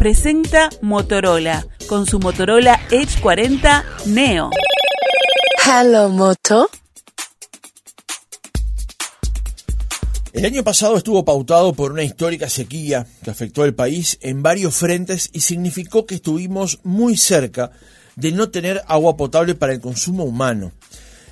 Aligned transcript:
presenta 0.00 0.70
Motorola 0.80 1.66
con 1.86 2.06
su 2.06 2.20
Motorola 2.20 2.80
Edge 2.90 3.20
40 3.20 3.84
Neo. 4.06 4.48
Hello 5.62 6.08
Moto. 6.08 6.70
El 10.32 10.46
año 10.46 10.64
pasado 10.64 10.96
estuvo 10.96 11.22
pautado 11.26 11.74
por 11.74 11.92
una 11.92 12.02
histórica 12.02 12.48
sequía 12.48 13.06
que 13.22 13.30
afectó 13.30 13.62
al 13.62 13.74
país 13.74 14.16
en 14.22 14.42
varios 14.42 14.74
frentes 14.74 15.28
y 15.34 15.40
significó 15.40 16.06
que 16.06 16.14
estuvimos 16.14 16.78
muy 16.82 17.18
cerca 17.18 17.70
de 18.16 18.32
no 18.32 18.48
tener 18.48 18.80
agua 18.86 19.18
potable 19.18 19.54
para 19.54 19.74
el 19.74 19.82
consumo 19.82 20.24
humano. 20.24 20.72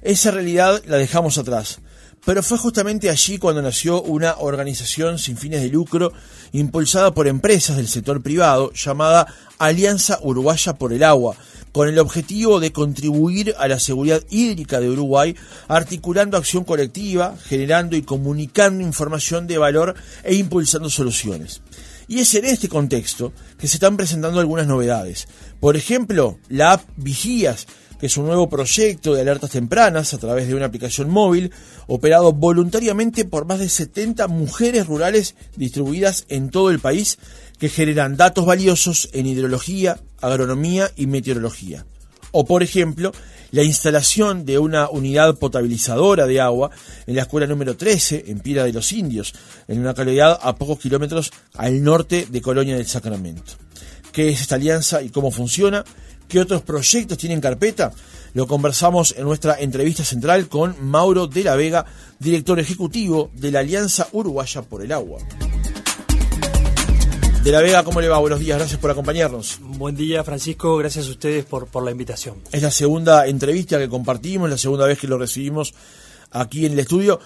Esa 0.02 0.30
realidad 0.30 0.82
la 0.84 0.98
dejamos 0.98 1.38
atrás, 1.38 1.80
pero 2.29 2.42
fue 2.42 2.58
justamente 2.58 3.08
allí 3.08 3.38
cuando 3.38 3.62
nació 3.62 4.02
una 4.02 4.34
organización 4.36 5.18
sin 5.18 5.38
fines 5.38 5.62
de 5.62 5.70
lucro 5.70 6.12
impulsada 6.52 7.14
por 7.14 7.27
empresas 7.27 7.78
del 7.78 7.88
sector 7.88 8.22
privado 8.22 8.70
llamada 8.74 9.27
Alianza 9.56 10.18
Uruguaya 10.20 10.74
por 10.74 10.92
el 10.92 11.04
Agua, 11.04 11.37
con 11.73 11.88
el 11.88 11.98
objetivo 11.98 12.60
de 12.60 12.70
contribuir 12.70 13.54
a 13.59 13.66
la 13.66 13.78
seguridad 13.78 14.23
hídrica 14.28 14.78
de 14.78 14.91
Uruguay, 14.91 15.34
articulando 15.68 16.37
acción 16.37 16.64
colectiva, 16.64 17.34
generando 17.46 17.96
y 17.96 18.02
comunicando 18.02 18.84
información 18.84 19.46
de 19.46 19.56
valor 19.56 19.95
e 20.23 20.34
impulsando 20.34 20.90
soluciones. 20.90 21.62
Y 22.09 22.18
es 22.20 22.34
en 22.34 22.45
este 22.45 22.68
contexto 22.68 23.32
que 23.59 23.68
se 23.68 23.76
están 23.76 23.96
presentando 23.96 24.38
algunas 24.38 24.66
novedades. 24.66 25.29
Por 25.60 25.76
ejemplo, 25.76 26.38
la 26.51 26.73
app 26.73 26.82
Vigías, 26.96 27.66
que 27.98 28.07
es 28.07 28.16
un 28.16 28.27
nuevo 28.27 28.48
proyecto 28.48 29.15
de 29.15 29.23
alertas 29.23 29.51
tempranas 29.51 30.15
a 30.15 30.19
través 30.19 30.48
de 30.48 30.55
una 30.55 30.66
aplicación 30.66 31.11
móvil 31.11 31.52
operado 31.87 32.33
voluntariamente 32.33 33.24
por 33.24 33.47
más 33.47 33.59
de 33.59 33.69
70 33.69 34.29
mujeres 34.29 34.87
rurales 34.87 35.34
distribuidas 35.57 36.24
en 36.29 36.51
todo 36.51 36.71
el 36.71 36.79
país 36.79 37.19
que 37.59 37.69
generan 37.69 38.16
datos 38.16 38.47
valiosos 38.47 39.09
en 39.12 39.27
hidrología, 39.27 39.98
agronomía 40.21 40.90
y 40.96 41.07
meteorología. 41.07 41.85
O, 42.30 42.45
por 42.45 42.63
ejemplo, 42.63 43.13
la 43.51 43.63
instalación 43.63 44.45
de 44.45 44.59
una 44.59 44.88
unidad 44.90 45.37
potabilizadora 45.37 46.27
de 46.27 46.40
agua 46.40 46.71
en 47.07 47.16
la 47.16 47.23
escuela 47.23 47.46
número 47.46 47.77
13, 47.77 48.24
en 48.29 48.40
Pira 48.40 48.65
de 48.65 48.73
los 48.73 48.93
Indios, 48.93 49.35
en 49.66 49.80
una 49.80 49.95
calidad 49.95 50.38
a 50.43 50.57
pocos 50.57 50.79
kilómetros 50.79 51.33
al 51.55 51.83
norte 51.83 52.27
de 52.30 52.43
Colonia 52.43 52.77
del 52.77 52.87
Sacramento. 52.87 53.55
¿Qué 54.12 54.29
es 54.29 54.40
esta 54.43 54.57
alianza 54.57 55.02
y 55.02 55.10
cómo 55.10 55.30
funciona? 55.30 55.85
¿Qué 56.29 56.38
otros 56.38 56.60
proyectos 56.60 57.16
tienen 57.16 57.40
carpeta? 57.40 57.90
Lo 58.34 58.46
conversamos 58.46 59.15
en 59.16 59.24
nuestra 59.24 59.59
entrevista 59.59 60.04
central 60.04 60.46
con 60.48 60.76
Mauro 60.87 61.26
de 61.26 61.43
la 61.43 61.57
Vega, 61.57 61.87
director 62.18 62.60
ejecutivo 62.60 63.30
de 63.32 63.51
la 63.51 63.60
Alianza 63.60 64.09
Uruguaya 64.12 64.60
por 64.60 64.82
el 64.82 64.93
Agua. 64.93 65.21
De 67.43 67.50
la 67.50 67.62
Vega, 67.62 67.82
¿cómo 67.82 68.03
le 68.03 68.09
va? 68.09 68.19
Buenos 68.19 68.41
días, 68.41 68.59
gracias 68.59 68.78
por 68.78 68.91
acompañarnos. 68.91 69.59
Buen 69.62 69.97
día, 69.97 70.22
Francisco, 70.22 70.76
gracias 70.76 71.06
a 71.06 71.10
ustedes 71.10 71.47
por, 71.47 71.66
por 71.66 71.82
la 71.82 71.93
invitación. 71.93 72.43
Es 72.53 72.62
la 72.62 72.71
segunda 72.71 73.26
entrevista 73.26 73.78
que 73.78 73.88
compartimos, 73.88 74.50
la 74.50 74.59
segunda 74.59 74.87
vez 74.87 74.99
que 74.99 75.09
lo 75.09 75.16
recibimos 75.16 75.72
aquí 76.31 76.66
en 76.66 76.72
el 76.72 76.81
estudio. 76.81 77.21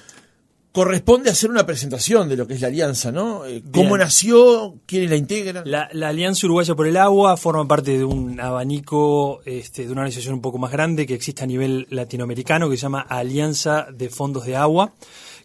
Corresponde 0.73 1.28
hacer 1.28 1.51
una 1.51 1.67
presentación 1.67 2.31
de 2.31 2.37
lo 2.37 2.47
que 2.47 2.55
es 2.55 2.62
la 2.62 2.69
alianza, 2.69 3.12
¿no? 3.12 3.45
Eh, 3.45 3.62
¿Cómo 3.73 3.91
Bien. 3.91 3.98
nació? 3.98 4.75
¿Quiénes 4.87 5.11
la 5.11 5.17
integran? 5.17 5.70
La, 5.70 5.91
la 5.92 6.09
Alianza 6.09 6.47
Uruguaya 6.47 6.75
por 6.75 6.87
el 6.87 6.97
Agua 6.97 7.37
forma 7.37 7.69
parte 7.69 7.98
de 7.98 8.05
un 8.05 8.41
abanico 8.41 9.42
este, 9.45 9.84
de 9.84 9.92
una 9.92 10.01
organización 10.01 10.33
un 10.34 10.41
poco 10.41 10.56
más 10.56 10.73
grande 10.73 11.06
que 11.06 11.12
existe 11.12 11.45
a 11.45 11.47
nivel 11.47 11.87
latinoamericano 11.91 12.70
que 12.70 12.79
se 12.79 12.83
llama 12.83 13.03
Alianza 13.03 13.87
de 13.92 14.09
Fondos 14.09 14.47
de 14.47 14.56
Agua, 14.56 14.95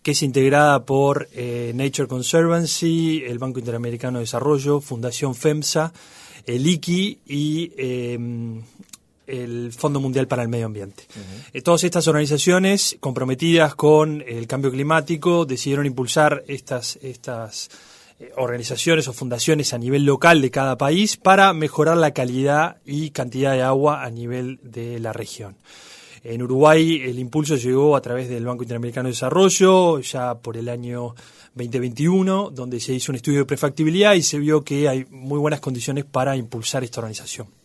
que 0.02 0.12
es 0.12 0.22
integrada 0.24 0.86
por 0.86 1.28
eh, 1.34 1.74
Nature 1.76 2.08
Conservancy, 2.08 3.24
el 3.28 3.38
Banco 3.38 3.60
Interamericano 3.60 4.20
de 4.20 4.24
Desarrollo, 4.24 4.80
Fundación 4.80 5.36
FEMSA, 5.36 5.92
el 6.46 6.66
ICI 6.66 7.20
y 7.28 7.74
eh, 7.76 8.18
el 9.28 9.72
Fondo 9.74 10.00
Mundial 10.00 10.28
para 10.28 10.42
el 10.42 10.50
Medio 10.50 10.66
Ambiente. 10.66 11.04
Eh, 11.54 11.62
todas 11.62 11.84
estas 11.84 12.08
organizaciones 12.08 12.98
comprometidas 13.00 13.76
con 13.76 14.24
el 14.26 14.48
cambio 14.48 14.72
climático 14.72 15.46
decidieron 15.46 15.86
impulsar 15.86 16.44
estas, 16.48 16.98
estas 17.02 17.70
eh, 18.20 18.32
organizaciones 18.38 19.08
o 19.08 19.14
fundaciones 19.14 19.74
a 19.74 19.78
nivel 19.78 20.06
local 20.06 20.42
de 20.42 20.50
cada 20.50 20.78
país 20.78 21.18
para 21.18 21.54
mejorar 21.54 21.98
la 21.98 22.12
calidad 22.12 22.78
y 22.86 23.12
cantidad 23.12 23.54
de 23.54 23.62
agua 23.62 24.04
a 24.04 24.10
nivel 24.10 24.60
de 24.64 25.00
la 25.00 25.14
región. 25.14 25.56
En 26.24 26.42
Uruguay 26.42 27.02
el 27.04 27.20
impulso 27.20 27.56
llegó 27.56 27.96
a 27.96 28.02
través 28.02 28.28
del 28.28 28.46
Banco 28.46 28.64
Interamericano 28.64 29.08
de 29.08 29.14
Desarrollo 29.14 30.00
ya 30.00 30.36
por 30.36 30.58
el 30.58 30.68
año 30.68 31.14
2021, 31.54 32.52
donde 32.52 32.80
se 32.80 32.94
hizo 32.94 33.12
un 33.12 33.18
estudio 33.18 33.40
de 33.40 33.46
prefactibilidad 33.46 34.14
y 34.14 34.22
se 34.22 34.40
vio 34.40 34.64
que 34.64 34.88
hay 34.88 35.06
muy 35.10 35.40
buenas 35.40 35.60
condiciones 35.60 36.06
para 36.06 36.36
impulsar 36.36 36.84
esta 36.84 37.02
organización. 37.02 37.57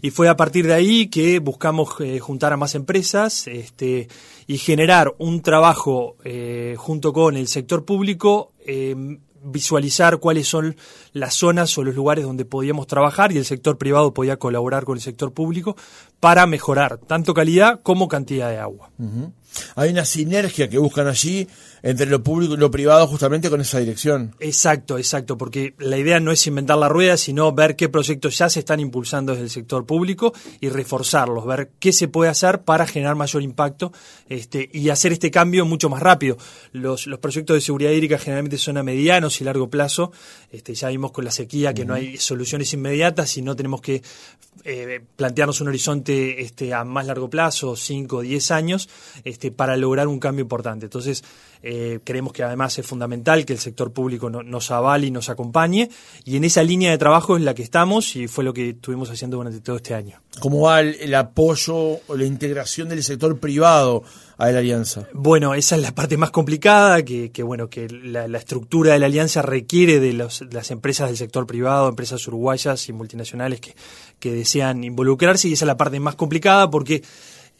Y 0.00 0.10
fue 0.10 0.28
a 0.28 0.36
partir 0.36 0.66
de 0.66 0.74
ahí 0.74 1.08
que 1.08 1.38
buscamos 1.38 1.94
eh, 2.00 2.18
juntar 2.18 2.52
a 2.52 2.56
más 2.56 2.74
empresas 2.74 3.46
este, 3.46 4.08
y 4.46 4.58
generar 4.58 5.14
un 5.18 5.42
trabajo 5.42 6.16
eh, 6.24 6.74
junto 6.78 7.12
con 7.12 7.36
el 7.36 7.48
sector 7.48 7.84
público, 7.84 8.52
eh, 8.66 8.94
visualizar 9.44 10.18
cuáles 10.18 10.46
son 10.46 10.76
las 11.12 11.34
zonas 11.34 11.76
o 11.76 11.84
los 11.84 11.94
lugares 11.94 12.24
donde 12.24 12.44
podíamos 12.44 12.86
trabajar 12.86 13.32
y 13.32 13.38
el 13.38 13.44
sector 13.44 13.76
privado 13.76 14.14
podía 14.14 14.38
colaborar 14.38 14.84
con 14.84 14.96
el 14.96 15.02
sector 15.02 15.32
público 15.32 15.76
para 16.20 16.46
mejorar 16.46 16.98
tanto 16.98 17.34
calidad 17.34 17.80
como 17.82 18.08
cantidad 18.08 18.50
de 18.50 18.58
agua. 18.58 18.90
Hay 19.74 19.90
una 19.90 20.04
sinergia 20.04 20.68
que 20.68 20.78
buscan 20.78 21.08
allí 21.08 21.48
entre 21.82 22.06
lo 22.06 22.22
público 22.22 22.54
y 22.54 22.56
lo 22.56 22.70
privado 22.70 23.06
justamente 23.06 23.50
con 23.50 23.60
esa 23.60 23.78
dirección. 23.78 24.34
Exacto, 24.40 24.98
exacto, 24.98 25.36
porque 25.36 25.74
la 25.78 25.98
idea 25.98 26.20
no 26.20 26.30
es 26.30 26.46
inventar 26.46 26.78
la 26.78 26.88
rueda, 26.88 27.16
sino 27.16 27.52
ver 27.52 27.76
qué 27.76 27.88
proyectos 27.88 28.38
ya 28.38 28.48
se 28.48 28.60
están 28.60 28.80
impulsando 28.80 29.32
desde 29.32 29.44
el 29.44 29.50
sector 29.50 29.84
público 29.84 30.32
y 30.60 30.68
reforzarlos, 30.68 31.44
ver 31.46 31.70
qué 31.78 31.92
se 31.92 32.08
puede 32.08 32.30
hacer 32.30 32.62
para 32.62 32.86
generar 32.86 33.16
mayor 33.16 33.42
impacto 33.42 33.92
este, 34.28 34.68
y 34.72 34.88
hacer 34.90 35.12
este 35.12 35.30
cambio 35.30 35.64
mucho 35.66 35.88
más 35.88 36.02
rápido. 36.02 36.36
Los, 36.72 37.06
los 37.06 37.18
proyectos 37.18 37.54
de 37.54 37.60
seguridad 37.60 37.90
hídrica 37.90 38.18
generalmente 38.18 38.58
son 38.58 38.76
a 38.76 38.82
medianos 38.82 39.40
y 39.40 39.44
largo 39.44 39.68
plazo. 39.68 40.12
Este, 40.50 40.74
ya 40.74 40.88
vimos 40.88 41.12
con 41.12 41.24
la 41.24 41.30
sequía 41.30 41.74
que 41.74 41.84
no 41.84 41.94
hay 41.94 42.16
soluciones 42.18 42.72
inmediatas 42.72 43.36
y 43.36 43.42
no 43.42 43.56
tenemos 43.56 43.80
que 43.80 44.02
eh, 44.64 45.00
plantearnos 45.16 45.60
un 45.60 45.68
horizonte 45.68 46.40
este, 46.42 46.74
a 46.74 46.84
más 46.84 47.06
largo 47.06 47.28
plazo, 47.28 47.74
5 47.74 48.16
o 48.16 48.20
10 48.20 48.50
años, 48.50 48.88
este, 49.24 49.50
para 49.50 49.76
lograr 49.76 50.06
un 50.06 50.20
cambio 50.20 50.42
importante. 50.42 50.86
Entonces, 50.86 51.24
eh, 51.62 51.71
creemos 52.04 52.32
que 52.32 52.42
además 52.42 52.78
es 52.78 52.86
fundamental 52.86 53.44
que 53.44 53.52
el 53.52 53.58
sector 53.58 53.92
público 53.92 54.28
no- 54.30 54.42
nos 54.42 54.70
avale 54.70 55.06
y 55.06 55.10
nos 55.10 55.28
acompañe, 55.28 55.88
y 56.24 56.36
en 56.36 56.44
esa 56.44 56.62
línea 56.62 56.90
de 56.90 56.98
trabajo 56.98 57.36
es 57.36 57.42
la 57.42 57.54
que 57.54 57.62
estamos 57.62 58.14
y 58.16 58.28
fue 58.28 58.44
lo 58.44 58.52
que 58.52 58.70
estuvimos 58.70 59.10
haciendo 59.10 59.36
durante 59.36 59.60
todo 59.60 59.76
este 59.76 59.94
año. 59.94 60.20
¿Cómo 60.40 60.62
va 60.62 60.80
el, 60.80 60.96
el 61.00 61.14
apoyo 61.14 61.74
o 61.76 62.16
la 62.16 62.24
integración 62.24 62.88
del 62.88 63.02
sector 63.02 63.38
privado 63.38 64.02
a 64.38 64.50
la 64.50 64.58
alianza? 64.60 65.06
Bueno, 65.12 65.54
esa 65.54 65.76
es 65.76 65.82
la 65.82 65.94
parte 65.94 66.16
más 66.16 66.30
complicada, 66.30 67.04
que, 67.04 67.30
que, 67.30 67.42
bueno, 67.42 67.68
que 67.68 67.86
la, 67.88 68.26
la 68.28 68.38
estructura 68.38 68.94
de 68.94 68.98
la 68.98 69.06
alianza 69.06 69.42
requiere 69.42 70.00
de, 70.00 70.12
los- 70.14 70.40
de 70.40 70.52
las 70.54 70.70
empresas 70.70 71.08
del 71.08 71.16
sector 71.16 71.46
privado, 71.46 71.88
empresas 71.88 72.26
uruguayas 72.26 72.88
y 72.88 72.92
multinacionales 72.92 73.60
que, 73.60 73.74
que 74.18 74.32
desean 74.32 74.82
involucrarse, 74.84 75.48
y 75.48 75.52
esa 75.52 75.64
es 75.64 75.68
la 75.68 75.76
parte 75.76 76.00
más 76.00 76.14
complicada 76.16 76.70
porque, 76.70 77.02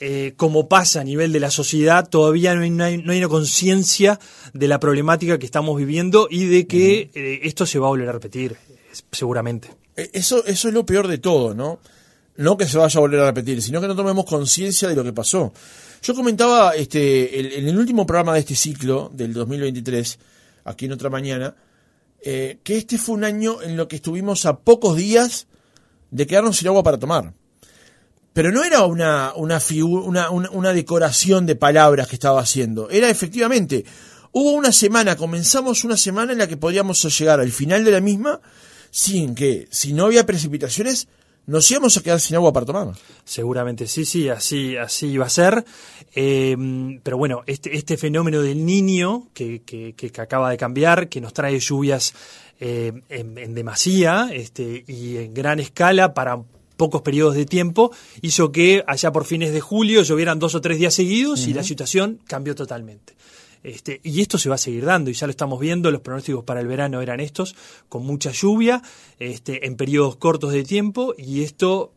eh, 0.05 0.35
como 0.37 0.69
pasa 0.69 1.01
a 1.01 1.05
nivel 1.05 1.31
de 1.33 1.39
la 1.39 1.51
sociedad, 1.53 2.09
todavía 2.09 2.55
no 2.57 2.63
hay, 2.63 2.71
no 2.71 2.83
hay- 2.85 2.99
no 2.99 3.13
hay 3.13 3.19
una 3.19 3.29
conciencia 3.29 4.19
de 4.53 4.67
la 4.67 4.81
problemática 4.81 5.39
que 5.39 5.47
estamos 5.47 5.77
viviendo 5.79 6.27
y 6.29 6.47
de 6.47 6.67
que 6.67 7.11
eh, 7.15 7.41
esto 7.45 7.67
se 7.67 7.79
va 7.79 7.87
a 7.87 7.91
volver 7.91 8.09
a 8.09 8.13
repetir, 8.13 8.57
seguramente. 9.13 9.69
Eh, 9.97 10.11
Eso, 10.13 10.45
eso 10.45 10.69
es 10.69 10.75
lo 10.75 10.85
peor 10.85 11.07
de 11.07 11.19
todo, 11.19 11.55
¿no? 11.55 11.79
No 12.37 12.57
que 12.57 12.67
se 12.67 12.79
vaya 12.79 12.99
a 12.99 13.01
volver 13.01 13.21
a 13.21 13.27
repetir, 13.27 13.63
sino 13.63 13.81
que 13.81 13.87
no 13.87 13.95
tomemos 13.95 14.25
conciencia 14.25 14.89
de 14.89 14.97
lo 14.97 15.05
que 15.05 15.13
pasó. 15.13 15.53
Yo 16.03 16.15
comentaba 16.15 16.75
este, 16.75 17.39
el- 17.39 17.53
en 17.53 17.69
el 17.69 17.79
último 17.79 18.05
programa 18.07 18.34
de 18.34 18.41
este 18.41 18.57
ciclo, 18.57 19.11
del 19.15 19.33
2023, 19.34 20.19
aquí 20.65 20.87
en 20.87 20.93
otra 20.93 21.11
mañana, 21.11 21.55
eh, 22.25 22.59
que 22.65 22.77
este 22.79 22.99
fue 22.99 23.15
un 23.15 23.25
año 23.25 23.63
en 23.63 23.77
lo 23.77 23.87
que 23.87 23.97
estuvimos 23.97 24.47
a 24.47 24.59
pocos 24.59 24.97
días 24.97 25.47
de 26.10 26.27
quedarnos 26.27 26.57
sin 26.57 26.69
agua 26.69 26.83
para 26.83 26.98
tomar. 26.98 27.34
Pero 28.33 28.51
no 28.51 28.65
era 28.65 28.84
una, 28.84 29.33
una, 29.34 29.61
una, 30.31 30.31
una 30.31 30.73
decoración 30.73 31.45
de 31.45 31.57
palabras 31.57 32.09
que 32.09 32.17
estaba 32.17 32.41
haciendo. 32.41 32.89
Era 32.89 33.11
efectivamente, 33.11 33.84
hubo 34.33 34.53
una 34.53 34.73
semana, 34.73 35.17
comenzamos 35.17 35.84
una 35.84 35.97
semana 35.97 36.33
en 36.33 36.39
la 36.39 36.47
que 36.47 36.57
podíamos 36.57 37.03
llegar 37.19 37.41
al 37.41 37.53
final 37.53 37.84
de 37.84 37.91
la 37.91 38.01
misma 38.01 38.41
sin 38.91 39.34
que, 39.34 39.69
si 39.71 39.93
no 39.93 40.07
había 40.07 40.27
precipitaciones, 40.27 41.09
nos 41.47 41.69
íbamos 41.71 41.97
a 41.97 42.03
quedar 42.03 42.21
sin 42.21 42.37
agua 42.37 42.53
para 42.53 42.67
tomar. 42.67 42.89
Seguramente 43.25 43.87
sí, 43.87 44.05
sí, 44.05 44.29
así, 44.29 44.77
así 44.77 45.09
iba 45.09 45.27
a 45.27 45.31
ser. 45.31 45.65
Eh, 46.15 46.57
pero 47.03 47.19
bueno, 47.19 47.43
este, 47.47 47.77
este 47.77 47.97
fenómeno 47.97 48.41
del 48.43 48.65
niño 48.65 49.29
que, 49.34 49.63
que, 49.63 49.95
que 49.95 50.21
acaba 50.21 50.51
de 50.51 50.57
cambiar, 50.57 51.09
que 51.09 51.21
nos 51.21 51.33
trae 51.33 51.59
lluvias 51.59 52.15
eh, 52.61 52.93
en, 53.09 53.39
en 53.39 53.55
demasía 53.55 54.29
este, 54.33 54.84
y 54.87 55.17
en 55.17 55.34
gran 55.34 55.59
escala 55.59 56.15
para 56.15 56.41
pocos 56.83 57.03
periodos 57.03 57.37
de 57.37 57.47
tiempo, 57.47 57.93
hizo 58.23 58.51
que 58.51 58.83
allá 58.89 59.13
por 59.13 59.25
fines 59.25 59.53
de 59.53 59.61
julio 59.61 60.03
llovieran 60.03 60.41
dos 60.41 60.57
o 60.57 60.61
tres 60.61 60.81
días 60.81 60.93
seguidos 60.93 61.47
y 61.47 61.55
la 61.55 61.63
situación 61.63 62.19
cambió 62.27 62.57
totalmente. 62.57 63.15
Este, 63.63 64.01
y 64.03 64.21
esto 64.21 64.37
se 64.37 64.49
va 64.49 64.57
a 64.57 64.59
seguir 64.59 64.84
dando, 64.84 65.09
y 65.09 65.15
ya 65.15 65.29
lo 65.29 65.31
estamos 65.31 65.61
viendo, 65.61 65.93
los 65.93 66.01
pronósticos 66.01 66.43
para 66.43 66.59
el 66.59 66.67
verano 66.67 67.01
eran 67.01 67.21
estos, 67.21 67.55
con 67.89 68.05
mucha 68.05 68.33
lluvia, 68.33 68.83
este, 69.21 69.65
en 69.65 69.77
periodos 69.77 70.17
cortos 70.17 70.51
de 70.51 70.65
tiempo, 70.65 71.15
y 71.17 71.45
esto 71.45 71.93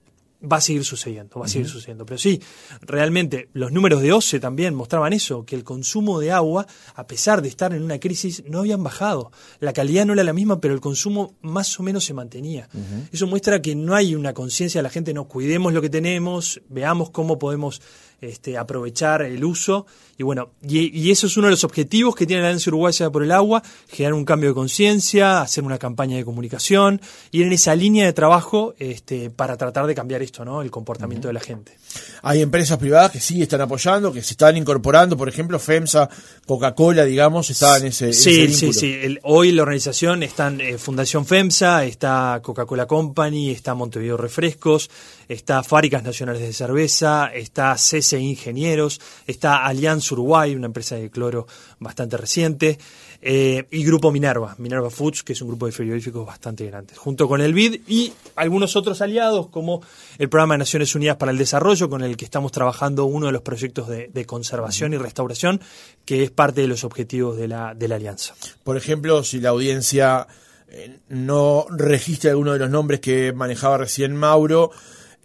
va 0.51 0.57
a 0.57 0.61
seguir 0.61 0.85
sucediendo, 0.85 1.39
va 1.39 1.45
a 1.45 1.49
seguir 1.49 1.67
sucediendo. 1.67 2.05
Pero 2.05 2.17
sí, 2.17 2.41
realmente 2.81 3.49
los 3.53 3.71
números 3.71 4.01
de 4.01 4.13
OCE 4.13 4.39
también 4.39 4.75
mostraban 4.75 5.13
eso, 5.13 5.45
que 5.45 5.55
el 5.55 5.63
consumo 5.63 6.19
de 6.19 6.31
agua, 6.31 6.67
a 6.95 7.07
pesar 7.07 7.41
de 7.41 7.47
estar 7.47 7.73
en 7.73 7.83
una 7.83 7.99
crisis, 7.99 8.43
no 8.47 8.59
habían 8.59 8.83
bajado. 8.83 9.31
La 9.59 9.73
calidad 9.73 10.05
no 10.05 10.13
era 10.13 10.23
la 10.23 10.33
misma, 10.33 10.59
pero 10.59 10.73
el 10.73 10.81
consumo 10.81 11.35
más 11.41 11.79
o 11.79 11.83
menos 11.83 12.05
se 12.05 12.13
mantenía. 12.13 12.69
Eso 13.11 13.27
muestra 13.27 13.61
que 13.61 13.75
no 13.75 13.95
hay 13.95 14.15
una 14.15 14.33
conciencia 14.33 14.79
de 14.79 14.83
la 14.83 14.89
gente, 14.89 15.13
no 15.13 15.27
cuidemos 15.27 15.73
lo 15.73 15.81
que 15.81 15.89
tenemos, 15.89 16.61
veamos 16.69 17.09
cómo 17.09 17.39
podemos 17.39 17.81
este, 18.21 18.57
aprovechar 18.57 19.21
el 19.21 19.43
uso. 19.43 19.85
Y 20.17 20.23
bueno, 20.23 20.51
y, 20.65 21.11
eso 21.11 21.27
es 21.27 21.35
uno 21.35 21.47
de 21.47 21.51
los 21.51 21.65
objetivos 21.65 22.15
que 22.15 22.25
tiene 22.25 22.41
la 22.41 22.47
Alianza 22.47 22.69
Uruguaya 22.69 23.09
por 23.09 23.21
el 23.21 23.31
Agua, 23.33 23.61
generar 23.89 24.13
un 24.13 24.23
cambio 24.23 24.49
de 24.49 24.55
conciencia, 24.55 25.41
hacer 25.41 25.65
una 25.65 25.77
campaña 25.77 26.15
de 26.15 26.23
comunicación, 26.23 27.01
ir 27.31 27.45
en 27.45 27.51
esa 27.51 27.75
línea 27.75 28.05
de 28.05 28.13
trabajo 28.13 28.75
este, 28.79 29.29
para 29.29 29.57
tratar 29.57 29.87
de 29.87 29.93
cambiar 29.95 30.21
esto, 30.21 30.45
¿no? 30.45 30.61
El 30.61 30.71
comportamiento 30.71 31.27
de 31.27 31.33
la 31.33 31.41
gente. 31.41 31.77
Hay 32.21 32.41
empresas 32.41 32.77
privadas 32.77 33.11
que 33.11 33.19
sí 33.19 33.41
están 33.41 33.59
apoyando, 33.59 34.13
que 34.13 34.21
se 34.21 34.33
están 34.33 34.55
incorporando, 34.55 35.17
por 35.17 35.27
ejemplo, 35.27 35.59
FEMSA, 35.59 36.09
Coca-Cola, 36.45 37.03
digamos, 37.03 37.49
está 37.49 37.77
en 37.77 37.87
ese. 37.87 38.13
Sí, 38.13 38.53
sí, 38.53 38.71
sí. 38.71 39.17
hoy 39.23 39.51
la 39.51 39.63
organización 39.63 40.23
está 40.23 40.47
en 40.47 40.61
eh, 40.61 40.77
Fundación 40.77 41.25
FEMSA, 41.25 41.83
está 41.83 42.39
Coca-Cola 42.41 42.85
Company, 42.85 43.51
está 43.51 43.73
Montevideo 43.73 44.15
Refrescos, 44.15 44.89
está 45.27 45.61
Fábricas 45.61 46.03
Nacionales 46.03 46.41
de 46.41 46.53
Cerveza, 46.53 47.31
está 47.33 47.77
CC 47.77 48.19
Ingenieros, 48.19 49.01
está 49.27 49.65
Alianza 49.65 50.04
Uruguay, 50.11 50.55
una 50.55 50.67
empresa 50.67 50.95
de 50.95 51.09
cloro 51.09 51.47
bastante 51.79 52.17
reciente, 52.17 52.77
eh, 53.21 53.65
y 53.71 53.83
Grupo 53.83 54.11
Minerva, 54.11 54.55
Minerva 54.59 54.89
Foods, 54.89 55.23
que 55.23 55.33
es 55.33 55.41
un 55.41 55.47
grupo 55.47 55.65
de 55.65 55.71
frigoríficos 55.71 56.25
bastante 56.25 56.65
grande, 56.65 56.93
junto 56.95 57.27
con 57.27 57.41
el 57.41 57.53
BID 57.53 57.81
y 57.87 58.13
algunos 58.35 58.75
otros 58.75 59.01
aliados 59.01 59.47
como 59.47 59.81
el 60.17 60.29
Programa 60.29 60.55
de 60.55 60.59
Naciones 60.59 60.93
Unidas 60.95 61.17
para 61.17 61.31
el 61.31 61.37
Desarrollo, 61.37 61.89
con 61.89 62.03
el 62.03 62.17
que 62.17 62.25
estamos 62.25 62.51
trabajando 62.51 63.05
uno 63.05 63.27
de 63.27 63.31
los 63.31 63.41
proyectos 63.41 63.87
de, 63.87 64.25
conservación 64.25 64.93
y 64.93 64.97
restauración, 64.97 65.61
que 66.05 66.23
es 66.23 66.31
parte 66.31 66.61
de 66.61 66.67
los 66.67 66.83
objetivos 66.83 67.37
de 67.37 67.47
la, 67.47 67.73
de 67.73 67.87
la 67.87 67.95
alianza. 67.95 68.35
Por 68.63 68.77
ejemplo, 68.77 69.23
si 69.23 69.39
la 69.39 69.49
audiencia 69.49 70.27
eh, 70.67 70.99
no 71.09 71.67
registra 71.69 72.31
alguno 72.31 72.53
de 72.53 72.59
los 72.59 72.69
nombres 72.69 72.99
que 72.99 73.33
manejaba 73.33 73.77
recién 73.77 74.15
Mauro, 74.15 74.71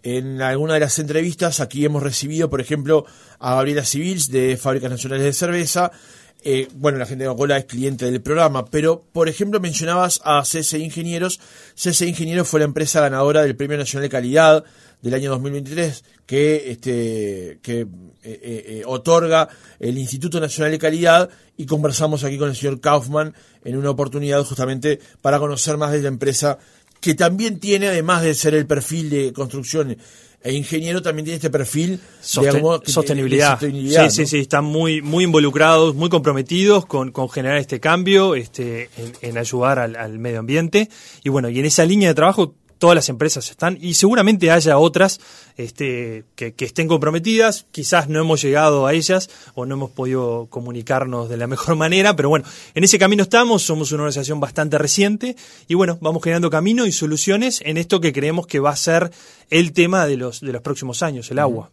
en 0.03 0.41
alguna 0.41 0.75
de 0.75 0.79
las 0.79 0.97
entrevistas 0.99 1.59
aquí 1.59 1.85
hemos 1.85 2.03
recibido, 2.03 2.49
por 2.49 2.61
ejemplo, 2.61 3.05
a 3.39 3.55
Gabriela 3.55 3.85
Civils 3.85 4.29
de 4.31 4.57
Fábricas 4.57 4.91
Nacionales 4.91 5.25
de 5.25 5.33
Cerveza. 5.33 5.91
Eh, 6.43 6.67
bueno, 6.73 6.97
la 6.97 7.05
gente 7.05 7.23
de 7.23 7.29
Coca-Cola 7.29 7.57
es 7.57 7.65
cliente 7.65 8.05
del 8.05 8.21
programa, 8.21 8.65
pero 8.65 9.03
por 9.13 9.29
ejemplo 9.29 9.59
mencionabas 9.59 10.21
a 10.23 10.43
CC 10.43 10.79
Ingenieros. 10.79 11.39
CC 11.75 12.07
Ingenieros 12.07 12.47
fue 12.47 12.61
la 12.61 12.65
empresa 12.65 12.99
ganadora 12.99 13.43
del 13.43 13.55
Premio 13.55 13.77
Nacional 13.77 14.03
de 14.03 14.09
Calidad 14.09 14.63
del 15.03 15.13
año 15.13 15.29
2023 15.31 16.03
que, 16.25 16.71
este, 16.71 17.59
que 17.61 17.81
eh, 17.81 17.87
eh, 18.23 18.83
otorga 18.85 19.49
el 19.79 19.97
Instituto 19.97 20.39
Nacional 20.39 20.71
de 20.71 20.79
Calidad 20.79 21.29
y 21.57 21.65
conversamos 21.65 22.23
aquí 22.23 22.37
con 22.37 22.49
el 22.49 22.55
señor 22.55 22.79
Kaufman 22.79 23.35
en 23.63 23.77
una 23.77 23.91
oportunidad 23.91 24.43
justamente 24.43 24.99
para 25.21 25.39
conocer 25.39 25.77
más 25.77 25.91
de 25.91 26.01
la 26.01 26.07
empresa 26.07 26.57
que 27.01 27.15
también 27.15 27.59
tiene, 27.59 27.87
además 27.87 28.21
de 28.21 28.33
ser 28.33 28.53
el 28.53 28.67
perfil 28.67 29.09
de 29.09 29.33
construcción 29.33 29.97
e 30.43 30.53
ingeniero, 30.53 31.01
también 31.01 31.25
tiene 31.25 31.35
este 31.35 31.49
perfil 31.49 31.99
de, 31.99 32.81
sostenibilidad. 32.85 33.59
sí, 33.59 34.09
sí, 34.09 34.25
sí, 34.25 34.39
están 34.39 34.65
muy, 34.65 35.01
muy 35.01 35.23
involucrados, 35.23 35.93
muy 35.95 36.09
comprometidos 36.09 36.85
con, 36.85 37.11
con 37.11 37.29
generar 37.29 37.57
este 37.57 37.79
cambio, 37.79 38.35
este, 38.35 38.89
en, 39.21 39.37
ayudar 39.37 39.79
al, 39.79 39.95
al, 39.95 40.17
medio 40.19 40.39
ambiente. 40.39 40.89
Y 41.23 41.29
bueno, 41.29 41.49
y 41.49 41.59
en 41.59 41.65
esa 41.65 41.85
línea 41.85 42.09
de 42.09 42.15
trabajo 42.15 42.55
todas 42.81 42.95
las 42.95 43.09
empresas 43.09 43.47
están 43.51 43.77
y 43.79 43.93
seguramente 43.93 44.49
haya 44.49 44.79
otras 44.79 45.19
este, 45.55 46.25
que, 46.35 46.55
estén 46.57 46.87
comprometidas, 46.87 47.67
quizás 47.69 48.09
no 48.09 48.19
hemos 48.19 48.41
llegado 48.41 48.87
a 48.87 48.93
ellas 48.93 49.29
o 49.53 49.67
no 49.67 49.75
hemos 49.75 49.91
podido 49.91 50.47
comunicarnos 50.49 51.29
de 51.29 51.37
la 51.37 51.45
mejor 51.45 51.75
manera, 51.85 52.15
pero 52.15 52.29
bueno, 52.29 52.43
en 52.73 52.83
ese 52.83 52.97
camino 52.97 53.21
estamos, 53.21 53.61
somos 53.61 53.91
una 53.91 54.01
organización 54.01 54.39
bastante 54.39 54.79
reciente 54.79 55.35
y 55.67 55.75
bueno, 55.75 55.99
vamos 56.01 56.23
generando 56.23 56.49
camino 56.49 56.87
y 56.87 56.91
soluciones 56.91 57.61
en 57.63 57.77
esto 57.77 58.01
que 58.01 58.11
creemos 58.11 58.47
que 58.47 58.59
va 58.59 58.71
a 58.71 58.75
ser 58.75 59.11
el 59.51 59.73
tema 59.73 60.07
de 60.07 60.17
los, 60.17 60.41
de 60.41 60.51
los 60.51 60.63
próximos 60.63 61.03
años, 61.03 61.29
el 61.29 61.37
agua. 61.37 61.69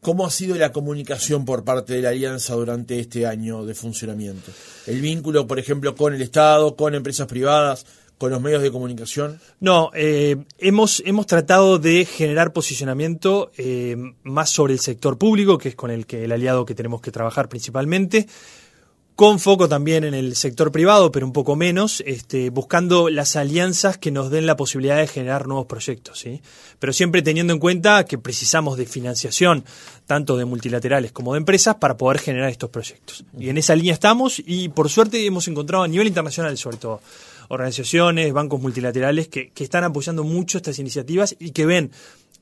¿Cómo 0.00 0.24
ha 0.24 0.30
sido 0.30 0.56
la 0.56 0.72
comunicación 0.72 1.44
por 1.44 1.62
parte 1.62 1.92
de 1.92 2.00
la 2.00 2.08
Alianza 2.08 2.54
durante 2.54 2.98
este 2.98 3.26
año 3.26 3.66
de 3.66 3.74
funcionamiento? 3.74 4.50
El 4.86 5.02
vínculo, 5.02 5.46
por 5.46 5.58
ejemplo, 5.58 5.94
con 5.94 6.14
el 6.14 6.22
Estado, 6.22 6.74
con 6.74 6.94
empresas 6.94 7.26
privadas, 7.26 7.84
con 8.18 8.30
los 8.30 8.40
medios 8.40 8.62
de 8.62 8.70
comunicación? 8.70 9.40
No, 9.60 9.90
eh, 9.94 10.36
hemos, 10.58 11.02
hemos 11.06 11.26
tratado 11.26 11.78
de 11.78 12.04
generar 12.04 12.52
posicionamiento 12.52 13.52
eh, 13.56 13.96
más 14.24 14.50
sobre 14.50 14.74
el 14.74 14.80
sector 14.80 15.16
público, 15.16 15.56
que 15.56 15.70
es 15.70 15.74
con 15.76 15.90
el 15.90 16.04
que 16.04 16.24
el 16.24 16.32
aliado 16.32 16.66
que 16.66 16.74
tenemos 16.74 17.00
que 17.00 17.12
trabajar 17.12 17.48
principalmente, 17.48 18.26
con 19.18 19.40
foco 19.40 19.68
también 19.68 20.04
en 20.04 20.14
el 20.14 20.36
sector 20.36 20.70
privado, 20.70 21.10
pero 21.10 21.26
un 21.26 21.32
poco 21.32 21.56
menos, 21.56 22.04
este, 22.06 22.50
buscando 22.50 23.08
las 23.08 23.34
alianzas 23.34 23.98
que 23.98 24.12
nos 24.12 24.30
den 24.30 24.46
la 24.46 24.56
posibilidad 24.56 24.96
de 24.96 25.08
generar 25.08 25.48
nuevos 25.48 25.66
proyectos. 25.66 26.24
Pero 26.78 26.92
siempre 26.92 27.22
teniendo 27.22 27.52
en 27.52 27.58
cuenta 27.58 28.04
que 28.04 28.16
precisamos 28.16 28.78
de 28.78 28.86
financiación, 28.86 29.64
tanto 30.06 30.36
de 30.36 30.44
multilaterales 30.44 31.10
como 31.10 31.32
de 31.32 31.38
empresas, 31.38 31.74
para 31.76 31.96
poder 31.96 32.20
generar 32.20 32.48
estos 32.48 32.70
proyectos. 32.70 33.24
Y 33.36 33.48
en 33.48 33.58
esa 33.58 33.74
línea 33.74 33.92
estamos 33.92 34.40
y 34.44 34.68
por 34.68 34.88
suerte 34.88 35.26
hemos 35.26 35.48
encontrado 35.48 35.82
a 35.82 35.88
nivel 35.88 36.06
internacional 36.06 36.56
sobre 36.56 36.76
todo 36.76 37.00
organizaciones, 37.48 38.32
bancos 38.32 38.60
multilaterales 38.60 39.28
que, 39.28 39.50
que 39.50 39.64
están 39.64 39.84
apoyando 39.84 40.24
mucho 40.24 40.58
estas 40.58 40.78
iniciativas 40.78 41.36
y 41.38 41.50
que 41.50 41.66
ven 41.66 41.90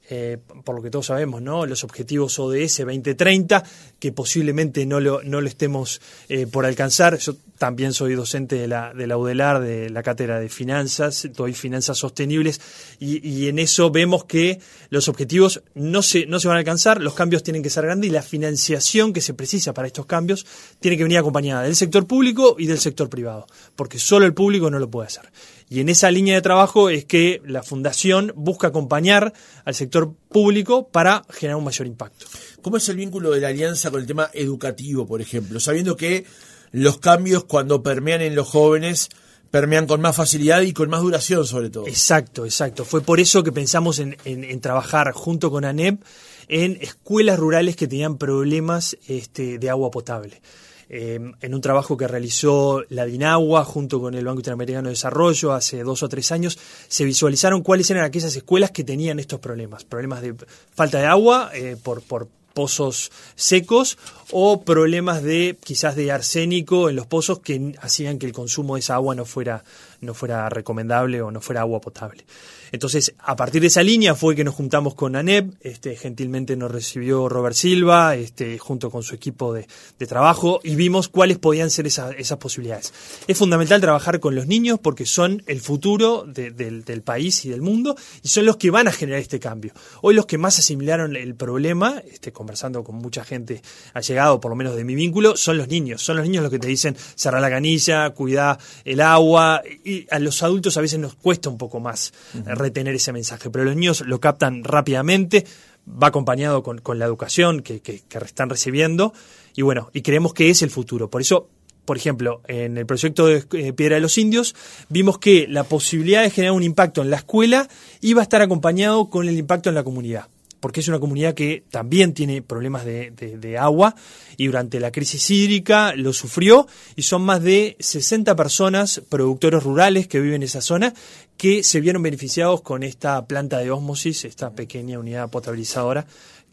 eh, 0.08 0.38
por 0.64 0.76
lo 0.76 0.82
que 0.82 0.91
todos 0.91 1.06
sabemos, 1.06 1.43
¿no? 1.43 1.67
los 1.67 1.82
objetivos 1.82 2.38
ODS 2.38 2.79
2030, 2.79 3.64
que 3.99 4.12
posiblemente 4.12 4.87
no 4.87 5.00
lo, 5.00 5.20
estemos 5.41 6.00
eh, 6.29 6.47
por 6.47 6.64
alcanzar. 6.64 7.19
Yo 7.19 7.35
también 7.58 7.93
soy 7.93 8.14
docente 8.14 8.56
de 8.56 8.69
la, 8.69 8.93
de 8.94 9.06
la 9.06 9.17
UDELAR, 9.17 9.61
de 9.61 9.91
la 9.91 10.03
cátedra 10.03 10.38
de 10.38 10.49
finanzas, 10.49 11.29
doy 11.35 11.55
finanzas 11.55 11.99
sostenibles, 11.99 12.61
y, 13.00 13.26
y, 13.26 13.49
en 13.49 13.58
eso 13.58 13.91
vemos 13.91 14.25
que 14.25 14.61
los 14.91 15.08
objetivos 15.08 15.62
no 15.75 16.03
se, 16.03 16.26
no 16.26 16.38
se 16.38 16.49
van 16.49 16.56
a 16.56 16.61
alcanzar, 16.61 17.00
los 17.00 17.14
cambios 17.14 17.43
tienen 17.43 17.62
que 17.62 17.70
ser 17.70 17.85
grandes 17.85 18.09
y 18.09 18.12
la 18.12 18.23
financiación 18.23 19.12
que 19.12 19.20
se 19.20 19.35
precisa 19.35 19.75
para 19.75 19.88
estos 19.88 20.06
cambios 20.06 20.47
tiene 20.81 20.97
que 20.97 21.02
venir 21.02 21.19
acompañada 21.19 21.62
del 21.62 21.76
sector 21.76 22.06
público 22.06 22.56
y 22.59 22.67
del 22.67 22.79
sector 22.79 23.09
privado, 23.09 23.47
porque 23.75 23.99
solo 23.99 24.26
el 24.26 24.35
público 24.35 24.70
no 24.70 24.79
lo 24.79 24.91
puede 24.91 25.09
hacer. 25.09 25.31
Y 25.68 25.80
en 25.80 25.88
esa 25.88 26.10
línea 26.10 26.34
de 26.34 26.42
trabajo 26.42 26.90
es 26.90 27.04
que 27.04 27.42
la 27.44 27.62
Fundación 27.62 28.32
busca 28.37 28.68
acompañar 28.68 29.32
al 29.64 29.75
sector 29.75 30.14
público 30.28 30.88
para 30.88 31.25
generar 31.30 31.56
un 31.56 31.64
mayor 31.64 31.87
impacto. 31.87 32.26
¿Cómo 32.62 32.76
es 32.76 32.88
el 32.88 32.96
vínculo 32.96 33.32
de 33.32 33.40
la 33.40 33.49
alianza 33.49 33.90
con 33.90 34.00
el 34.00 34.06
tema 34.06 34.30
educativo, 34.32 35.06
por 35.06 35.20
ejemplo? 35.20 35.58
Sabiendo 35.58 35.96
que 35.96 36.25
los 36.70 36.99
cambios 36.99 37.44
cuando 37.44 37.82
permean 37.82 38.20
en 38.23 38.35
los 38.35 38.49
jóvenes 38.49 39.08
permean 39.50 39.87
con 39.87 40.00
más 40.00 40.14
facilidad 40.14 40.62
y 40.62 40.73
con 40.73 40.90
más 40.90 41.00
duración 41.00 41.46
sobre 41.46 41.70
todo. 41.70 41.87
Exacto, 41.87 42.44
exacto. 42.44 42.85
Fue 42.85 43.00
por 43.00 43.20
eso 43.20 43.42
que 43.42 43.52
pensamos 43.52 43.99
en, 43.99 44.16
en 44.25 44.61
trabajar 44.61 45.12
junto 45.12 45.50
con 45.50 45.64
ANEP 45.64 46.00
en 46.49 46.78
escuelas 46.80 47.38
rurales 47.38 47.76
que 47.76 47.88
tenían 47.88 48.18
problemas 48.18 48.96
este, 49.08 49.58
de 49.58 49.70
agua 49.70 49.90
potable. 49.90 50.40
Em, 50.88 51.33
en 51.40 51.52
un 51.52 51.61
trabajo 51.61 51.97
que 51.97 52.07
realizó 52.07 52.85
la 52.90 53.05
DINAGUA 53.07 53.64
junto 53.64 54.00
con 54.00 54.14
el 54.14 54.25
Banco 54.25 54.38
Interamericano 54.38 54.88
de 54.88 54.93
Desarrollo 54.93 55.52
hace 55.52 55.83
dos 55.83 56.05
o 56.05 56.09
tres 56.09 56.31
años, 56.31 56.59
se 56.87 57.05
visualizaron 57.05 57.62
cuáles 57.62 57.90
eran 57.90 58.05
aquellas 58.05 58.37
escuelas 58.37 58.71
que 58.71 58.85
tenían 58.85 59.19
estos 59.19 59.40
problemas, 59.40 59.85
problemas 59.85 60.23
de 60.23 60.37
falta 60.75 61.00
de 61.00 61.07
agua 61.07 61.50
eh, 61.55 61.76
por, 61.83 62.02
por 62.02 62.28
pozos 62.57 63.11
secos 63.35 63.99
o 64.31 64.62
problemas 64.62 65.23
de 65.23 65.59
quizás 65.62 65.95
de 65.95 66.11
arsénico 66.11 66.88
en 66.88 66.97
los 66.97 67.07
pozos 67.07 67.40
que 67.40 67.75
hacían 67.83 68.19
que 68.19 68.25
el 68.25 68.33
consumo 68.33 68.76
de 68.76 68.81
esa 68.81 68.95
agua 68.95 69.14
no 69.14 69.26
fuera, 69.26 69.62
no 70.06 70.14
fuera 70.14 70.48
recomendable 70.48 71.20
o 71.20 71.30
no 71.30 71.42
fuera 71.42 71.60
agua 71.60 71.80
potable. 71.80 72.25
Entonces, 72.72 73.14
a 73.18 73.36
partir 73.36 73.60
de 73.60 73.68
esa 73.68 73.82
línea 73.82 74.14
fue 74.14 74.34
que 74.34 74.42
nos 74.42 74.54
juntamos 74.54 74.94
con 74.94 75.14
ANEP, 75.14 75.54
este, 75.60 75.94
gentilmente 75.96 76.56
nos 76.56 76.70
recibió 76.70 77.28
Robert 77.28 77.54
Silva, 77.54 78.16
este, 78.16 78.58
junto 78.58 78.90
con 78.90 79.02
su 79.02 79.14
equipo 79.14 79.52
de, 79.52 79.66
trabajo, 80.06 80.60
y 80.64 80.76
vimos 80.76 81.08
cuáles 81.08 81.38
podían 81.38 81.70
ser 81.70 81.86
esas 81.86 82.38
posibilidades. 82.38 82.92
Es 83.26 83.38
fundamental 83.38 83.80
trabajar 83.80 84.20
con 84.20 84.34
los 84.34 84.46
niños 84.46 84.78
porque 84.80 85.04
son 85.04 85.42
el 85.46 85.60
futuro 85.60 86.25
del, 86.26 87.02
país 87.02 87.44
y 87.44 87.50
del 87.50 87.60
mundo, 87.60 87.96
y 88.22 88.28
son 88.28 88.46
los 88.46 88.56
que 88.56 88.70
van 88.70 88.88
a 88.88 88.92
generar 88.92 89.20
este 89.20 89.40
cambio. 89.40 89.72
Hoy 90.00 90.14
los 90.14 90.26
que 90.26 90.38
más 90.38 90.58
asimilaron 90.58 91.16
el 91.16 91.34
problema, 91.34 92.02
este, 92.10 92.32
con 92.32 92.46
conversando 92.46 92.84
con 92.84 92.94
mucha 92.94 93.25
gente 93.25 93.60
ha 93.92 94.00
llegado, 94.00 94.38
por 94.38 94.50
lo 94.52 94.56
menos 94.56 94.76
de 94.76 94.84
mi 94.84 94.94
vínculo, 94.94 95.36
son 95.36 95.58
los 95.58 95.66
niños. 95.66 96.00
Son 96.00 96.16
los 96.16 96.25
niños 96.25 96.44
los 96.44 96.52
que 96.52 96.60
te 96.60 96.68
dicen 96.68 96.96
cerrar 97.16 97.42
la 97.42 97.50
canilla, 97.50 98.10
cuidar 98.10 98.58
el 98.84 99.00
agua. 99.00 99.62
Y 99.84 99.96
a 100.11 100.19
los 100.19 100.43
adultos 100.43 100.76
a 100.76 100.81
veces 100.81 100.99
nos 100.99 101.15
cuesta 101.15 101.49
un 101.49 101.59
poco 101.59 101.81
más 101.81 102.12
retener 102.45 102.95
ese 102.95 103.12
mensaje, 103.12 103.50
pero 103.50 103.65
los 103.65 103.75
niños 103.75 104.03
lo 104.07 104.21
captan 104.21 104.65
rápidamente 104.65 105.45
va 105.88 106.09
acompañado 106.09 106.62
con, 106.62 106.99
la 106.99 107.05
educación 107.05 107.61
que, 107.61 107.81
que, 107.81 108.03
están 108.25 108.50
recibiendo 108.50 109.12
y 109.55 109.62
bueno, 109.62 109.91
y 109.93 110.03
creemos 110.03 110.35
que 110.35 110.50
es 110.50 110.62
el 110.62 110.71
futuro. 110.71 111.09
Por 111.09 111.21
eso 111.21 111.49
por 111.85 111.97
ejemplo, 111.97 112.43
en 112.49 112.76
el 112.76 112.85
proyecto 112.85 113.26
de 113.26 113.45
eh, 113.53 113.73
Piedra 113.73 113.95
de 113.95 114.00
los 114.00 114.19
Indios, 114.19 114.57
vimos 114.88 115.19
que 115.19 115.47
la 115.49 115.62
posibilidad 115.62 116.23
de 116.23 116.31
generar 116.31 116.53
un 116.53 116.65
impacto 116.65 117.00
en 117.00 117.11
la 117.11 117.17
escuela 117.17 117.69
iba 118.00 118.21
a 118.21 118.25
estar 118.25 118.43
acompañado 118.43 119.09
con 119.09 119.29
el 119.29 119.38
impacto 119.38 119.69
en 119.69 119.76
la 119.76 119.85
comunidad 119.85 120.26
porque 120.60 120.80
es 120.80 120.88
una 120.88 120.98
comunidad 120.98 121.34
que 121.34 121.64
también 121.70 122.14
tiene 122.14 122.42
problemas 122.42 122.84
de, 122.84 123.56
agua 123.58 123.94
y 124.36 124.46
durante 124.46 124.80
la 124.80 124.90
crisis 124.90 125.30
hídrica 125.30 125.94
lo 125.94 126.12
sufrió 126.12 126.66
y 126.94 127.02
son 127.02 127.22
más 127.22 127.42
de 127.42 127.76
60 127.80 128.34
personas, 128.36 129.00
productores 129.08 129.62
rurales 129.62 130.08
que 130.08 130.20
viven 130.20 130.36
en 130.36 130.44
esa 130.44 130.60
zona, 130.60 130.92
que 131.36 131.62
se 131.62 131.80
vieron 131.80 132.02
beneficiados 132.02 132.62
con 132.62 132.82
esta 132.82 133.26
planta 133.26 133.58
de 133.58 133.70
ósmosis, 133.70 134.25
esta 134.25 134.50
pequeña 134.50 134.98
unidad 134.98 135.30
potabilizadora 135.30 136.06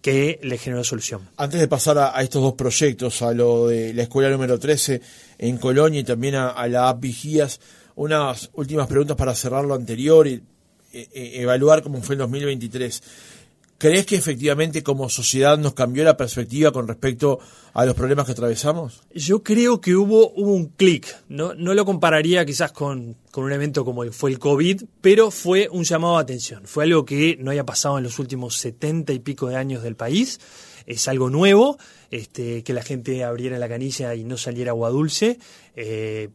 que 0.03 0.38
le 0.43 0.57
generó 0.57 0.83
solución. 0.83 1.29
Antes 1.38 1.62
de 1.62 1.67
pasar 1.69 1.98
a, 1.98 2.22
estos 2.22 2.41
dos 2.41 2.53
proyectos, 2.55 3.22
a 3.22 3.33
lo 3.33 3.67
de 3.67 3.93
la 3.93 4.03
escuela 4.03 4.29
número 4.29 4.60
13 4.60 5.01
en 5.38 5.57
Colonia 5.57 6.01
y 6.01 6.03
también 6.03 6.36
a, 6.36 6.67
la 6.67 6.89
app 6.89 7.00
Vigías, 7.00 7.62
unas 7.95 8.50
últimas 8.53 8.88
preguntas 8.88 9.15
para 9.15 9.33
cerrar 9.33 9.63
lo 9.63 9.74
anterior 9.74 10.27
y 10.27 10.43
e, 10.91 11.07
e, 11.13 11.41
evaluar 11.41 11.81
cómo 11.81 12.01
fue 12.01 12.15
el 12.15 12.19
2023. 12.19 13.01
¿Crees 13.77 14.06
que 14.06 14.15
efectivamente 14.15 14.82
como 14.82 15.10
sociedad 15.10 15.58
nos 15.58 15.74
cambió 15.74 16.06
la 16.06 16.15
perspectiva 16.15 16.72
con 16.72 16.88
respecto 16.88 17.39
a 17.74 17.86
los 17.86 17.96
problemas 17.96 18.25
que 18.25 18.32
atravesamos? 18.32 19.01
Yo 19.13 19.44
creo 19.44 19.82
que 19.82 19.96
hubo, 19.96 20.30
un 20.30 20.68
clic. 20.68 21.13
No, 21.27 21.53
no 21.53 21.74
lo 21.74 21.84
compararía 21.84 22.46
quizás 22.46 22.72
con, 22.72 23.18
un 23.36 23.51
evento 23.51 23.84
como 23.84 24.10
fue 24.12 24.32
el 24.32 24.39
COVID, 24.39 24.84
pero 25.01 25.32
fue 25.32 25.68
un 25.70 25.84
llamado 25.84 26.18
a 26.18 26.22
atención. 26.22 26.65
Fue 26.65 26.86
algo 26.86 27.03
que 27.03 27.36
no 27.42 27.51
haya 27.51 27.65
pasado 27.65 27.98
en 27.98 28.06
los 28.06 28.20
últimos 28.20 28.56
setenta 28.56 29.12
y 29.12 29.20
pico 29.20 29.50
de 29.50 29.58
años 29.58 29.84
del 29.84 29.98
país. 29.98 30.39
Es 30.86 31.08
algo 31.10 31.30
nuevo, 31.30 31.77
este, 32.10 32.63
que 32.63 32.74
la 32.74 32.84
gente 32.84 33.24
abriera 33.24 33.60
la 33.60 33.68
canilla 33.68 34.15
y 34.15 34.24
no 34.24 34.38
saliera 34.38 34.72
agua 34.72 34.89
dulce, 34.92 35.39
eh, 35.75 36.30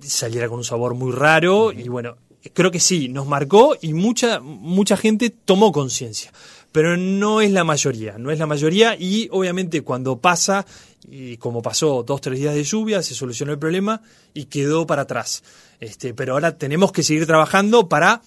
saliera 0.00 0.48
con 0.48 0.58
un 0.58 0.64
sabor 0.64 0.94
muy 0.94 1.12
raro 1.12 1.72
y 1.72 1.88
bueno, 1.88 2.16
creo 2.52 2.70
que 2.70 2.80
sí, 2.80 3.08
nos 3.08 3.26
marcó 3.26 3.76
y 3.80 3.92
mucha, 3.92 4.40
mucha 4.40 4.96
gente 4.96 5.30
tomó 5.30 5.72
conciencia 5.72 6.32
pero 6.72 6.96
no 6.96 7.40
es 7.40 7.52
la 7.52 7.64
mayoría, 7.64 8.16
no 8.18 8.30
es 8.30 8.38
la 8.38 8.46
mayoría 8.46 8.96
y 8.98 9.28
obviamente 9.30 9.82
cuando 9.82 10.18
pasa, 10.18 10.66
y 11.08 11.36
como 11.36 11.62
pasó 11.62 12.02
dos, 12.02 12.20
tres 12.20 12.38
días 12.38 12.54
de 12.54 12.64
lluvia, 12.64 13.02
se 13.02 13.14
solucionó 13.14 13.52
el 13.52 13.58
problema 13.58 14.02
y 14.34 14.46
quedó 14.46 14.86
para 14.86 15.02
atrás. 15.02 15.44
Este, 15.78 16.14
pero 16.14 16.32
ahora 16.32 16.56
tenemos 16.56 16.92
que 16.92 17.02
seguir 17.02 17.26
trabajando 17.26 17.88
para 17.88 18.22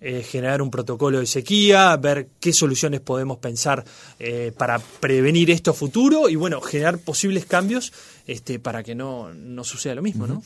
eh, 0.00 0.22
generar 0.22 0.60
un 0.60 0.70
protocolo 0.70 1.20
de 1.20 1.26
sequía, 1.26 1.96
ver 1.96 2.28
qué 2.40 2.52
soluciones 2.52 3.00
podemos 3.00 3.38
pensar 3.38 3.84
eh, 4.18 4.52
para 4.56 4.78
prevenir 4.78 5.50
esto 5.50 5.72
futuro 5.72 6.28
y 6.28 6.36
bueno, 6.36 6.60
generar 6.60 6.98
posibles 6.98 7.46
cambios 7.46 7.92
este, 8.26 8.58
para 8.58 8.82
que 8.82 8.94
no, 8.94 9.32
no 9.32 9.64
suceda 9.64 9.94
lo 9.94 10.02
mismo. 10.02 10.26
¿no? 10.26 10.42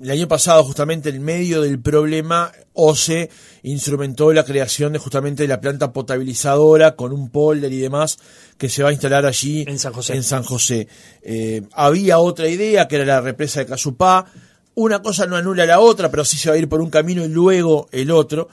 El 0.00 0.10
año 0.10 0.28
pasado, 0.28 0.62
justamente 0.64 1.08
en 1.08 1.22
medio 1.22 1.62
del 1.62 1.80
problema, 1.80 2.52
OCE 2.72 3.30
instrumentó 3.62 4.32
la 4.32 4.44
creación 4.44 4.92
de 4.92 4.98
justamente 4.98 5.48
la 5.48 5.60
planta 5.60 5.92
potabilizadora 5.92 6.94
con 6.94 7.12
un 7.12 7.30
polder 7.30 7.72
y 7.72 7.78
demás 7.78 8.18
que 8.56 8.68
se 8.68 8.82
va 8.82 8.90
a 8.90 8.92
instalar 8.92 9.26
allí 9.26 9.64
en 9.66 9.78
San 9.78 9.92
José. 9.92 10.14
En 10.14 10.22
San 10.22 10.44
José. 10.44 10.88
Eh, 11.22 11.62
había 11.72 12.18
otra 12.18 12.48
idea 12.48 12.86
que 12.86 12.96
era 12.96 13.04
la 13.04 13.20
represa 13.20 13.60
de 13.60 13.66
Casupá. 13.66 14.26
Una 14.74 15.02
cosa 15.02 15.26
no 15.26 15.36
anula 15.36 15.66
la 15.66 15.80
otra, 15.80 16.10
pero 16.10 16.24
sí 16.24 16.38
se 16.38 16.48
va 16.48 16.54
a 16.54 16.58
ir 16.58 16.68
por 16.68 16.80
un 16.80 16.90
camino 16.90 17.24
y 17.24 17.28
luego 17.28 17.88
el 17.90 18.10
otro. 18.12 18.48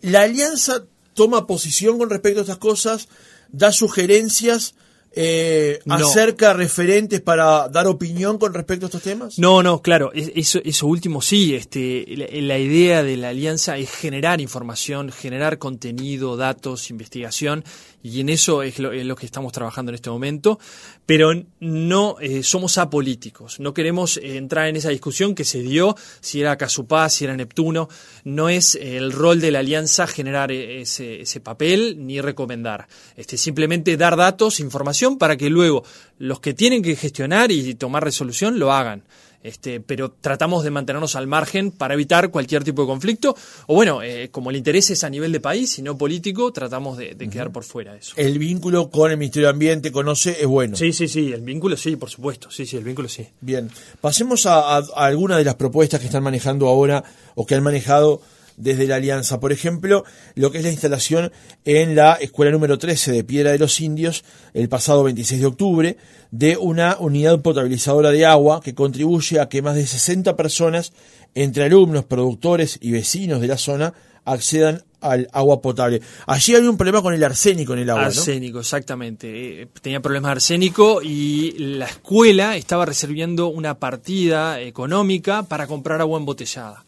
La 0.00 0.22
alianza 0.22 0.84
toma 1.12 1.46
posición 1.46 1.98
con 1.98 2.08
respecto 2.08 2.40
a 2.40 2.42
estas 2.42 2.58
cosas, 2.58 3.08
da 3.50 3.72
sugerencias 3.72 4.74
eh, 5.18 5.80
acerca 5.88 6.52
referentes 6.52 7.22
para 7.22 7.70
dar 7.70 7.86
opinión 7.86 8.36
con 8.36 8.52
respecto 8.52 8.84
a 8.84 8.88
estos 8.88 9.02
temas? 9.02 9.38
No, 9.38 9.62
no, 9.62 9.80
claro, 9.80 10.12
eso, 10.12 10.60
eso 10.62 10.86
último 10.86 11.22
sí. 11.22 11.54
Este, 11.54 12.04
la, 12.42 12.58
idea 12.58 13.02
de 13.02 13.16
la 13.16 13.30
alianza 13.30 13.78
es 13.78 13.90
generar 13.90 14.42
información, 14.42 15.10
generar 15.10 15.58
contenido, 15.58 16.36
datos, 16.36 16.90
investigación, 16.90 17.64
y 18.06 18.20
en 18.20 18.28
eso 18.28 18.62
es 18.62 18.78
lo, 18.78 19.16
que 19.16 19.26
estamos 19.26 19.52
trabajando 19.52 19.90
en 19.90 19.96
este 19.96 20.10
momento. 20.10 20.60
Pero 21.06 21.32
no 21.60 22.16
eh, 22.20 22.42
somos 22.44 22.78
apolíticos, 22.78 23.58
no 23.58 23.74
queremos 23.74 24.18
entrar 24.22 24.68
en 24.68 24.76
esa 24.76 24.90
discusión 24.90 25.34
que 25.34 25.44
se 25.44 25.60
dio 25.60 25.96
si 26.20 26.40
era 26.40 26.56
Casupá, 26.56 27.08
si 27.08 27.24
era 27.24 27.36
Neptuno. 27.36 27.88
No 28.24 28.48
es 28.48 28.76
el 28.76 29.12
rol 29.12 29.40
de 29.40 29.50
la 29.50 29.58
alianza 29.58 30.06
generar 30.06 30.52
ese, 30.52 31.22
ese 31.22 31.40
papel 31.40 32.06
ni 32.06 32.20
recomendar. 32.20 32.86
Este, 33.16 33.36
simplemente 33.36 33.96
dar 33.96 34.16
datos, 34.16 34.60
información 34.60 35.18
para 35.18 35.36
que 35.36 35.50
luego 35.50 35.84
los 36.18 36.38
que 36.38 36.54
tienen 36.54 36.82
que 36.82 36.94
gestionar 36.94 37.50
y 37.50 37.74
tomar 37.74 38.04
resolución 38.04 38.58
lo 38.58 38.72
hagan. 38.72 39.02
Este, 39.42 39.80
pero 39.80 40.10
tratamos 40.10 40.64
de 40.64 40.70
mantenernos 40.70 41.16
al 41.16 41.26
margen 41.26 41.70
para 41.70 41.94
evitar 41.94 42.30
cualquier 42.30 42.64
tipo 42.64 42.82
de 42.82 42.88
conflicto. 42.88 43.36
O 43.66 43.74
bueno, 43.74 44.02
eh, 44.02 44.28
como 44.30 44.50
el 44.50 44.56
interés 44.56 44.90
es 44.90 45.04
a 45.04 45.10
nivel 45.10 45.32
de 45.32 45.40
país 45.40 45.78
y 45.78 45.82
no 45.82 45.96
político, 45.96 46.52
tratamos 46.52 46.98
de, 46.98 47.16
quedar 47.30 47.50
por 47.50 47.64
fuera 47.64 47.92
de 47.92 47.98
eso. 47.98 48.14
El 48.16 48.38
vínculo 48.38 48.90
con 48.90 49.10
el 49.10 49.16
Ministerio 49.16 49.48
de 49.48 49.52
Ambiente, 49.52 49.92
conoce, 49.92 50.36
es 50.40 50.46
bueno. 50.46 50.76
Sí, 50.76 50.92
sí, 50.92 51.08
sí, 51.08 51.32
el 51.32 51.42
vínculo 51.42 51.76
sí, 51.76 51.96
por 51.96 52.10
supuesto. 52.10 52.50
Sí, 52.50 52.66
sí, 52.66 52.76
el 52.76 52.84
vínculo 52.84 53.08
sí. 53.08 53.26
Bien, 53.40 53.70
pasemos 54.00 54.46
a, 54.46 54.76
a 54.76 54.82
algunas 54.96 55.38
de 55.38 55.44
las 55.44 55.54
propuestas 55.54 56.00
que 56.00 56.06
están 56.06 56.22
manejando 56.22 56.68
ahora 56.68 57.04
o 57.34 57.46
que 57.46 57.54
han 57.54 57.62
manejado 57.62 58.20
desde 58.56 58.86
la 58.86 58.96
Alianza. 58.96 59.40
Por 59.40 59.52
ejemplo, 59.52 60.04
lo 60.34 60.50
que 60.50 60.58
es 60.58 60.64
la 60.64 60.70
instalación 60.70 61.32
en 61.64 61.94
la 61.94 62.14
escuela 62.14 62.52
número 62.52 62.78
13 62.78 63.12
de 63.12 63.24
Piedra 63.24 63.52
de 63.52 63.58
los 63.58 63.80
Indios 63.80 64.24
el 64.54 64.68
pasado 64.68 65.02
26 65.04 65.40
de 65.40 65.46
octubre 65.46 65.96
de 66.30 66.56
una 66.56 66.96
unidad 66.98 67.40
potabilizadora 67.40 68.10
de 68.10 68.26
agua 68.26 68.60
que 68.62 68.74
contribuye 68.74 69.40
a 69.40 69.48
que 69.48 69.62
más 69.62 69.74
de 69.74 69.86
60 69.86 70.36
personas, 70.36 70.92
entre 71.34 71.64
alumnos, 71.64 72.04
productores 72.04 72.78
y 72.80 72.90
vecinos 72.90 73.40
de 73.40 73.46
la 73.46 73.58
zona, 73.58 73.94
accedan 74.24 74.82
al 75.00 75.28
agua 75.32 75.60
potable. 75.60 76.00
Allí 76.26 76.54
había 76.54 76.68
un 76.68 76.76
problema 76.76 77.00
con 77.00 77.14
el 77.14 77.22
arsénico 77.22 77.74
en 77.74 77.80
el 77.80 77.90
agua. 77.90 78.06
Arsénico, 78.06 78.60
exactamente. 78.60 79.62
Eh, 79.62 79.68
tenía 79.80 80.00
problemas 80.00 80.30
de 80.30 80.32
arsénico 80.32 81.00
y 81.02 81.52
la 81.58 81.86
escuela 81.86 82.56
estaba 82.56 82.86
reservando 82.86 83.48
una 83.48 83.78
partida 83.78 84.60
económica 84.60 85.44
para 85.44 85.66
comprar 85.66 86.00
agua 86.00 86.18
embotellada 86.18 86.84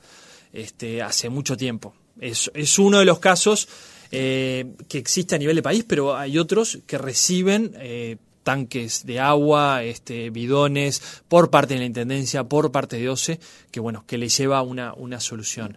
este, 0.53 1.03
hace 1.03 1.29
mucho 1.29 1.57
tiempo. 1.57 1.95
Es, 2.21 2.79
uno 2.79 2.99
de 2.99 3.05
los 3.05 3.19
casos 3.21 3.69
eh, 4.11 4.67
que 4.89 4.99
existe 4.99 5.35
a 5.35 5.39
nivel 5.39 5.57
de 5.57 5.63
país, 5.63 5.85
pero 5.87 6.17
hay 6.17 6.39
otros 6.39 6.79
que 6.87 6.99
reciben 6.99 7.73
eh, 7.77 8.17
tanques 8.43 9.05
de 9.05 9.21
agua, 9.21 9.85
este, 9.85 10.31
bidones, 10.31 11.23
por 11.29 11.51
parte 11.51 11.75
de 11.75 11.81
la 11.81 11.87
Intendencia, 11.87 12.45
por 12.45 12.73
parte 12.73 12.97
de 12.97 13.09
OCE, 13.09 13.39
que 13.71 13.79
bueno, 13.79 14.05
que 14.07 14.19
le 14.19 14.29
lleva 14.29 14.63
una, 14.63 14.95
una 14.95 15.21
solución. 15.21 15.77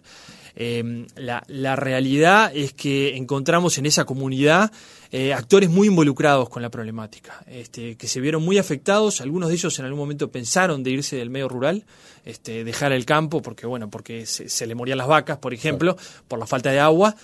Em, 0.54 1.06
la, 1.16 1.42
la, 1.48 1.76
realidad 1.76 2.52
es 2.54 2.74
que 2.74 3.16
encontramos 3.16 3.78
en 3.78 3.86
esa 3.86 4.04
comunidad 4.04 4.70
eh, 5.14 5.32
actores 5.32 5.70
muy 5.70 5.88
involucrados 5.88 6.48
con 6.48 6.62
la 6.62 6.70
problemática, 6.70 7.44
este, 7.46 7.96
que 7.96 8.08
se 8.08 8.20
vieron 8.20 8.42
muy 8.42 8.56
afectados, 8.56 9.20
algunos 9.20 9.50
de 9.50 9.56
ellos 9.56 9.78
en 9.78 9.84
algún 9.84 10.00
momento 10.00 10.30
pensaron 10.30 10.82
de 10.82 10.90
irse 10.90 11.16
del 11.16 11.30
medio 11.30 11.48
rural, 11.48 11.84
este, 12.24 12.64
dejar 12.64 12.92
el 12.92 13.04
campo, 13.04 13.42
porque 13.42 13.66
bueno, 13.66 13.90
porque 13.90 14.24
se, 14.26 14.66
le 14.66 14.74
morían 14.74 14.98
las 14.98 15.06
vacas, 15.06 15.38
por 15.38 15.52
ejemplo, 15.52 15.96
por 16.28 16.38
la 16.38 16.46
falta 16.46 16.70
de 16.70 16.80
agua. 16.80 17.14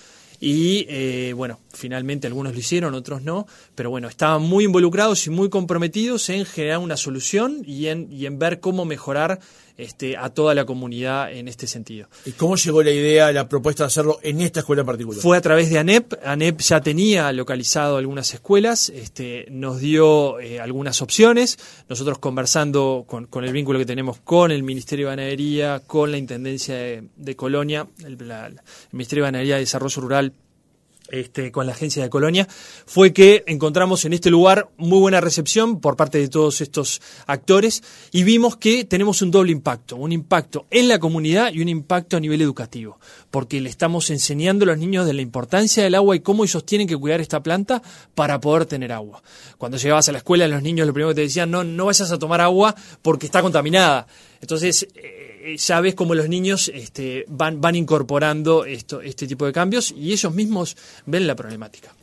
Y 0.41 0.85
eh, 0.87 1.33
bueno, 1.35 1.59
finalmente 1.73 2.27
algunos 2.27 2.53
lo 2.53 2.59
hicieron, 2.59 2.93
otros 2.93 3.23
no, 3.23 3.45
pero 3.75 3.89
bueno, 3.89 4.07
estaban 4.07 4.41
muy 4.41 4.65
involucrados 4.65 5.27
y 5.27 5.31
muy 5.31 5.49
comprometidos 5.49 6.29
en 6.29 6.45
generar 6.45 6.77
una 6.77 6.95
solución 6.95 7.61
y 7.65 7.87
en, 7.87 8.07
y 8.09 8.25
en 8.25 8.39
ver 8.39 8.61
cómo 8.61 8.85
mejorar 8.85 9.39
este, 9.79 10.17
a 10.17 10.29
toda 10.29 10.53
la 10.53 10.65
comunidad 10.65 11.31
en 11.31 11.47
este 11.47 11.65
sentido. 11.65 12.09
¿Y 12.25 12.31
cómo 12.33 12.57
llegó 12.57 12.83
la 12.83 12.91
idea, 12.91 13.31
la 13.31 13.47
propuesta 13.47 13.83
de 13.83 13.87
hacerlo 13.87 14.19
en 14.21 14.41
esta 14.41 14.59
escuela 14.59 14.81
en 14.81 14.85
particular? 14.85 15.21
Fue 15.21 15.37
a 15.37 15.41
través 15.41 15.69
de 15.69 15.79
ANEP. 15.79 16.13
ANEP 16.23 16.59
ya 16.59 16.81
tenía 16.81 17.31
localizado 17.31 17.97
algunas 17.97 18.33
escuelas, 18.33 18.89
este, 18.89 19.45
nos 19.49 19.79
dio 19.79 20.39
eh, 20.39 20.59
algunas 20.59 21.01
opciones. 21.01 21.57
Nosotros 21.87 22.19
conversando 22.19 23.05
con, 23.07 23.27
el 23.43 23.53
vínculo 23.53 23.79
que 23.79 23.85
tenemos 23.85 24.17
con 24.19 24.51
el 24.51 24.63
Ministerio 24.63 25.07
de 25.07 25.15
Ganadería, 25.15 25.81
con 25.87 26.11
la 26.11 26.17
Intendencia 26.17 26.75
de, 26.75 27.35
Colonia, 27.37 27.87
el, 27.99 28.19
el 28.19 28.59
Ministerio 28.91 29.23
de 29.23 29.27
Ganadería 29.27 29.57
y 29.57 29.61
Desarrollo 29.61 30.01
Rural 30.01 30.33
este, 31.11 31.51
con 31.51 31.65
la 31.65 31.73
agencia 31.73 32.03
de 32.03 32.09
Colonia, 32.09 32.47
fue 32.85 33.13
que 33.13 33.43
encontramos 33.47 34.05
en 34.05 34.13
este 34.13 34.29
lugar 34.29 34.69
muy 34.77 34.99
buena 34.99 35.21
recepción 35.21 35.79
por 35.79 35.95
parte 35.95 36.17
de 36.17 36.27
todos 36.27 36.61
estos 36.61 37.01
actores 37.27 37.83
y 38.11 38.23
vimos 38.23 38.57
que 38.57 38.85
tenemos 38.85 39.21
un 39.21 39.31
doble 39.31 39.51
impacto, 39.51 39.95
un 39.95 40.11
impacto 40.11 40.65
en 40.69 40.87
la 40.87 40.99
comunidad 40.99 41.51
y 41.53 41.61
un 41.61 41.69
impacto 41.69 42.17
a 42.17 42.19
nivel 42.19 42.41
educativo, 42.41 42.99
porque 43.31 43.61
le 43.61 43.69
estamos 43.69 44.09
enseñando 44.09 44.63
a 44.63 44.67
los 44.67 44.77
niños 44.77 45.05
de 45.05 45.13
la 45.13 45.21
importancia 45.21 45.83
del 45.83 45.95
agua 45.95 46.15
y 46.15 46.19
cómo 46.19 46.43
ellos 46.43 46.65
tienen 46.65 46.87
que 46.87 46.97
cuidar 46.97 47.21
esta 47.21 47.41
planta 47.41 47.81
para 48.15 48.39
poder 48.39 48.65
tener 48.65 48.91
agua. 48.91 49.21
Cuando 49.57 49.77
llegabas 49.77 50.09
a 50.09 50.11
la 50.11 50.19
escuela, 50.19 50.47
los 50.47 50.63
niños 50.63 50.87
lo 50.87 50.93
primero 50.93 51.09
que 51.09 51.15
te 51.15 51.21
decían, 51.21 51.51
no, 51.51 51.63
no 51.63 51.85
vayas 51.85 52.11
a 52.11 52.19
tomar 52.19 52.41
agua 52.41 52.75
porque 53.01 53.25
está 53.25 53.41
contaminada. 53.41 54.07
Entonces, 54.41 54.87
eh, 54.95 55.29
ya 55.57 55.81
ves 55.81 55.95
cómo 55.95 56.15
los 56.15 56.29
niños 56.29 56.71
este, 56.73 57.25
van, 57.27 57.61
van 57.61 57.75
incorporando 57.75 58.65
esto, 58.65 59.01
este 59.01 59.27
tipo 59.27 59.45
de 59.45 59.53
cambios 59.53 59.93
y 59.95 60.11
ellos 60.11 60.33
mismos 60.33 60.75
ven 61.05 61.27
la 61.27 61.35
problemática. 61.35 61.93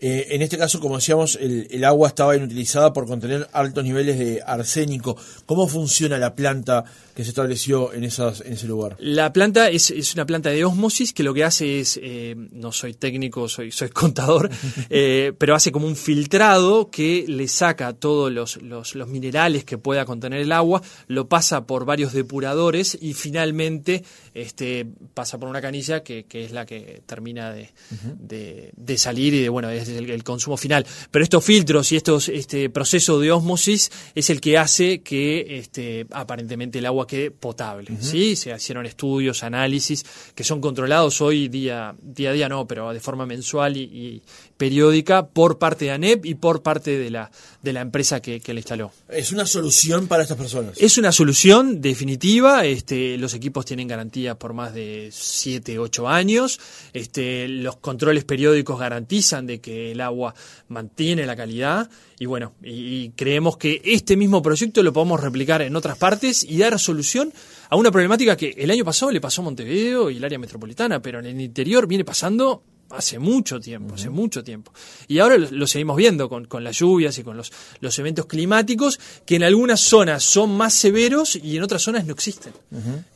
Eh, 0.00 0.26
en 0.30 0.42
este 0.42 0.58
caso, 0.58 0.80
como 0.80 0.96
decíamos, 0.96 1.38
el, 1.40 1.84
agua 1.84 2.08
estaba 2.08 2.36
inutilizada 2.36 2.92
por 2.92 3.06
contener 3.06 3.48
altos 3.52 3.84
niveles 3.84 4.18
de 4.18 4.42
arsénico. 4.44 5.16
¿Cómo 5.46 5.66
funciona 5.66 6.18
la 6.18 6.34
planta 6.34 6.84
que 7.14 7.24
se 7.24 7.30
estableció 7.30 7.92
en, 7.92 8.04
esas, 8.04 8.40
en 8.40 8.54
ese 8.54 8.66
lugar? 8.66 8.96
La 8.98 9.32
planta 9.32 9.68
es, 9.68 9.90
es 9.90 10.14
una 10.14 10.24
planta 10.24 10.50
de 10.50 10.64
osmosis 10.64 11.12
que 11.12 11.22
lo 11.22 11.34
que 11.34 11.44
hace 11.44 11.80
es, 11.80 11.98
eh, 12.02 12.34
no 12.52 12.72
soy 12.72 12.94
técnico, 12.94 13.48
soy, 13.48 13.72
soy 13.72 13.88
contador, 13.88 14.50
eh, 14.90 15.32
pero 15.36 15.54
hace 15.54 15.72
como 15.72 15.86
un 15.86 15.96
filtrado 15.96 16.90
que 16.90 17.24
le 17.26 17.48
saca 17.48 17.92
todos 17.92 18.30
los, 18.32 18.62
los, 18.62 18.94
los 18.94 19.08
minerales 19.08 19.64
que 19.64 19.78
pueda 19.78 20.04
contener 20.04 20.40
el 20.40 20.52
agua, 20.52 20.82
lo 21.08 21.28
pasa 21.28 21.41
por 21.66 21.84
varios 21.84 22.12
depuradores 22.12 22.96
y 23.00 23.14
finalmente 23.14 24.04
este, 24.34 24.86
pasa 25.14 25.38
por 25.38 25.48
una 25.48 25.60
canilla 25.60 26.02
que, 26.02 26.24
que 26.24 26.44
es 26.44 26.52
la 26.52 26.66
que 26.66 27.02
termina 27.06 27.52
de, 27.52 27.70
de, 28.18 28.72
de 28.76 28.98
salir 28.98 29.34
y 29.34 29.42
de, 29.42 29.48
bueno, 29.48 29.70
es 29.70 29.88
el, 29.88 30.24
consumo 30.24 30.56
final. 30.56 30.86
Pero 31.10 31.22
estos 31.22 31.44
filtros 31.44 31.90
y 31.92 31.96
estos, 31.96 32.28
este 32.28 32.70
proceso 32.70 33.18
de 33.18 33.32
osmosis 33.32 33.90
es 34.14 34.30
el 34.30 34.40
que 34.40 34.56
hace 34.58 35.02
que 35.02 35.58
este, 35.58 36.06
aparentemente 36.10 36.78
el 36.78 36.86
agua 36.86 37.06
quede 37.06 37.30
potable. 37.30 37.90
¿sí? 38.00 38.36
Se 38.36 38.54
hicieron 38.54 38.86
estudios, 38.86 39.42
análisis 39.42 40.04
que 40.34 40.44
son 40.44 40.60
controlados 40.60 41.20
hoy 41.20 41.48
día, 41.48 41.94
día 42.02 42.30
a 42.30 42.32
día, 42.32 42.48
no, 42.48 42.66
pero 42.66 42.92
de 42.92 43.00
forma 43.00 43.26
mensual 43.26 43.76
y, 43.76 44.22
periódica 44.56 45.26
por 45.26 45.58
parte 45.58 45.86
de 45.86 45.90
ANEP 45.90 46.24
y 46.24 46.34
por 46.36 46.62
parte 46.62 46.96
de 46.96 47.10
la, 47.10 47.32
de 47.62 47.72
la 47.72 47.80
empresa 47.80 48.20
que, 48.20 48.38
que, 48.40 48.54
le 48.54 48.60
instaló. 48.60 48.92
¿Es 49.08 49.32
una 49.32 49.44
solución 49.44 50.06
para 50.06 50.22
estas 50.22 50.38
personas? 50.38 50.74
Es 50.78 50.98
una 50.98 51.10
solución 51.10 51.31
definitiva. 51.80 52.64
Este, 52.64 53.16
los 53.16 53.34
equipos 53.34 53.64
tienen 53.64 53.88
garantía 53.88 54.38
por 54.38 54.52
más 54.52 54.74
de 54.74 55.08
7, 55.10 55.78
8 55.78 56.08
años. 56.08 56.60
Este, 56.92 57.48
los 57.48 57.76
controles 57.76 58.24
periódicos 58.24 58.78
garantizan 58.78 59.46
de 59.46 59.60
que 59.60 59.92
el 59.92 60.00
agua 60.00 60.34
mantiene 60.68 61.26
la 61.26 61.36
calidad 61.36 61.88
y 62.18 62.26
bueno, 62.26 62.52
y, 62.62 63.10
creemos 63.16 63.56
que 63.56 63.82
este 63.84 64.16
mismo 64.16 64.42
proyecto 64.42 64.82
lo 64.82 64.92
podemos 64.92 65.20
replicar 65.20 65.60
en 65.62 65.74
otras 65.74 65.98
partes 65.98 66.44
y 66.44 66.58
dar 66.58 66.78
solución 66.78 67.32
a 67.68 67.76
una 67.76 67.90
problemática 67.90 68.36
que 68.36 68.54
el 68.58 68.70
año 68.70 68.84
pasado 68.84 69.10
le 69.10 69.20
pasó 69.20 69.42
a 69.42 69.44
Montevideo 69.46 70.08
y 70.08 70.18
el 70.18 70.24
área 70.24 70.38
metropolitana, 70.38 71.02
pero 71.02 71.18
en 71.18 71.26
el 71.26 71.40
interior 71.40 71.88
viene 71.88 72.04
pasando 72.04 72.62
hace 72.92 73.18
mucho 73.18 73.60
tiempo, 73.60 73.94
hace 73.94 74.10
mucho 74.10 74.44
tiempo. 74.44 74.72
Y 75.08 75.18
ahora 75.18 75.36
lo, 75.38 75.66
seguimos 75.66 75.96
viendo 75.96 76.28
con, 76.28 76.44
con, 76.46 76.62
las 76.62 76.78
lluvias 76.78 77.16
y 77.18 77.24
con 77.24 77.36
los, 77.36 77.52
los 77.80 77.98
eventos 77.98 78.26
climáticos, 78.26 79.00
que 79.24 79.36
en 79.36 79.44
algunas 79.44 79.80
zonas 79.80 80.22
son 80.22 80.56
más 80.56 80.74
severos 80.74 81.36
y 81.36 81.56
en 81.56 81.62
otras 81.62 81.82
zonas 81.82 82.04
no 82.04 82.12
existen. 82.12 82.52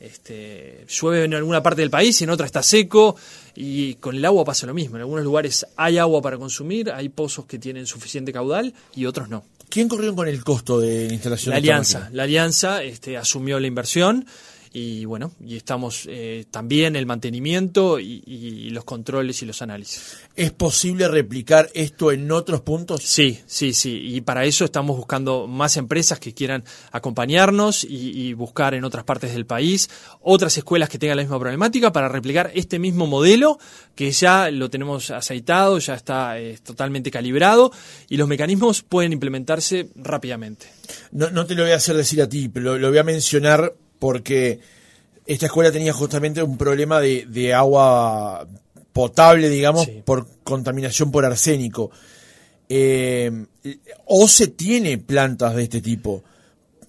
este, 0.00 0.86
llueve 0.88 1.24
en 1.24 1.34
alguna 1.34 1.62
parte 1.62 1.82
del 1.82 1.90
país 1.90 2.20
y 2.20 2.24
en 2.24 2.30
otra 2.30 2.46
está 2.46 2.62
seco, 2.62 3.16
y 3.54 3.94
con 3.94 4.16
el 4.16 4.24
agua 4.24 4.44
pasa 4.44 4.66
lo 4.66 4.74
mismo. 4.74 4.96
En 4.96 5.02
algunos 5.02 5.24
lugares 5.24 5.66
hay 5.76 5.98
agua 5.98 6.20
para 6.22 6.38
consumir, 6.38 6.90
hay 6.90 7.08
pozos 7.08 7.46
que 7.46 7.58
tienen 7.58 7.86
suficiente 7.86 8.32
caudal 8.32 8.72
y 8.94 9.06
otros 9.06 9.28
no. 9.28 9.44
¿Quién 9.68 9.88
corrió 9.88 10.14
con 10.14 10.28
el 10.28 10.44
costo 10.44 10.78
de 10.78 11.08
la 11.08 11.14
instalación? 11.14 11.50
La 11.50 11.56
Alianza. 11.56 12.08
La 12.12 12.22
Alianza 12.22 12.82
este, 12.82 13.16
asumió 13.16 13.58
la 13.58 13.66
inversión 13.66 14.26
y 14.78 15.06
bueno, 15.06 15.32
y 15.42 15.56
estamos 15.56 16.06
eh, 16.06 16.44
también 16.50 16.96
el 16.96 17.06
mantenimiento 17.06 17.98
y, 17.98 18.68
los 18.72 18.84
controles 18.84 19.40
y 19.40 19.46
los 19.46 19.62
análisis. 19.62 20.18
¿Es 20.34 20.52
posible 20.52 21.08
replicar 21.08 21.70
esto 21.72 22.12
en 22.12 22.30
otros 22.30 22.60
puntos? 22.60 23.02
Sí, 23.02 23.40
sí, 23.46 23.72
sí. 23.72 23.98
Y 24.02 24.20
para 24.20 24.44
eso 24.44 24.66
estamos 24.66 24.98
buscando 24.98 25.46
más 25.46 25.78
empresas 25.78 26.20
que 26.20 26.34
quieran 26.34 26.62
acompañarnos 26.92 27.86
y, 27.88 28.34
buscar 28.34 28.74
en 28.74 28.84
otras 28.84 29.04
partes 29.04 29.32
del 29.32 29.46
país 29.46 29.88
otras 30.20 30.58
escuelas 30.58 30.90
que 30.90 30.98
tengan 30.98 31.16
la 31.16 31.22
misma 31.22 31.38
problemática 31.38 31.90
para 31.90 32.10
replicar 32.10 32.50
este 32.54 32.78
mismo 32.78 33.06
modelo 33.06 33.58
que 33.94 34.10
ya 34.10 34.50
lo 34.50 34.68
tenemos 34.68 35.10
aceitado, 35.10 35.78
ya 35.78 35.94
está 35.94 36.38
eh, 36.38 36.58
totalmente 36.62 37.10
calibrado 37.10 37.72
y 38.10 38.18
los 38.18 38.28
mecanismos 38.28 38.82
pueden 38.82 39.14
implementarse 39.14 39.88
rápidamente. 39.94 40.66
No, 41.12 41.30
no 41.30 41.46
te 41.46 41.54
lo 41.54 41.62
voy 41.62 41.72
a 41.72 41.76
hacer 41.76 41.96
decir 41.96 42.20
a 42.20 42.28
ti, 42.28 42.50
pero 42.50 42.76
lo 42.76 42.90
voy 42.90 42.98
a 42.98 43.04
mencionar 43.04 43.72
porque 43.98 44.60
esta 45.26 45.46
escuela 45.46 45.72
tenía 45.72 45.92
justamente 45.92 46.42
un 46.42 46.56
problema 46.56 47.00
de, 47.00 47.54
agua 47.54 48.46
potable, 48.92 49.48
digamos, 49.48 49.86
por 50.04 50.26
contaminación 50.42 51.10
por 51.10 51.24
arsénico. 51.24 51.90
Eh, 52.68 53.30
o 54.06 54.26
se 54.28 54.48
tiene 54.48 54.98
plantas 54.98 55.54
de 55.54 55.64
este 55.64 55.80
tipo. 55.80 56.22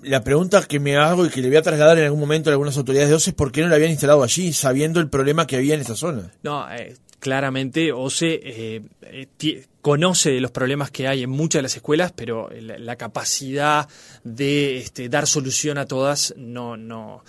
La 0.03 0.23
pregunta 0.23 0.63
que 0.63 0.79
me 0.79 0.95
hago 0.95 1.25
y 1.25 1.29
que 1.29 1.41
le 1.41 1.47
voy 1.47 1.57
a 1.57 1.61
trasladar 1.61 1.97
en 1.97 2.05
algún 2.05 2.19
momento 2.19 2.49
a 2.49 2.53
algunas 2.53 2.77
autoridades 2.77 3.09
de 3.09 3.15
OCE 3.15 3.31
es 3.31 3.35
por 3.35 3.51
qué 3.51 3.61
no 3.61 3.67
la 3.67 3.75
habían 3.75 3.91
instalado 3.91 4.23
allí, 4.23 4.53
sabiendo 4.53 4.99
el 4.99 5.09
problema 5.09 5.47
que 5.47 5.57
había 5.57 5.73
en 5.73 5.81
esa 5.81 5.95
zona. 5.95 6.31
No, 6.43 6.71
eh, 6.71 6.95
claramente 7.19 7.91
OCE 7.91 8.39
eh, 8.43 9.27
conoce 9.81 10.39
los 10.39 10.51
problemas 10.51 10.91
que 10.91 11.07
hay 11.07 11.23
en 11.23 11.29
muchas 11.29 11.59
de 11.59 11.63
las 11.63 11.75
escuelas, 11.75 12.11
pero 12.15 12.49
la, 12.51 12.95
capacidad 12.95 13.87
de 14.23 14.77
este, 14.77 15.09
dar 15.09 15.27
solución 15.27 15.77
a 15.77 15.85
todas 15.85 16.33
no, 16.37 16.75
no, 16.77 17.23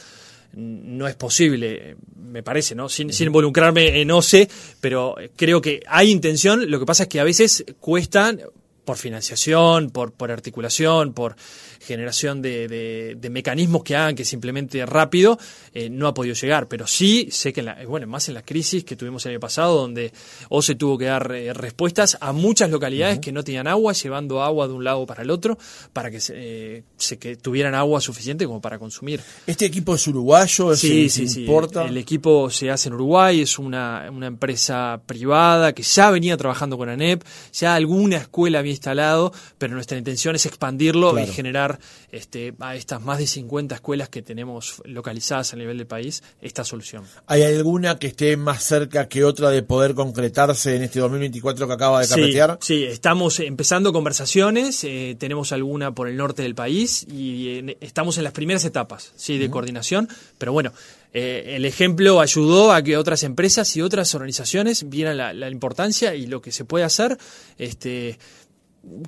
no 0.52 1.06
es 1.06 1.14
posible, 1.14 1.96
me 2.16 2.42
parece, 2.42 2.74
¿no? 2.74 2.88
Sin, 2.88 3.12
sin, 3.12 3.28
involucrarme 3.28 4.00
en 4.00 4.10
OCE, 4.10 4.48
pero 4.80 5.16
creo 5.36 5.60
que 5.60 5.82
hay 5.86 6.10
intención, 6.10 6.70
lo 6.70 6.80
que 6.80 6.86
pasa 6.86 7.04
es 7.04 7.08
que 7.08 7.20
a 7.20 7.24
veces 7.24 7.64
cuestan 7.80 8.40
por 8.88 8.96
financiación, 8.96 9.90
por, 9.90 10.12
por 10.12 10.30
articulación, 10.30 11.12
por 11.12 11.36
generación 11.78 12.40
de, 12.40 13.16
de, 13.20 13.30
mecanismos 13.30 13.84
que 13.84 13.94
hagan 13.94 14.14
que 14.14 14.24
simplemente 14.24 14.86
rápido, 14.86 15.38
eh, 15.74 15.90
no 15.90 16.06
ha 16.06 16.14
podido 16.14 16.34
llegar. 16.34 16.68
Pero 16.68 16.86
sí 16.86 17.28
sé 17.30 17.52
que, 17.52 17.62
bueno, 17.86 18.06
más 18.06 18.30
en 18.30 18.34
la 18.34 18.42
crisis 18.42 18.84
que 18.84 18.96
tuvimos 18.96 19.26
el 19.26 19.32
año 19.32 19.40
pasado, 19.40 19.76
donde 19.76 20.10
OCE 20.48 20.74
tuvo 20.76 20.96
que 20.96 21.04
dar 21.04 21.30
eh, 21.32 21.52
respuestas 21.52 22.16
a 22.22 22.32
muchas 22.32 22.70
localidades 22.70 23.18
que 23.18 23.30
no 23.30 23.44
tenían 23.44 23.66
agua, 23.66 23.92
llevando 23.92 24.42
agua 24.42 24.66
de 24.66 24.72
un 24.72 24.84
lado 24.84 25.04
para 25.04 25.22
el 25.22 25.30
otro, 25.30 25.58
para 25.92 26.10
que, 26.10 26.18
eh, 26.30 26.82
se, 26.96 27.18
que 27.18 27.36
tuvieran 27.36 27.74
agua 27.74 28.00
suficiente 28.00 28.46
como 28.46 28.62
para 28.62 28.78
consumir. 28.78 29.20
¿Este 29.46 29.66
equipo 29.66 29.96
es 29.96 30.08
uruguayo? 30.08 30.74
sí, 30.74 31.10
sí, 31.10 31.28
sí. 31.28 31.46
El, 31.86 31.98
equipo 31.98 32.48
se 32.48 32.70
hace 32.70 32.88
en 32.88 32.94
Uruguay, 32.94 33.42
es 33.42 33.58
una, 33.58 34.08
una 34.10 34.28
empresa 34.28 34.98
privada 35.04 35.74
que 35.74 35.82
ya 35.82 36.10
venía 36.10 36.38
trabajando 36.38 36.78
con 36.78 36.88
ANEP, 36.88 37.22
ya 37.52 37.74
alguna 37.74 38.16
escuela 38.16 38.60
había 38.60 38.77
instalado, 38.78 39.32
pero 39.58 39.74
nuestra 39.74 39.98
intención 39.98 40.34
es 40.36 40.46
expandirlo 40.46 41.18
y 41.18 41.26
generar 41.26 41.78
este, 42.12 42.54
a 42.60 42.76
estas 42.76 43.02
más 43.02 43.18
de 43.18 43.26
50 43.26 43.74
escuelas 43.74 44.08
que 44.08 44.22
tenemos 44.22 44.80
localizadas 44.84 45.52
a 45.52 45.56
nivel 45.56 45.78
del 45.78 45.86
país 45.86 46.22
esta 46.40 46.64
solución. 46.64 47.04
¿Hay 47.26 47.42
alguna 47.42 47.98
que 47.98 48.06
esté 48.08 48.36
más 48.36 48.62
cerca 48.62 49.08
que 49.08 49.24
otra 49.24 49.50
de 49.50 49.62
poder 49.62 49.94
concretarse 49.94 50.76
en 50.76 50.82
este 50.82 51.00
2024 51.00 51.66
que 51.66 51.72
acaba 51.72 52.00
de 52.00 52.08
carretear? 52.08 52.58
Sí, 52.60 52.84
estamos 52.84 53.40
empezando 53.40 53.92
conversaciones, 53.92 54.84
eh, 54.84 55.16
tenemos 55.18 55.52
alguna 55.52 55.92
por 55.92 56.08
el 56.08 56.16
norte 56.16 56.42
del 56.42 56.54
país 56.54 57.04
y 57.10 57.76
estamos 57.80 58.16
en 58.18 58.24
las 58.24 58.32
primeras 58.32 58.64
etapas 58.64 59.12
sí, 59.16 59.38
de 59.38 59.50
coordinación, 59.50 60.08
pero 60.38 60.52
bueno, 60.52 60.72
eh, 61.12 61.54
el 61.56 61.64
ejemplo 61.64 62.20
ayudó 62.20 62.72
a 62.72 62.82
que 62.82 62.96
otras 62.96 63.22
empresas 63.22 63.74
y 63.76 63.82
otras 63.82 64.14
organizaciones 64.14 64.88
vieran 64.88 65.16
la, 65.16 65.32
la, 65.32 65.48
importancia 65.48 66.14
y 66.14 66.26
lo 66.26 66.42
que 66.42 66.52
se 66.52 66.64
puede 66.64 66.84
hacer. 66.84 67.16
Este, 67.56 68.18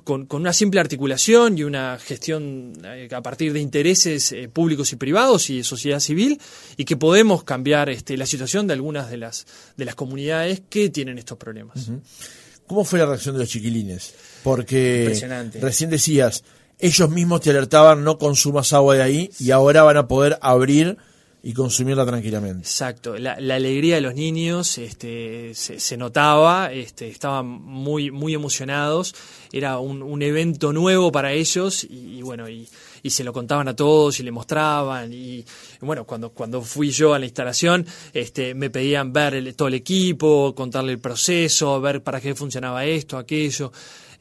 con, 0.03 0.27
una 0.31 0.53
simple 0.53 0.79
articulación 0.79 1.57
y 1.57 1.63
una 1.63 1.97
gestión 1.99 2.73
eh, 2.83 3.09
a 3.11 3.21
partir 3.21 3.53
de 3.53 3.59
intereses 3.59 4.31
eh, 4.31 4.49
públicos 4.49 4.91
y 4.93 4.95
privados 4.95 5.49
y 5.49 5.57
de 5.57 5.63
sociedad 5.63 5.99
civil 5.99 6.39
y 6.77 6.85
que 6.85 6.97
podemos 6.97 7.43
cambiar 7.43 7.89
este, 7.89 8.17
la 8.17 8.25
situación 8.25 8.67
de 8.67 8.73
algunas 8.73 9.09
de 9.09 9.17
las, 9.17 9.45
de 9.77 9.85
las 9.85 9.95
comunidades 9.95 10.61
que 10.69 10.89
tienen 10.89 11.17
estos 11.17 11.37
problemas. 11.37 11.89
¿Cómo 12.67 12.85
fue 12.85 12.99
la 12.99 13.05
reacción 13.05 13.35
de 13.35 13.41
los 13.41 13.49
chiquilines? 13.49 14.13
Porque 14.43 15.51
recién 15.59 15.89
decías, 15.89 16.43
ellos 16.79 17.09
mismos 17.09 17.41
te 17.41 17.49
alertaban 17.49 18.03
no 18.03 18.17
consumas 18.17 18.73
agua 18.73 18.95
de 18.95 19.03
ahí 19.03 19.31
y 19.39 19.51
ahora 19.51 19.83
van 19.83 19.97
a 19.97 20.07
poder 20.07 20.37
abrir 20.41 20.97
y 21.43 21.53
consumirla 21.53 22.05
tranquilamente. 22.05 22.59
Exacto, 22.59 23.17
la, 23.17 23.33
alegría 23.33 23.95
de 23.95 24.01
los 24.01 24.13
niños 24.13 24.77
este, 24.77 25.53
se, 25.55 25.97
notaba, 25.97 26.71
este, 26.71 27.07
estaban 27.07 27.47
muy, 27.47 28.11
muy 28.11 28.33
emocionados, 28.35 29.15
era 29.51 29.79
un, 29.79 30.21
evento 30.21 30.71
nuevo 30.71 31.11
para 31.11 31.33
ellos 31.33 31.83
y, 31.83 32.21
bueno, 32.21 32.47
y, 32.47 32.67
se 33.09 33.23
lo 33.23 33.33
contaban 33.33 33.67
a 33.67 33.75
todos 33.75 34.19
y 34.19 34.23
le 34.23 34.31
mostraban 34.31 35.11
y 35.11 35.43
bueno, 35.79 36.05
cuando, 36.05 36.29
cuando 36.29 36.61
fui 36.61 36.91
yo 36.91 37.15
a 37.15 37.19
la 37.19 37.25
instalación 37.25 37.85
este, 38.13 38.53
me 38.53 38.69
pedían 38.69 39.11
ver 39.11 39.53
todo 39.55 39.67
el 39.67 39.73
equipo, 39.73 40.53
contarle 40.53 40.91
el 40.91 40.99
proceso, 40.99 41.81
ver 41.81 42.03
para 42.03 42.21
qué 42.21 42.35
funcionaba 42.35 42.85
esto, 42.85 43.17
aquello. 43.17 43.71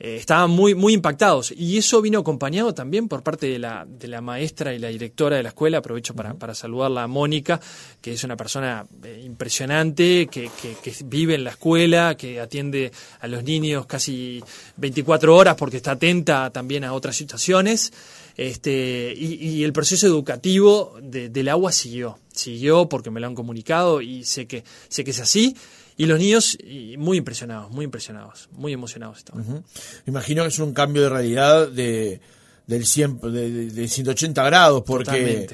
Eh, 0.02 0.16
estaban 0.16 0.50
muy, 0.50 0.74
muy 0.74 0.94
impactados. 0.94 1.52
Y 1.54 1.76
eso 1.76 2.00
vino 2.00 2.20
acompañado 2.20 2.72
también 2.72 3.06
por 3.06 3.22
parte 3.22 3.46
de 3.46 3.58
la, 3.58 3.86
de 3.86 4.08
la 4.08 4.22
maestra 4.22 4.72
y 4.72 4.78
la 4.78 4.88
directora 4.88 5.36
de 5.36 5.42
la 5.42 5.50
escuela. 5.50 5.78
Aprovecho 5.78 6.14
para, 6.14 6.32
para 6.32 6.54
saludarla 6.54 7.02
a 7.02 7.06
Mónica, 7.06 7.60
que 8.00 8.14
es 8.14 8.24
una 8.24 8.36
persona 8.36 8.86
eh, 9.04 9.22
impresionante, 9.24 10.26
que, 10.26 10.50
que, 10.60 10.94
vive 11.04 11.34
en 11.34 11.44
la 11.44 11.50
escuela, 11.50 12.16
que 12.16 12.40
atiende 12.40 12.90
a 13.20 13.28
los 13.28 13.44
niños 13.44 13.84
casi 13.84 14.42
24 14.78 15.36
horas 15.36 15.54
porque 15.56 15.76
está 15.76 15.92
atenta 15.92 16.50
también 16.50 16.84
a 16.84 16.94
otras 16.94 17.14
situaciones. 17.14 17.92
Este, 18.38 19.12
y, 19.14 19.62
el 19.64 19.74
proceso 19.74 20.06
educativo 20.06 20.96
del 21.02 21.48
agua 21.48 21.72
siguió, 21.72 22.18
siguió 22.32 22.88
porque 22.88 23.10
me 23.10 23.20
lo 23.20 23.26
han 23.26 23.34
comunicado 23.34 24.00
y 24.00 24.24
sé 24.24 24.46
que, 24.46 24.64
sé 24.88 25.04
que 25.04 25.10
es 25.10 25.20
así. 25.20 25.54
Y 26.00 26.06
los 26.06 26.18
niños 26.18 26.56
muy 26.96 27.18
impresionados, 27.18 27.70
muy 27.72 27.84
impresionados, 27.84 28.48
muy 28.52 28.72
emocionados 28.72 29.18
estaban. 29.18 29.62
Imagino 30.06 30.42
que 30.44 30.48
es 30.48 30.58
un 30.58 30.72
cambio 30.72 31.02
de 31.02 31.10
realidad 31.10 31.68
de, 31.68 32.22
del 32.66 32.86
100, 32.86 33.20
de, 33.20 33.86
180 33.86 34.42
grados, 34.42 34.82
porque 34.86 35.46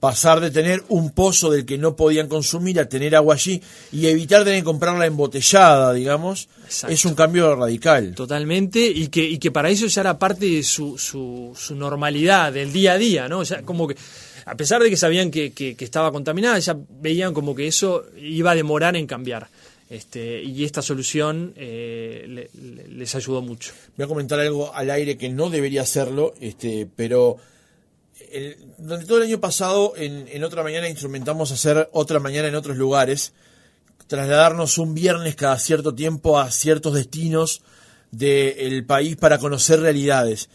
pasar 0.00 0.40
de 0.40 0.50
tener 0.50 0.82
un 0.88 1.10
pozo 1.12 1.52
del 1.52 1.64
que 1.64 1.78
no 1.78 1.94
podían 1.94 2.26
consumir 2.26 2.80
a 2.80 2.88
tener 2.88 3.14
agua 3.14 3.36
allí 3.36 3.62
y 3.92 4.08
evitar 4.08 4.42
tener 4.42 4.58
que 4.58 4.64
comprarla 4.64 5.06
embotellada, 5.06 5.92
digamos, 5.92 6.48
es 6.88 7.04
un 7.04 7.14
cambio 7.14 7.54
radical. 7.54 8.12
Totalmente, 8.16 8.80
y 8.84 9.06
que, 9.06 9.22
y 9.22 9.38
que 9.38 9.52
para 9.52 9.70
ellos 9.70 9.94
ya 9.94 10.00
era 10.00 10.18
parte 10.18 10.46
de 10.46 10.64
su, 10.64 10.98
su, 10.98 11.52
su 11.56 11.76
normalidad, 11.76 12.52
del 12.52 12.72
día 12.72 12.94
a 12.94 12.98
día, 12.98 13.28
¿no? 13.28 13.38
O 13.38 13.44
sea, 13.44 13.62
como 13.62 13.86
que 13.86 13.94
a 14.46 14.56
pesar 14.56 14.82
de 14.82 14.90
que 14.90 14.96
sabían 14.96 15.30
que, 15.30 15.52
que, 15.52 15.76
que, 15.76 15.84
estaba 15.84 16.10
contaminada, 16.10 16.58
ya 16.58 16.76
veían 16.90 17.32
como 17.32 17.54
que 17.54 17.68
eso 17.68 18.06
iba 18.20 18.50
a 18.50 18.56
demorar 18.56 18.96
en 18.96 19.06
cambiar. 19.06 19.48
Este, 19.92 20.42
y 20.42 20.64
esta 20.64 20.80
solución 20.80 21.52
eh, 21.54 22.48
les 22.88 23.14
ayudó 23.14 23.42
mucho. 23.42 23.74
Voy 23.94 24.04
a 24.04 24.08
comentar 24.08 24.40
algo 24.40 24.74
al 24.74 24.88
aire 24.88 25.18
que 25.18 25.28
no 25.28 25.50
debería 25.50 25.82
hacerlo, 25.82 26.32
este, 26.40 26.88
pero 26.96 27.36
durante 28.78 29.04
todo 29.04 29.18
el 29.18 29.24
año 29.24 29.38
pasado 29.38 29.92
en, 29.94 30.42
otra 30.44 30.62
mañana 30.62 30.88
instrumentamos 30.88 31.52
hacer 31.52 31.90
otra 31.92 32.20
mañana 32.20 32.48
en 32.48 32.54
otros 32.54 32.78
lugares, 32.78 33.34
trasladarnos 34.06 34.78
un 34.78 34.94
viernes 34.94 35.36
cada 35.36 35.58
cierto 35.58 35.94
tiempo 35.94 36.40
a 36.40 36.50
ciertos 36.50 36.94
destinos 36.94 37.60
del 38.10 38.86
país 38.86 39.16
para 39.16 39.36
conocer 39.36 39.80
realidades. 39.80 40.48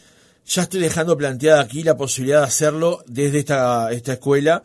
Ya 0.48 0.62
estoy 0.62 0.80
dejando 0.80 1.18
planteada 1.18 1.62
aquí 1.62 1.84
la 1.84 1.98
posibilidad 1.98 2.40
de 2.40 2.48
hacerlo 2.48 3.04
desde 3.06 3.40
esta, 3.40 3.92
esta 3.92 4.14
escuela 4.14 4.64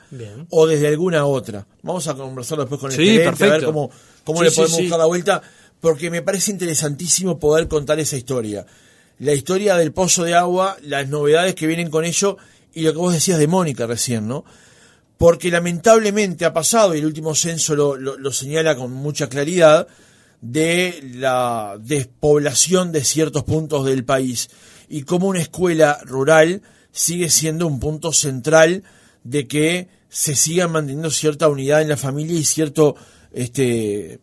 o 0.51 0.67
desde 0.69 0.87
alguna 0.87 1.27
otra. 1.27 1.67
Vamos 1.83 2.07
a 2.07 2.15
conversar 2.15 2.59
después 2.59 2.81
con 2.81 2.93
el 2.93 2.97
gerente, 2.97 3.45
a 3.45 3.49
ver 3.49 3.65
cómo, 3.65 3.91
cómo 4.23 4.45
le 4.45 4.53
podemos 4.53 4.79
buscar 4.79 4.99
la 5.01 5.07
vuelta, 5.07 5.43
porque 5.81 6.09
me 6.09 6.23
parece 6.23 6.53
interesantísimo 6.53 7.41
poder 7.41 7.67
contar 7.67 7.99
esa 7.99 8.17
historia. 8.17 8.65
La 9.19 9.33
historia 9.33 9.77
del 9.77 9.93
pozo 9.93 10.23
de 10.23 10.35
agua, 10.35 10.77
las 10.83 11.09
novedades 11.09 11.57
que 11.57 11.67
vienen 11.67 11.91
con 11.91 12.05
ello 12.05 12.37
y 12.73 12.83
lo 12.83 12.93
que 12.93 12.99
vos 12.99 13.13
decías 13.13 13.41
de 13.41 13.49
Mónica 13.49 13.85
recién, 13.87 14.29
¿no? 14.29 14.45
Porque 15.19 15.51
lamentablemente 15.51 16.45
ha 16.45 16.53
pasado, 16.53 16.95
y 16.95 16.99
el 16.99 17.07
último 17.07 17.35
censo 17.35 17.75
lo, 17.75 17.97
lo 17.97 18.33
señala 18.33 18.77
con 18.77 18.93
mucha 18.93 19.29
claridad, 19.29 19.89
de 20.41 21.01
la 21.15 21.77
despoblación 21.81 22.93
de 22.93 23.05
ciertos 23.05 23.45
puntos 23.45 23.85
del 23.85 24.05
país 24.05 24.49
y 24.93 25.05
cómo 25.05 25.29
una 25.29 25.41
escuela 25.41 25.99
rural 26.05 26.61
sigue 26.93 27.31
siendo 27.31 27.67
un 27.67 27.81
punto 27.81 28.13
central 28.13 28.85
de 29.25 29.49
que 29.49 29.89
se 30.11 30.37
siga 30.37 30.69
manteniendo 30.69 31.11
cierta 31.11 31.49
unidad 31.49 31.81
en 31.81 31.89
la 31.89 31.97
familia 31.97 32.39
y 32.39 32.45
cierto 32.45 32.95
este 33.33 34.21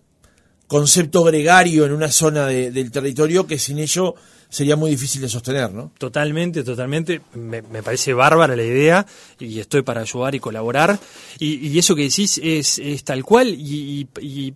concepto 0.67 1.23
gregario 1.23 1.87
en 1.87 1.91
una 1.91 2.11
zona 2.11 2.45
del 2.45 2.91
territorio 2.91 3.47
que 3.47 3.57
sin 3.57 3.79
ello 3.79 4.13
sería 4.49 4.75
muy 4.75 4.89
difícil 4.89 5.21
de 5.21 5.29
sostener, 5.29 5.71
¿no? 5.71 5.91
Totalmente, 5.97 6.63
totalmente. 6.63 7.21
Me, 7.35 7.61
parece 7.61 8.13
bárbara 8.13 8.55
la 8.55 8.63
idea 8.63 9.05
y 9.39 9.59
estoy 9.59 9.83
para 9.83 10.01
ayudar 10.01 10.33
y 10.33 10.39
colaborar. 10.39 10.99
Y, 11.37 11.77
eso 11.77 11.95
que 11.95 12.03
decís 12.03 12.39
es, 12.43 13.03
tal 13.03 13.23
cual 13.23 13.55
y, 13.55 14.05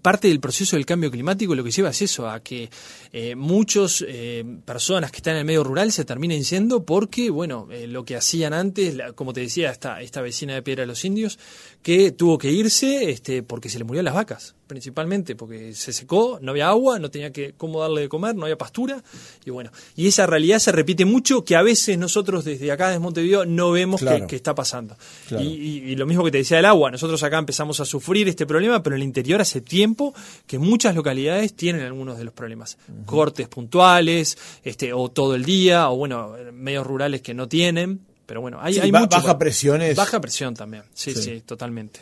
parte 0.01 0.27
del 0.27 0.39
proceso 0.39 0.75
del 0.75 0.85
cambio 0.85 1.11
climático 1.11 1.53
lo 1.55 1.63
que 1.63 1.71
lleva 1.71 1.91
es 1.91 2.01
eso, 2.01 2.27
a 2.27 2.41
que 2.41 2.69
eh, 3.11 3.35
muchas 3.35 4.03
eh, 4.07 4.43
personas 4.65 5.11
que 5.11 5.17
están 5.17 5.35
en 5.35 5.41
el 5.41 5.45
medio 5.45 5.63
rural 5.63 5.91
se 5.91 6.03
terminen 6.03 6.41
yendo 6.43 6.83
porque, 6.83 7.29
bueno, 7.29 7.67
eh, 7.71 7.87
lo 7.87 8.03
que 8.03 8.15
hacían 8.15 8.53
antes, 8.53 8.97
como 9.13 9.31
te 9.31 9.41
decía, 9.41 9.69
esta, 9.69 10.01
esta 10.01 10.21
vecina 10.21 10.55
de 10.55 10.63
Piedra 10.63 10.81
de 10.81 10.87
los 10.87 11.05
Indios, 11.05 11.37
que 11.83 12.11
tuvo 12.11 12.37
que 12.37 12.49
irse 12.49 13.11
este, 13.11 13.43
porque 13.43 13.67
se 13.67 13.77
le 13.77 13.83
murieron 13.83 14.05
las 14.05 14.13
vacas, 14.13 14.55
principalmente, 14.67 15.35
porque 15.35 15.75
se 15.75 15.91
secó, 15.91 16.39
no 16.41 16.51
había 16.51 16.69
agua, 16.69 16.97
no 16.97 17.11
tenía 17.11 17.33
que 17.33 17.53
cómo 17.57 17.81
darle 17.81 18.01
de 18.01 18.09
comer, 18.09 18.35
no 18.35 18.43
había 18.43 18.57
pastura, 18.57 19.03
y 19.43 19.49
bueno, 19.49 19.69
y 19.97 20.07
esa 20.07 20.25
realidad 20.25 20.59
se 20.59 20.71
repite 20.71 21.03
mucho 21.03 21.43
que 21.43 21.57
a 21.57 21.61
veces 21.61 21.97
nosotros 21.97 22.45
desde 22.45 22.71
acá, 22.71 22.87
desde 22.87 22.99
Montevideo, 22.99 23.45
no 23.45 23.71
vemos 23.71 24.01
que, 24.01 24.35
está 24.35 24.55
pasando. 24.55 24.95
Y, 25.37 25.95
lo 25.95 26.05
mismo 26.05 26.23
que 26.23 26.31
te 26.31 26.37
decía 26.39 26.57
del 26.57 26.65
agua, 26.65 26.89
nosotros 26.89 27.21
acá 27.21 27.37
empezamos 27.37 27.81
a 27.81 27.85
sufrir 27.85 28.29
este 28.29 28.45
problema, 28.45 28.81
pero 28.81 28.95
en 28.95 29.01
el 29.01 29.07
interior 29.07 29.41
hace 29.41 29.59
tiempo 29.59 30.13
que 30.47 30.57
muchas 30.57 30.95
localidades 30.95 31.53
tienen 31.53 31.83
algunos 31.83 32.17
de 32.17 32.23
los 32.23 32.33
problemas. 32.33 32.77
Cortes 33.05 33.49
puntuales, 33.49 34.37
este, 34.63 34.93
o 34.93 35.11
todo 35.11 35.35
el 35.35 35.43
día, 35.43 35.89
o 35.89 35.97
bueno, 35.97 36.33
medios 36.53 36.87
rurales 36.87 37.21
que 37.21 37.33
no 37.33 37.49
tienen. 37.49 38.12
Pero 38.33 38.41
bueno, 38.41 38.57
hay, 38.59 38.79
hay 38.79 38.89
baja 38.89 39.37
presiones. 39.37 39.95
Baja 39.95 40.19
presión 40.19 40.55
también, 40.55 40.81
sí, 40.95 41.13
sí, 41.13 41.43
totalmente. 41.45 41.99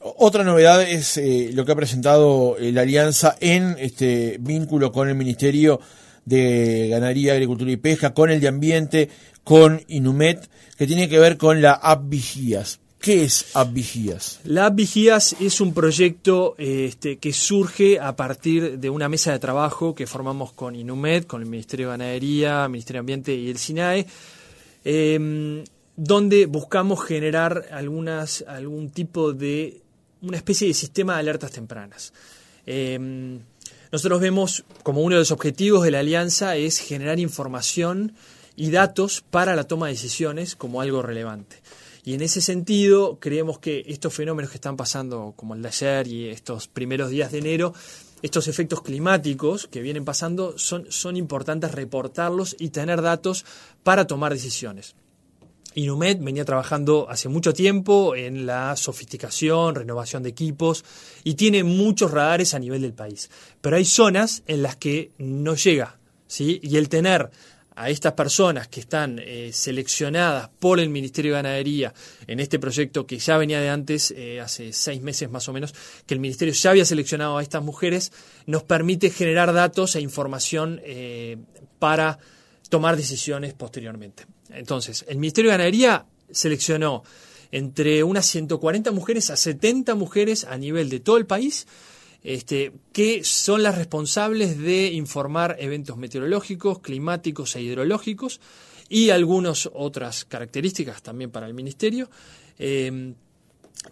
Otra 0.00 0.44
novedad 0.44 0.82
es 0.82 1.16
eh, 1.16 1.48
lo 1.54 1.64
que 1.64 1.72
ha 1.72 1.74
presentado 1.74 2.58
eh, 2.58 2.72
la 2.72 2.82
alianza 2.82 3.38
en 3.40 3.74
este 3.78 4.36
vínculo 4.38 4.92
con 4.92 5.08
el 5.08 5.14
Ministerio 5.14 5.80
de 6.26 6.88
Ganadería, 6.90 7.32
Agricultura 7.32 7.70
y 7.70 7.78
Pesca, 7.78 8.12
con 8.12 8.28
el 8.28 8.38
de 8.38 8.48
Ambiente, 8.48 9.08
con 9.44 9.80
Inumet, 9.88 10.46
que 10.76 10.86
tiene 10.86 11.08
que 11.08 11.18
ver 11.18 11.38
con 11.38 11.62
la 11.62 11.72
App 11.72 12.02
Vigías. 12.06 12.78
¿Qué 13.00 13.24
es 13.24 13.46
App 13.54 13.72
Vigías? 13.72 14.40
La 14.44 14.66
App 14.66 14.74
Vigías 14.74 15.36
es 15.40 15.62
un 15.62 15.72
proyecto 15.72 16.54
este, 16.58 17.16
que 17.16 17.32
surge 17.32 17.98
a 17.98 18.14
partir 18.14 18.78
de 18.78 18.90
una 18.90 19.08
mesa 19.08 19.32
de 19.32 19.38
trabajo 19.38 19.94
que 19.94 20.06
formamos 20.06 20.52
con 20.52 20.76
Inumet, 20.76 21.26
con 21.26 21.40
el 21.40 21.48
Ministerio 21.48 21.86
de 21.86 21.92
Ganadería, 21.92 22.68
Ministerio 22.68 22.98
de 22.98 23.00
Ambiente 23.00 23.34
y 23.34 23.48
el 23.48 23.56
SINAE, 23.56 24.06
em, 24.88 25.64
donde 25.96 26.46
buscamos 26.46 27.04
generar 27.04 27.66
algunas, 27.72 28.44
algún 28.46 28.90
tipo 28.90 29.32
de, 29.32 29.82
una 30.22 30.36
especie 30.36 30.68
de 30.68 30.74
sistema 30.74 31.14
de 31.14 31.20
alertas 31.20 31.50
tempranas. 31.50 32.12
Em, 32.66 33.40
nosotros 33.90 34.20
vemos 34.20 34.64
como 34.84 35.00
uno 35.00 35.16
de 35.16 35.22
los 35.22 35.32
objetivos 35.32 35.82
de 35.82 35.90
la 35.90 35.98
alianza 35.98 36.54
es 36.54 36.78
generar 36.78 37.18
información 37.18 38.14
y 38.54 38.70
datos 38.70 39.24
para 39.28 39.56
la 39.56 39.64
toma 39.64 39.86
de 39.86 39.94
decisiones 39.94 40.54
como 40.54 40.80
algo 40.80 41.02
relevante. 41.02 41.62
Y 42.04 42.14
en 42.14 42.20
ese 42.20 42.40
sentido, 42.40 43.18
creemos 43.18 43.58
que 43.58 43.82
estos 43.88 44.14
fenómenos 44.14 44.52
que 44.52 44.58
están 44.58 44.76
pasando, 44.76 45.34
como 45.34 45.56
el 45.56 45.62
de 45.62 45.68
ayer 45.68 46.06
y 46.06 46.28
estos 46.28 46.68
primeros 46.68 47.10
días 47.10 47.32
de 47.32 47.38
enero, 47.38 47.74
estos 48.26 48.48
efectos 48.48 48.82
climáticos 48.82 49.66
que 49.66 49.80
vienen 49.80 50.04
pasando, 50.04 50.58
son, 50.58 50.86
son 50.90 51.16
importantes 51.16 51.72
reportarlos 51.72 52.56
y 52.58 52.70
tener 52.70 53.00
datos 53.00 53.44
para 53.82 54.06
tomar 54.06 54.32
decisiones. 54.32 54.94
Inumet 55.74 56.22
venía 56.22 56.44
trabajando 56.44 57.06
hace 57.08 57.28
mucho 57.28 57.52
tiempo 57.52 58.16
en 58.16 58.46
la 58.46 58.76
sofisticación, 58.76 59.74
renovación 59.74 60.22
de 60.22 60.30
equipos 60.30 60.84
y 61.22 61.34
tiene 61.34 61.64
muchos 61.64 62.10
radares 62.10 62.54
a 62.54 62.58
nivel 62.58 62.82
del 62.82 62.94
país. 62.94 63.30
Pero 63.60 63.76
hay 63.76 63.84
zonas 63.84 64.42
en 64.46 64.62
las 64.62 64.76
que 64.76 65.12
no 65.18 65.54
llega, 65.54 65.98
¿sí? 66.26 66.60
Y 66.62 66.78
el 66.78 66.88
tener 66.88 67.30
a 67.76 67.90
estas 67.90 68.14
personas 68.14 68.68
que 68.68 68.80
están 68.80 69.20
eh, 69.22 69.50
seleccionadas 69.52 70.48
por 70.58 70.80
el 70.80 70.88
Ministerio 70.88 71.32
de 71.32 71.42
Ganadería 71.42 71.92
en 72.26 72.40
este 72.40 72.58
proyecto 72.58 73.06
que 73.06 73.18
ya 73.18 73.36
venía 73.36 73.60
de 73.60 73.68
antes, 73.68 74.12
eh, 74.16 74.40
hace 74.40 74.72
seis 74.72 75.02
meses 75.02 75.30
más 75.30 75.46
o 75.48 75.52
menos, 75.52 75.74
que 76.06 76.14
el 76.14 76.20
Ministerio 76.20 76.54
ya 76.54 76.70
había 76.70 76.86
seleccionado 76.86 77.36
a 77.36 77.42
estas 77.42 77.62
mujeres, 77.62 78.12
nos 78.46 78.62
permite 78.62 79.10
generar 79.10 79.52
datos 79.52 79.94
e 79.94 80.00
información 80.00 80.80
eh, 80.84 81.36
para 81.78 82.18
tomar 82.70 82.96
decisiones 82.96 83.52
posteriormente. 83.52 84.24
Entonces, 84.50 85.04
el 85.06 85.18
Ministerio 85.18 85.50
de 85.50 85.58
Ganadería 85.58 86.06
seleccionó 86.30 87.04
entre 87.52 88.02
unas 88.02 88.26
140 88.26 88.90
mujeres 88.90 89.28
a 89.28 89.36
70 89.36 89.94
mujeres 89.94 90.44
a 90.44 90.56
nivel 90.56 90.88
de 90.88 91.00
todo 91.00 91.18
el 91.18 91.26
país, 91.26 91.66
este, 92.26 92.72
que 92.92 93.22
son 93.22 93.62
las 93.62 93.78
responsables 93.78 94.58
de 94.58 94.88
informar 94.92 95.56
eventos 95.60 95.96
meteorológicos, 95.96 96.80
climáticos 96.80 97.54
e 97.54 97.62
hidrológicos 97.62 98.40
y 98.88 99.10
algunas 99.10 99.70
otras 99.72 100.24
características 100.24 101.02
también 101.02 101.30
para 101.30 101.46
el 101.46 101.54
Ministerio. 101.54 102.10
Eh, 102.58 103.14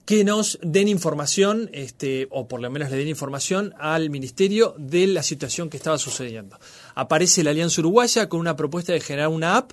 que 0.05 0.25
nos 0.25 0.59
den 0.63 0.89
información, 0.89 1.71
este, 1.73 2.27
o 2.31 2.49
por 2.49 2.61
lo 2.61 2.69
menos 2.69 2.91
le 2.91 2.97
den 2.97 3.07
información 3.07 3.73
al 3.79 4.11
Ministerio 4.11 4.75
de 4.79 5.07
la 5.07 5.23
situación 5.23 5.71
que 5.71 5.77
estaba 5.77 5.99
sucediendo. 5.99 6.59
Aparece 6.97 7.45
la 7.45 7.51
Alianza 7.51 7.81
Uruguaya 7.83 8.29
con 8.29 8.41
una 8.41 8.57
propuesta 8.57 8.93
de 8.93 9.01
generar 9.01 9.29
una 9.29 9.57
app 9.57 9.71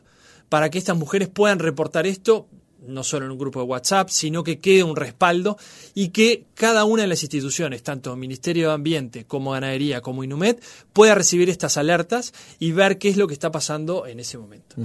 para 0.50 0.70
que 0.70 0.78
estas 0.78 0.96
mujeres 0.96 1.30
puedan 1.30 1.58
reportar 1.58 2.06
esto 2.06 2.48
no 2.88 3.04
solo 3.04 3.26
en 3.26 3.32
un 3.32 3.38
grupo 3.38 3.60
de 3.60 3.66
WhatsApp, 3.66 4.10
sino 4.10 4.44
que 4.44 4.60
quede 4.60 4.84
un 4.84 4.96
respaldo 4.96 5.58
y 5.94 6.10
que 6.10 6.46
cada 6.56 6.86
una 6.86 7.04
de 7.04 7.08
las 7.08 7.24
instituciones, 7.24 7.84
tanto 7.84 8.16
Ministerio 8.16 8.70
de 8.70 8.74
Ambiente 8.74 9.26
como 9.26 9.52
Ganadería 9.52 10.02
como 10.02 10.24
Inumet, 10.24 10.62
pueda 10.94 11.16
recibir 11.16 11.50
estas 11.50 11.78
alertas 11.78 12.34
y 12.60 12.72
ver 12.72 12.98
qué 12.98 13.10
es 13.10 13.18
lo 13.18 13.28
que 13.28 13.34
está 13.34 13.52
pasando 13.52 14.06
en 14.08 14.20
ese 14.20 14.38
momento. 14.38 14.76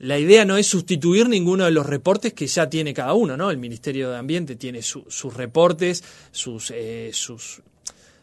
La 0.00 0.18
idea 0.18 0.44
no 0.44 0.56
es 0.56 0.66
sustituir 0.66 1.28
ninguno 1.28 1.64
de 1.64 1.70
los 1.70 1.86
reportes 1.86 2.32
que 2.32 2.46
ya 2.46 2.68
tiene 2.68 2.92
cada 2.92 3.14
uno, 3.14 3.36
¿no? 3.36 3.50
El 3.50 3.58
Ministerio 3.58 4.10
de 4.10 4.18
Ambiente 4.18 4.56
tiene 4.56 4.82
sus 4.82 5.34
reportes, 5.34 6.02
sus, 6.32 6.72
eh, 6.74 7.10
sus 7.12 7.60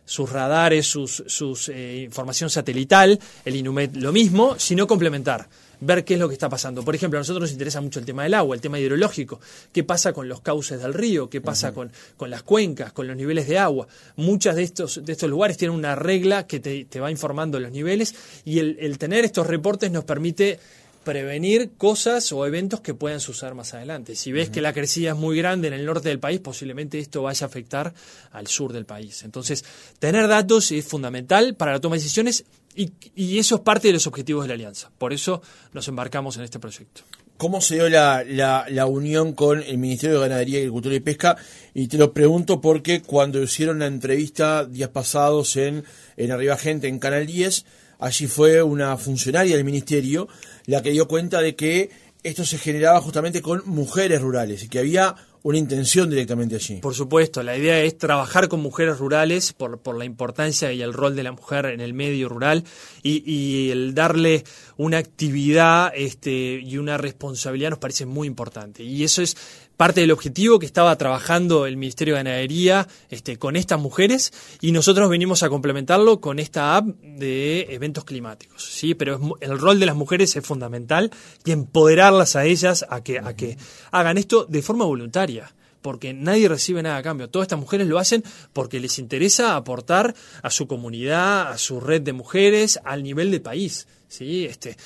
sus 0.04 0.30
radares, 0.30 0.88
sus, 0.88 1.24
sus 1.28 1.70
eh, 1.70 2.02
información 2.04 2.50
satelital, 2.50 3.18
el 3.46 3.56
Inumet 3.56 3.96
lo 3.96 4.12
mismo, 4.12 4.60
sino 4.60 4.86
complementar 4.86 5.48
ver 5.82 6.06
qué 6.06 6.14
es 6.14 6.20
lo 6.20 6.28
que 6.28 6.34
está 6.34 6.48
pasando. 6.48 6.84
Por 6.84 6.96
ejemplo, 6.96 7.20
a 7.20 7.22
nosotros 7.22 7.42
nos 7.42 7.52
interesa 7.52 7.82
mucho 7.82 8.00
el 8.00 8.06
tema 8.06 8.24
del 8.24 8.34
agua, 8.34 8.56
el 8.56 8.62
tema 8.62 8.80
hidrológico. 8.80 9.40
¿Qué 9.74 9.84
pasa 9.84 10.14
con 10.14 10.30
los 10.30 10.42
cauces 10.42 10.82
del 10.82 10.94
río? 10.94 11.30
¿Qué 11.30 11.42
pasa 11.42 11.74
con, 11.74 11.92
con, 12.16 12.30
las 12.30 12.44
cuencas, 12.44 12.94
con 12.94 13.08
los 13.08 13.18
niveles 13.18 13.48
de 13.48 13.58
agua? 13.58 13.88
Muchos 14.16 14.56
de 14.56 14.64
estos, 14.64 15.04
de 15.04 15.12
estos 15.12 15.30
lugares 15.30 15.58
tienen 15.58 15.78
una 15.78 15.96
regla 15.96 16.48
que 16.48 16.60
te, 16.60 16.86
te 16.86 17.00
va 17.00 17.12
informando 17.12 17.60
los 17.60 17.72
niveles 17.72 18.16
y 18.46 18.60
el, 18.60 18.78
el 18.80 18.98
tener 18.98 19.26
estos 19.26 19.48
reportes 19.48 19.92
nos 19.92 20.04
permite 20.06 20.60
prevenir 21.04 21.72
cosas 21.78 22.32
o 22.32 22.46
eventos 22.46 22.82
que 22.82 22.94
puedan 22.94 23.20
suceder 23.20 23.56
más 23.56 23.74
adelante. 23.74 24.16
Si 24.16 24.32
ves 24.32 24.50
que 24.50 24.62
la 24.62 24.74
crecida 24.74 25.12
es 25.12 25.18
muy 25.18 25.38
grande 25.38 25.68
en 25.68 25.74
el 25.74 25.86
norte 25.86 26.10
del 26.10 26.20
país, 26.20 26.40
posiblemente 26.40 27.00
esto 27.00 27.24
vaya 27.24 27.46
a 27.46 27.50
afectar 27.50 27.94
al 28.32 28.48
sur 28.48 28.72
del 28.72 28.86
país. 28.86 29.24
Entonces, 29.24 29.66
tener 30.00 30.28
datos 30.28 30.72
es 30.72 30.86
fundamental 30.86 31.56
para 31.56 31.74
la 31.74 31.82
toma 31.82 31.96
de 31.96 32.02
decisiones 32.02 32.46
y, 32.76 32.94
y 33.16 33.40
eso 33.40 33.56
es 33.56 33.62
parte 33.62 33.88
de 33.88 33.94
los 33.94 34.08
objetivos 34.08 34.44
de 34.44 34.50
la 34.50 34.54
alianza. 34.56 34.92
Por 34.98 35.14
eso 35.14 35.42
nos 35.74 35.88
embarcamos 35.88 36.38
en 36.38 36.44
este 36.44 36.60
proyecto. 36.60 37.02
¿Cómo 37.38 37.60
se 37.60 37.74
dio 37.74 37.90
la, 37.90 38.24
la, 38.24 38.66
la, 38.70 38.86
unión 38.86 39.34
con 39.34 39.64
el 39.64 39.80
Ministerio 39.80 40.18
de 40.18 40.28
Ganadería, 40.28 40.60
Agricultura 40.60 40.94
y 40.94 41.00
Pesca? 41.00 41.38
Y 41.74 41.88
te 41.88 41.98
lo 41.98 42.14
pregunto 42.14 42.62
porque 42.62 43.02
cuando 43.02 43.42
hicieron 43.42 43.80
la 43.80 43.88
entrevista 43.88 44.64
días 44.66 44.90
pasados 44.90 45.56
en, 45.56 45.84
en 46.18 46.32
Arriba 46.32 46.56
Gente, 46.56 46.88
en 46.88 47.00
Canal 47.00 47.26
10, 47.26 47.66
allí 47.98 48.28
fue 48.28 48.62
una 48.62 48.96
funcionaria 48.96 49.56
del 49.56 49.66
Ministerio 49.66 50.28
la 50.68 50.84
que 50.84 50.92
dio 50.92 51.08
cuenta 51.08 51.42
de 51.42 51.56
que 51.56 51.90
esto 52.22 52.46
se 52.46 52.60
generaba 52.60 53.02
justamente 53.02 53.42
con 53.42 53.64
mujeres 53.66 54.22
rurales 54.22 54.64
y 54.64 54.70
que 54.70 54.78
había 54.78 55.16
una 55.44 55.58
intención 55.58 56.10
directamente 56.10 56.56
allí. 56.56 56.78
Por 56.78 56.94
supuesto, 56.94 57.42
la 57.42 57.58
idea 57.58 57.82
es 57.82 57.98
trabajar 57.98 58.48
con 58.48 58.62
mujeres 58.62 59.00
rurales 59.00 59.54
por, 59.54 59.80
por 59.80 59.98
la 59.98 60.06
importancia 60.06 60.72
y 60.72 60.82
el 60.82 60.94
rol 60.94 61.16
de 61.16 61.24
la 61.24 61.32
mujer 61.32 61.66
en 61.66 61.82
el 61.82 61.94
medio 61.94 62.30
rural 62.30 62.64
y, 63.02 63.24
y, 63.26 63.72
el 63.72 63.96
darle 63.96 64.44
una 64.78 64.98
actividad 64.98 65.92
este, 65.96 66.60
y 66.64 66.78
una 66.78 66.98
responsabilidad 66.98 67.72
nos 67.72 67.80
parece 67.80 68.06
muy 68.06 68.28
importante. 68.28 68.84
Y 68.84 69.04
eso 69.04 69.22
es 69.22 69.36
parte 69.82 70.02
del 70.02 70.12
objetivo 70.12 70.60
que 70.60 70.68
estaba 70.68 70.96
trabajando 70.96 71.66
el 71.66 71.76
Ministerio 71.76 72.14
de 72.14 72.20
Ganadería 72.20 72.88
este, 73.10 73.40
con 73.40 73.56
estas 73.56 73.80
mujeres 73.80 74.32
y 74.62 74.74
nosotros 74.74 75.10
venimos 75.10 75.42
a 75.42 75.50
complementarlo 75.50 76.22
con 76.22 76.38
esta 76.38 76.78
app 76.78 76.86
de 76.86 77.62
eventos 77.72 78.06
climáticos. 78.06 78.64
¿sí? 78.64 78.94
Pero 78.94 79.16
es, 79.16 79.50
el 79.50 79.58
rol 79.58 79.80
de 79.80 79.88
las 79.88 79.96
mujeres 79.96 80.36
es 80.36 80.46
fundamental 80.46 81.10
y 81.46 81.52
empoderarlas 81.52 82.36
a 82.36 82.46
ellas 82.46 82.86
a 82.92 83.02
que, 83.02 83.18
a 83.18 83.36
que 83.36 83.58
hagan 83.90 84.20
esto 84.20 84.46
de 84.46 84.62
forma 84.62 84.86
voluntaria 84.86 85.52
porque 85.82 86.14
nadie 86.14 86.48
recibe 86.48 86.84
nada 86.84 86.98
a 86.98 87.02
cambio. 87.02 87.32
Todas 87.32 87.46
estas 87.46 87.60
mujeres 87.60 87.88
lo 87.88 87.98
hacen 87.98 88.24
porque 88.54 88.80
les 88.80 89.00
interesa 89.00 89.56
aportar 89.56 90.14
a 90.44 90.52
su 90.52 90.68
comunidad, 90.68 91.52
a 91.52 91.58
su 91.58 91.80
red 91.80 92.04
de 92.04 92.14
mujeres, 92.14 92.80
al 92.84 93.02
nivel 93.02 93.32
de 93.32 93.40
país. 93.40 93.88
¿sí? 94.08 94.46
Este, 94.46 94.78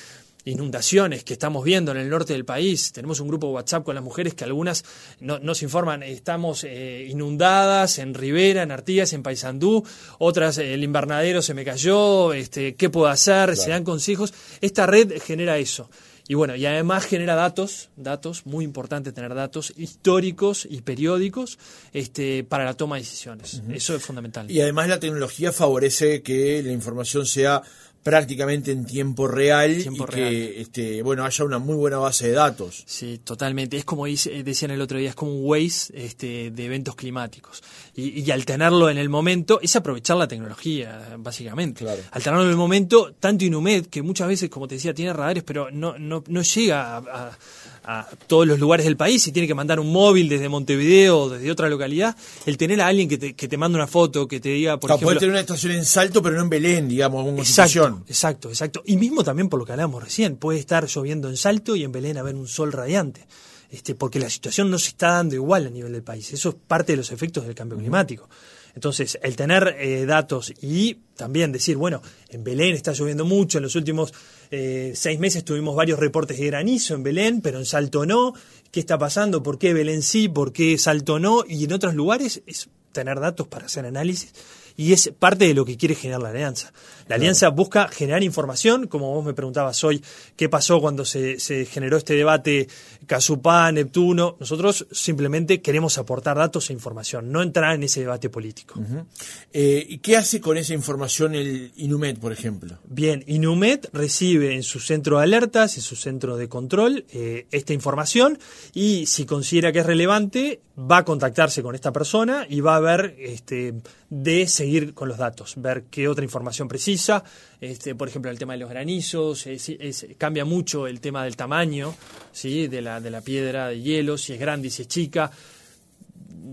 inundaciones 0.46 1.24
que 1.24 1.34
estamos 1.34 1.64
viendo 1.64 1.90
en 1.90 1.98
el 1.98 2.08
norte 2.08 2.32
del 2.32 2.44
país. 2.44 2.92
Tenemos 2.92 3.20
un 3.20 3.28
grupo 3.28 3.48
de 3.48 3.54
WhatsApp 3.54 3.84
con 3.84 3.94
las 3.94 4.04
mujeres 4.04 4.34
que 4.34 4.44
algunas 4.44 4.84
no, 5.20 5.38
nos 5.38 5.62
informan, 5.62 6.02
estamos 6.02 6.64
eh, 6.64 7.06
inundadas 7.10 7.98
en 7.98 8.14
Rivera, 8.14 8.62
en 8.62 8.70
Artigas, 8.70 9.12
en 9.12 9.22
Paysandú, 9.22 9.84
otras 10.18 10.58
el 10.58 10.82
invernadero 10.82 11.42
se 11.42 11.52
me 11.52 11.64
cayó, 11.64 12.32
este, 12.32 12.76
¿qué 12.76 12.88
puedo 12.88 13.08
hacer? 13.08 13.46
Claro. 13.46 13.56
Se 13.56 13.70
dan 13.70 13.84
consejos. 13.84 14.32
Esta 14.60 14.86
red 14.86 15.20
genera 15.20 15.58
eso. 15.58 15.90
Y 16.28 16.34
bueno, 16.34 16.56
y 16.56 16.66
además 16.66 17.04
genera 17.04 17.36
datos, 17.36 17.90
datos, 17.96 18.46
muy 18.46 18.64
importante 18.64 19.12
tener 19.12 19.34
datos 19.34 19.72
históricos 19.76 20.66
y 20.68 20.80
periódicos 20.82 21.58
este, 21.92 22.42
para 22.42 22.64
la 22.64 22.74
toma 22.74 22.96
de 22.96 23.02
decisiones. 23.02 23.54
Uh 23.54 23.68
-huh. 23.68 23.76
Eso 23.76 23.94
es 23.94 24.02
fundamental. 24.02 24.50
Y 24.50 24.60
además 24.60 24.88
la 24.88 24.98
tecnología 24.98 25.52
favorece 25.52 26.22
que 26.22 26.62
la 26.64 26.72
información 26.72 27.26
sea 27.26 27.62
prácticamente 28.06 28.70
en 28.70 28.84
tiempo 28.84 29.26
real 29.26 29.82
tiempo 29.82 30.04
y 30.04 30.12
real. 30.12 30.30
que 30.30 30.60
este, 30.60 31.02
bueno 31.02 31.24
haya 31.24 31.44
una 31.44 31.58
muy 31.58 31.74
buena 31.74 31.98
base 31.98 32.28
de 32.28 32.34
datos. 32.34 32.84
Sí, 32.86 33.20
totalmente. 33.24 33.76
Es 33.76 33.84
como 33.84 34.06
dice, 34.06 34.44
decían 34.44 34.70
el 34.70 34.80
otro 34.80 34.96
día, 34.96 35.08
es 35.08 35.16
como 35.16 35.34
un 35.34 35.40
Waze 35.44 35.92
este, 35.92 36.52
de 36.52 36.64
eventos 36.64 36.94
climáticos. 36.94 37.64
Y, 37.96 38.22
y, 38.22 38.30
al 38.30 38.44
tenerlo 38.44 38.90
en 38.90 38.98
el 38.98 39.08
momento, 39.08 39.58
es 39.60 39.74
aprovechar 39.74 40.18
la 40.18 40.28
tecnología, 40.28 41.16
básicamente. 41.18 41.82
Claro. 41.82 42.00
Al 42.12 42.22
tenerlo 42.22 42.44
en 42.44 42.50
el 42.50 42.56
momento, 42.56 43.12
tanto 43.18 43.44
Inumed, 43.44 43.86
que 43.86 44.02
muchas 44.02 44.28
veces, 44.28 44.50
como 44.50 44.68
te 44.68 44.76
decía, 44.76 44.94
tiene 44.94 45.12
radares, 45.12 45.42
pero 45.42 45.72
no, 45.72 45.98
no, 45.98 46.22
no 46.28 46.42
llega 46.42 46.98
a, 46.98 46.98
a 46.98 47.38
a 47.86 48.08
todos 48.26 48.46
los 48.46 48.58
lugares 48.58 48.84
del 48.84 48.96
país 48.96 49.24
y 49.28 49.32
tiene 49.32 49.46
que 49.46 49.54
mandar 49.54 49.78
un 49.78 49.92
móvil 49.92 50.28
desde 50.28 50.48
Montevideo 50.48 51.18
o 51.20 51.28
desde 51.30 51.50
otra 51.50 51.68
localidad, 51.68 52.16
el 52.44 52.56
tener 52.56 52.80
a 52.80 52.88
alguien 52.88 53.08
que 53.08 53.16
te, 53.16 53.34
que 53.34 53.46
te 53.46 53.56
mande 53.56 53.76
una 53.76 53.86
foto, 53.86 54.26
que 54.26 54.40
te 54.40 54.48
diga, 54.48 54.80
por 54.80 54.90
o 54.90 54.94
ejemplo... 54.94 55.06
Puede 55.06 55.20
tener 55.20 55.30
una 55.30 55.40
estación 55.40 55.72
en 55.72 55.84
Salto, 55.84 56.20
pero 56.20 56.34
no 56.34 56.42
en 56.42 56.50
Belén, 56.50 56.88
digamos, 56.88 57.24
una 57.24 57.38
exacto, 57.38 58.02
exacto, 58.08 58.48
exacto. 58.48 58.82
Y 58.84 58.96
mismo 58.96 59.22
también 59.22 59.48
por 59.48 59.60
lo 59.60 59.64
que 59.64 59.72
hablábamos 59.72 60.02
recién, 60.02 60.36
puede 60.36 60.58
estar 60.58 60.86
lloviendo 60.86 61.28
en 61.28 61.36
Salto 61.36 61.76
y 61.76 61.84
en 61.84 61.92
Belén 61.92 62.18
haber 62.18 62.34
un 62.34 62.48
sol 62.48 62.72
radiante. 62.72 63.26
Este, 63.70 63.94
porque 63.94 64.18
la 64.18 64.30
situación 64.30 64.70
no 64.70 64.78
se 64.78 64.88
está 64.88 65.12
dando 65.12 65.34
igual 65.34 65.66
a 65.66 65.70
nivel 65.70 65.92
del 65.92 66.02
país. 66.02 66.32
Eso 66.32 66.50
es 66.50 66.54
parte 66.54 66.92
de 66.92 66.96
los 66.98 67.12
efectos 67.12 67.44
del 67.44 67.54
cambio 67.54 67.78
climático. 67.78 68.28
Entonces, 68.76 69.18
el 69.22 69.36
tener 69.36 69.74
eh, 69.78 70.04
datos 70.04 70.52
y 70.60 70.98
también 71.16 71.50
decir, 71.50 71.78
bueno, 71.78 72.02
en 72.28 72.44
Belén 72.44 72.74
está 72.74 72.92
lloviendo 72.92 73.24
mucho, 73.24 73.56
en 73.56 73.62
los 73.62 73.74
últimos 73.74 74.12
eh, 74.50 74.92
seis 74.94 75.18
meses 75.18 75.44
tuvimos 75.44 75.74
varios 75.74 75.98
reportes 75.98 76.38
de 76.38 76.46
granizo 76.46 76.94
en 76.94 77.02
Belén, 77.02 77.40
pero 77.40 77.58
en 77.58 77.64
Salto 77.64 78.04
no. 78.04 78.34
¿Qué 78.70 78.80
está 78.80 78.98
pasando? 78.98 79.42
¿Por 79.42 79.58
qué 79.58 79.72
Belén 79.72 80.02
sí? 80.02 80.28
¿Por 80.28 80.52
qué 80.52 80.76
Salto 80.76 81.18
no? 81.18 81.42
Y 81.48 81.64
en 81.64 81.72
otros 81.72 81.94
lugares 81.94 82.42
es 82.46 82.68
tener 82.92 83.18
datos 83.18 83.48
para 83.48 83.64
hacer 83.64 83.86
análisis 83.86 84.34
y 84.76 84.92
es 84.92 85.12
parte 85.18 85.46
de 85.46 85.54
lo 85.54 85.64
que 85.64 85.76
quiere 85.76 85.94
generar 85.94 86.22
la 86.22 86.30
alianza. 86.30 86.66
La 86.66 87.06
claro. 87.06 87.20
alianza 87.20 87.48
busca 87.50 87.88
generar 87.88 88.22
información, 88.22 88.86
como 88.88 89.14
vos 89.14 89.24
me 89.24 89.32
preguntabas 89.32 89.82
hoy, 89.84 90.02
qué 90.36 90.48
pasó 90.48 90.80
cuando 90.80 91.04
se, 91.04 91.38
se 91.38 91.64
generó 91.64 91.96
este 91.96 92.14
debate 92.14 92.68
Casupá, 93.06 93.70
Neptuno. 93.70 94.36
Nosotros 94.40 94.86
simplemente 94.90 95.60
queremos 95.62 95.98
aportar 95.98 96.36
datos 96.36 96.70
e 96.70 96.72
información, 96.72 97.30
no 97.30 97.42
entrar 97.42 97.74
en 97.74 97.84
ese 97.84 98.00
debate 98.00 98.28
político. 98.28 98.80
Uh 98.80 98.82
-huh. 98.82 99.04
eh, 99.52 99.86
¿Y 99.88 99.98
qué 99.98 100.16
hace 100.16 100.40
con 100.40 100.56
esa 100.56 100.74
información 100.74 101.34
el 101.34 101.72
Inumet, 101.76 102.18
por 102.18 102.32
ejemplo? 102.32 102.78
Bien, 102.88 103.22
Inumet 103.26 103.88
recibe 103.92 104.54
en 104.54 104.62
su 104.62 104.80
centro 104.80 105.18
de 105.18 105.24
alertas, 105.24 105.76
en 105.76 105.82
su 105.82 105.96
centro 105.96 106.36
de 106.36 106.48
control, 106.48 107.04
eh, 107.12 107.46
esta 107.50 107.72
información 107.72 108.38
y 108.74 109.06
si 109.06 109.24
considera 109.26 109.72
que 109.72 109.80
es 109.80 109.86
relevante, 109.86 110.60
va 110.78 110.98
a 110.98 111.04
contactarse 111.04 111.62
con 111.62 111.74
esta 111.74 111.92
persona 111.92 112.46
y 112.48 112.60
va 112.60 112.76
a 112.76 112.80
ver 112.80 113.16
este, 113.18 113.74
de 114.10 114.46
seguir 114.46 114.92
con 114.92 115.08
los 115.08 115.16
datos, 115.16 115.54
ver 115.56 115.84
qué 115.90 116.06
otra 116.06 116.24
información 116.24 116.68
precisa. 116.68 117.24
Este, 117.60 117.94
por 117.94 118.08
ejemplo, 118.08 118.30
el 118.30 118.38
tema 118.38 118.52
de 118.52 118.58
los 118.58 118.70
granizos, 118.70 119.46
es, 119.46 120.06
cambia 120.18 120.44
mucho 120.44 120.86
el 120.86 121.00
tema 121.00 121.24
del 121.24 121.36
tamaño 121.36 121.94
¿sí? 122.32 122.66
de, 122.66 122.82
la, 122.82 123.00
de 123.00 123.10
la 123.10 123.22
piedra 123.22 123.68
de 123.68 123.80
hielo, 123.80 124.18
si 124.18 124.34
es 124.34 124.40
grande 124.40 124.68
y 124.68 124.70
si 124.70 124.82
es 124.82 124.88
chica 124.88 125.30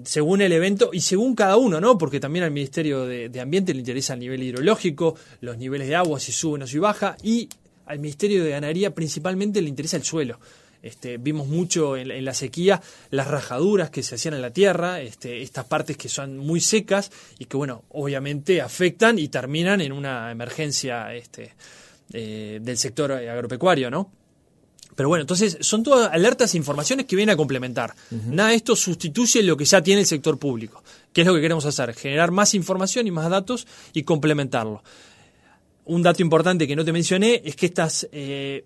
según 0.06 0.42
el 0.42 0.52
evento 0.52 0.90
y 0.92 1.02
según 1.02 1.36
cada 1.36 1.56
uno, 1.56 1.80
¿no? 1.80 1.98
Porque 1.98 2.20
también 2.20 2.44
al 2.44 2.52
Ministerio 2.52 3.06
de, 3.06 3.30
de, 3.30 3.42
Ambiente 3.42 3.74
le 3.74 3.80
interesa 3.80 4.14
el 4.14 4.20
nivel 4.20 4.44
hidrológico, 4.44 5.16
los 5.40 5.58
niveles 5.58 5.88
de 5.88 5.96
agua, 5.96 6.20
si 6.20 6.32
sube 6.32 6.62
o 6.62 6.68
si 6.68 6.80
baja, 6.80 7.16
y 7.24 7.48
al 7.86 8.00
Ministerio 8.00 8.44
de 8.44 8.52
Ganadería 8.52 8.94
principalmente 8.94 9.62
le 9.62 9.70
interesa 9.70 9.98
el 9.98 10.04
suelo. 10.04 10.40
Este, 10.84 11.18
vimos 11.18 11.48
mucho 11.48 11.96
en, 11.96 12.12
en, 12.12 12.26
la 12.26 12.34
sequía 12.34 12.82
las 13.10 13.28
rajaduras 13.28 13.90
que 13.90 14.04
se 14.04 14.16
hacían 14.16 14.34
en 14.34 14.42
la 14.42 14.52
tierra, 14.52 15.00
este, 15.00 15.42
estas 15.42 15.64
partes 15.64 15.96
que 15.96 16.10
son 16.10 16.38
muy 16.38 16.60
secas 16.60 17.10
y 17.40 17.46
que, 17.46 17.56
bueno, 17.56 17.86
obviamente 17.90 18.62
afectan 18.62 19.18
y 19.18 19.30
terminan 19.30 19.80
en 19.80 19.94
una 19.94 20.30
emergencia 20.30 21.16
este, 21.16 21.54
eh, 22.12 22.60
del 22.62 22.78
sector 22.78 23.14
agropecuario, 23.14 23.90
¿no? 23.90 24.12
Pero 24.96 25.10
bueno, 25.10 25.22
entonces 25.22 25.58
son 25.62 25.84
todas 25.84 26.12
alertas 26.12 26.54
e 26.54 26.58
informaciones 26.58 27.06
que 27.06 27.16
vienen 27.16 27.34
a 27.34 27.38
complementar. 27.38 27.96
Uh 28.12 28.16
-huh. 28.16 28.26
Nada 28.26 28.50
de 28.50 28.56
esto 28.56 28.76
sustituye 28.76 29.42
lo 29.42 29.56
que 29.58 29.66
ya 29.66 29.82
tiene 29.82 30.02
el 30.02 30.08
sector 30.08 30.38
público. 30.38 30.84
¿Qué 31.14 31.22
es 31.22 31.28
lo 31.28 31.34
que 31.34 31.42
queremos 31.42 31.66
hacer? 31.66 31.94
Generar 31.94 32.32
más 32.32 32.54
información 32.54 33.08
y 33.08 33.12
más 33.12 33.30
datos 33.30 33.66
y 33.94 34.04
complementarlo. 34.04 34.84
Un 35.86 36.04
dato 36.04 36.22
importante 36.22 36.68
que 36.68 36.76
no 36.76 36.86
te 36.86 36.92
mencioné 36.92 37.42
es 37.44 37.56
que 37.56 37.66
estas 37.68 38.08
eh, 38.12 38.66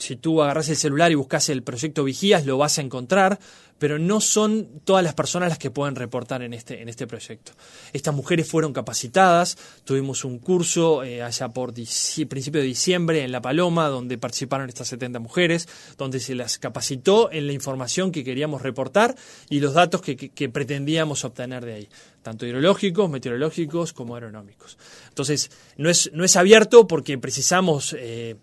si 0.00 0.16
tú 0.16 0.42
agarras 0.42 0.68
el 0.68 0.76
celular 0.76 1.12
y 1.12 1.14
buscas 1.14 1.48
el 1.50 1.62
proyecto 1.62 2.04
Vigías, 2.04 2.46
lo 2.46 2.58
vas 2.58 2.78
a 2.78 2.82
encontrar, 2.82 3.38
pero 3.80 3.98
no 3.98 4.20
son 4.20 4.82
todas 4.84 5.02
las 5.02 5.14
personas 5.14 5.48
las 5.48 5.58
que 5.58 5.70
pueden 5.70 5.96
reportar 5.96 6.42
en 6.42 6.52
este, 6.52 6.82
en 6.82 6.90
este 6.90 7.06
proyecto. 7.06 7.52
Estas 7.94 8.14
mujeres 8.14 8.46
fueron 8.46 8.74
capacitadas, 8.74 9.56
tuvimos 9.84 10.24
un 10.26 10.38
curso 10.38 11.02
eh, 11.02 11.22
allá 11.22 11.48
por 11.48 11.72
principio 11.72 12.60
de 12.60 12.66
diciembre 12.66 13.24
en 13.24 13.32
La 13.32 13.40
Paloma, 13.40 13.88
donde 13.88 14.18
participaron 14.18 14.68
estas 14.68 14.88
70 14.88 15.18
mujeres, 15.18 15.66
donde 15.96 16.20
se 16.20 16.34
las 16.34 16.58
capacitó 16.58 17.32
en 17.32 17.46
la 17.46 17.54
información 17.54 18.12
que 18.12 18.22
queríamos 18.22 18.60
reportar 18.60 19.16
y 19.48 19.60
los 19.60 19.72
datos 19.72 20.02
que, 20.02 20.48
pretendíamos 20.50 21.24
obtener 21.24 21.64
de 21.64 21.74
ahí, 21.74 21.88
tanto 22.22 22.44
hidrológicos, 22.44 23.08
meteorológicos 23.08 23.94
como 23.94 24.14
aeronómicos. 24.14 24.76
Entonces, 25.08 25.50
no 25.78 25.88
es, 25.88 26.10
no 26.12 26.24
es 26.24 26.36
abierto 26.36 26.86
porque 26.86 27.16
precisamos 27.16 27.96
eh, 27.98 28.36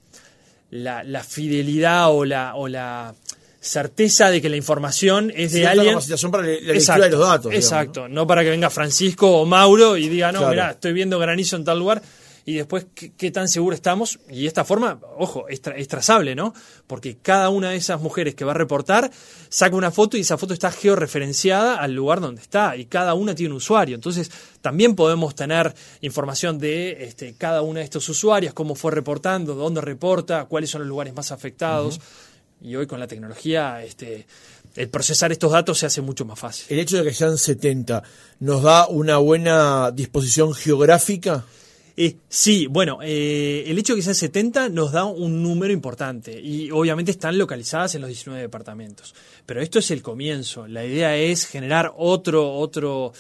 la, 0.72 1.04
la, 1.04 1.24
fidelidad 1.24 2.12
o 2.12 2.26
la, 2.26 2.56
o 2.56 2.68
la 2.68 3.14
certeza 3.60 4.30
de 4.30 4.42
que 4.42 4.50
la 4.50 4.58
información 4.58 5.32
es 5.36 5.54
de 5.54 5.68
alguien. 5.68 5.90
capacitación 5.90 6.32
para 6.32 6.44
la 6.44 6.74
lectura 6.74 7.00
de 7.00 7.10
los 7.10 7.20
datos. 7.20 7.54
Exacto, 7.54 8.08
¿no? 8.08 8.26
para 8.28 8.44
que 8.44 8.50
venga 8.50 8.70
Francisco 8.70 9.42
o 9.42 9.46
Mauro 9.46 9.98
y 9.98 10.10
diga, 10.10 10.32
no, 10.32 10.50
mira, 10.50 10.72
estoy 10.72 10.94
viendo 10.94 11.20
granizo 11.20 11.56
en 11.56 11.66
tal 11.66 11.80
lugar 11.80 12.02
y 12.48 12.54
después 12.54 12.88
¿qué, 12.96 13.30
tan 13.30 13.50
seguro 13.50 13.76
estamos. 13.76 14.20
Y 14.30 14.44
de 14.44 14.48
esta 14.48 14.64
forma, 14.64 15.02
ojo, 15.18 15.50
es, 15.50 15.60
trazable, 15.62 16.34
¿no? 16.34 16.54
Porque 16.88 17.18
cada 17.22 17.50
una 17.50 17.72
de 17.72 17.76
esas 17.76 18.00
mujeres 18.00 18.36
que 18.36 18.46
va 18.46 18.52
a 18.52 18.56
reportar 18.56 19.12
saca 19.50 19.76
una 19.76 19.92
foto 19.92 20.16
y 20.16 20.22
esa 20.22 20.38
foto 20.38 20.54
está 20.54 20.72
georreferenciada 20.72 21.76
al 21.76 21.94
lugar 21.94 22.22
donde 22.22 22.42
está 22.42 22.78
y 22.78 22.86
cada 22.86 23.16
una 23.16 23.36
tiene 23.36 23.52
un 23.52 23.58
usuario. 23.58 23.96
Entonces, 23.96 24.32
también 24.62 24.96
podemos 24.96 25.36
tener 25.36 25.76
información 26.00 26.58
de 26.58 27.04
este, 27.04 27.34
cada 27.38 27.64
una 27.64 27.80
de 27.80 27.84
estos 27.84 28.08
usuarios, 28.08 28.54
cómo 28.54 28.76
fue 28.76 28.94
reportando, 28.94 29.54
dónde 29.54 29.82
reporta, 29.82 30.46
cuáles 30.46 30.70
son 30.70 30.84
los 30.84 30.88
lugares 30.88 31.14
más 31.14 31.34
afectados. 31.34 32.00
Y 32.62 32.78
hoy 32.78 32.88
con 32.88 33.02
la 33.02 33.08
tecnología, 33.08 33.84
este, 33.84 34.26
el 34.78 34.88
procesar 34.88 35.34
estos 35.34 35.52
datos 35.52 35.80
se 35.80 35.86
hace 35.86 36.00
mucho 36.00 36.24
más 36.24 36.40
fácil. 36.40 36.68
¿El 36.70 36.80
hecho 36.80 36.96
de 36.96 37.04
que 37.04 37.14
sean 37.14 37.38
70 37.38 38.04
nos 38.40 38.64
da 38.64 38.88
una 38.88 39.18
buena 39.18 39.92
disposición 39.92 40.54
geográfica? 40.54 41.44
Eh, 42.00 42.16
sí, 42.30 42.68
bueno, 42.68 43.00
eh, 43.02 43.64
el 43.66 43.80
hecho 43.80 43.94
de 43.94 43.98
que 43.98 44.04
sean 44.04 44.14
70 44.14 44.70
nos 44.70 44.92
da 44.92 45.06
un 45.06 45.42
número 45.42 45.74
importante 45.74 46.40
y 46.40 46.70
obviamente 46.70 47.10
están 47.10 47.40
localizadas 47.40 47.96
en 47.96 48.02
los 48.02 48.10
19 48.10 48.40
departamentos. 48.40 49.16
Pero 49.48 49.62
esto 49.64 49.80
es 49.80 49.90
el 49.90 50.04
comienzo. 50.04 50.68
La 50.68 50.86
idea 50.86 51.18
es 51.18 51.48
generar 51.48 51.92
otro, 51.98 52.54
otro, 52.54 53.14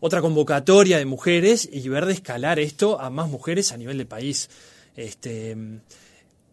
otra 0.00 0.20
convocatoria 0.20 0.98
de 0.98 1.04
mujeres 1.04 1.68
y 1.72 1.88
ver 1.88 2.06
de 2.06 2.14
escalar 2.14 2.58
esto 2.58 3.00
a 3.00 3.08
más 3.08 3.28
mujeres 3.30 3.70
a 3.70 3.76
nivel 3.76 3.98
de 3.98 4.06
país. 4.06 4.50
Este, 4.96 5.56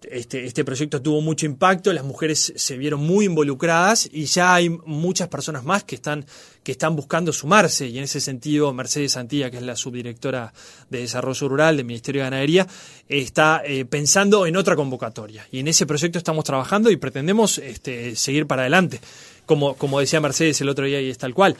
este, 0.10 0.46
este, 0.46 0.66
proyecto 0.66 1.02
tuvo 1.02 1.22
mucho 1.22 1.46
impacto, 1.46 1.94
las 1.94 2.04
mujeres 2.04 2.54
se 2.56 2.78
vieron 2.78 3.02
muy 3.02 3.26
involucradas 3.26 4.10
y 4.12 4.26
ya 4.26 4.56
hay 4.56 4.70
muchas 4.70 5.28
personas 5.28 5.64
más 5.64 5.84
que 5.84 5.96
están, 5.96 6.26
que 6.64 6.72
están 6.72 6.96
buscando 6.96 7.32
sumarse. 7.32 7.88
Y 7.88 7.98
en 7.98 8.06
ese 8.06 8.20
sentido 8.20 8.74
Mercedes 8.74 9.14
Santilla, 9.14 9.52
que 9.52 9.58
es 9.58 9.64
la 9.64 9.76
subdirectora 9.76 10.54
de 10.90 11.00
Desarrollo 11.00 11.50
Rural 11.50 11.78
del 11.78 11.86
Ministerio 11.86 12.22
de 12.22 12.30
Ganadería, 12.30 12.68
está 13.08 13.62
eh, 13.66 13.86
pensando 13.86 14.48
en 14.48 14.56
otra 14.56 14.76
convocatoria. 14.76 15.48
Y 15.52 15.60
en 15.60 15.68
ese 15.68 15.86
proyecto 15.86 16.18
estamos 16.18 16.46
trabajando 16.46 16.90
y 16.90 16.98
pretendemos 16.98 17.58
este, 17.60 18.16
seguir 18.16 18.48
para 18.48 18.64
adelante. 18.64 19.00
Como, 19.46 19.76
como 19.76 20.00
decía 20.00 20.22
Mercedes 20.22 20.62
el 20.62 20.70
otro 20.70 20.86
día 20.86 21.02
y 21.02 21.10
es 21.10 21.18
tal 21.18 21.34
cual 21.34 21.58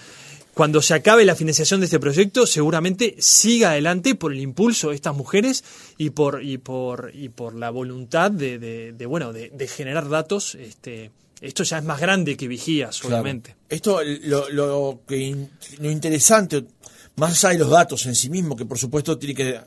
cuando 0.54 0.82
se 0.82 0.94
acabe 0.94 1.24
la 1.26 1.36
financiación 1.36 1.80
de 1.80 1.86
este 1.86 2.00
proyecto, 2.00 2.46
seguramente 2.46 3.16
siga 3.20 3.72
adelante 3.72 4.16
por 4.16 4.34
el 4.34 4.40
impulso 4.40 4.90
de 4.90 4.96
estas 4.96 5.16
mujeres 5.16 5.64
y 5.98 6.10
por, 6.10 6.44
y 6.44 6.58
por, 6.58 7.12
y 7.14 7.30
por 7.30 7.56
la 7.56 7.70
voluntad 7.70 8.32
de, 8.32 8.60
de, 8.60 9.06
bueno, 9.06 9.32
de, 9.32 9.68
generar 9.68 10.10
datos. 10.10 10.56
Este, 10.56 11.12
esto 11.40 11.64
ya 11.64 11.78
es 11.78 11.84
más 11.84 12.02
grande 12.02 12.36
que 12.36 12.48
vigías, 12.48 13.04
obviamente. 13.06 13.56
Esto, 13.70 14.02
lo, 14.04 14.50
lo, 14.50 15.02
que, 15.08 15.36
lo 15.80 15.90
interesante, 15.90 16.66
más 17.16 17.44
allá 17.44 17.54
de 17.54 17.60
los 17.60 17.70
datos 17.70 18.06
en 18.06 18.16
sí 18.16 18.30
mismo, 18.30 18.56
que 18.56 18.66
por 18.66 18.78
supuesto 18.78 19.18
tiene 19.18 19.36
que 19.36 19.60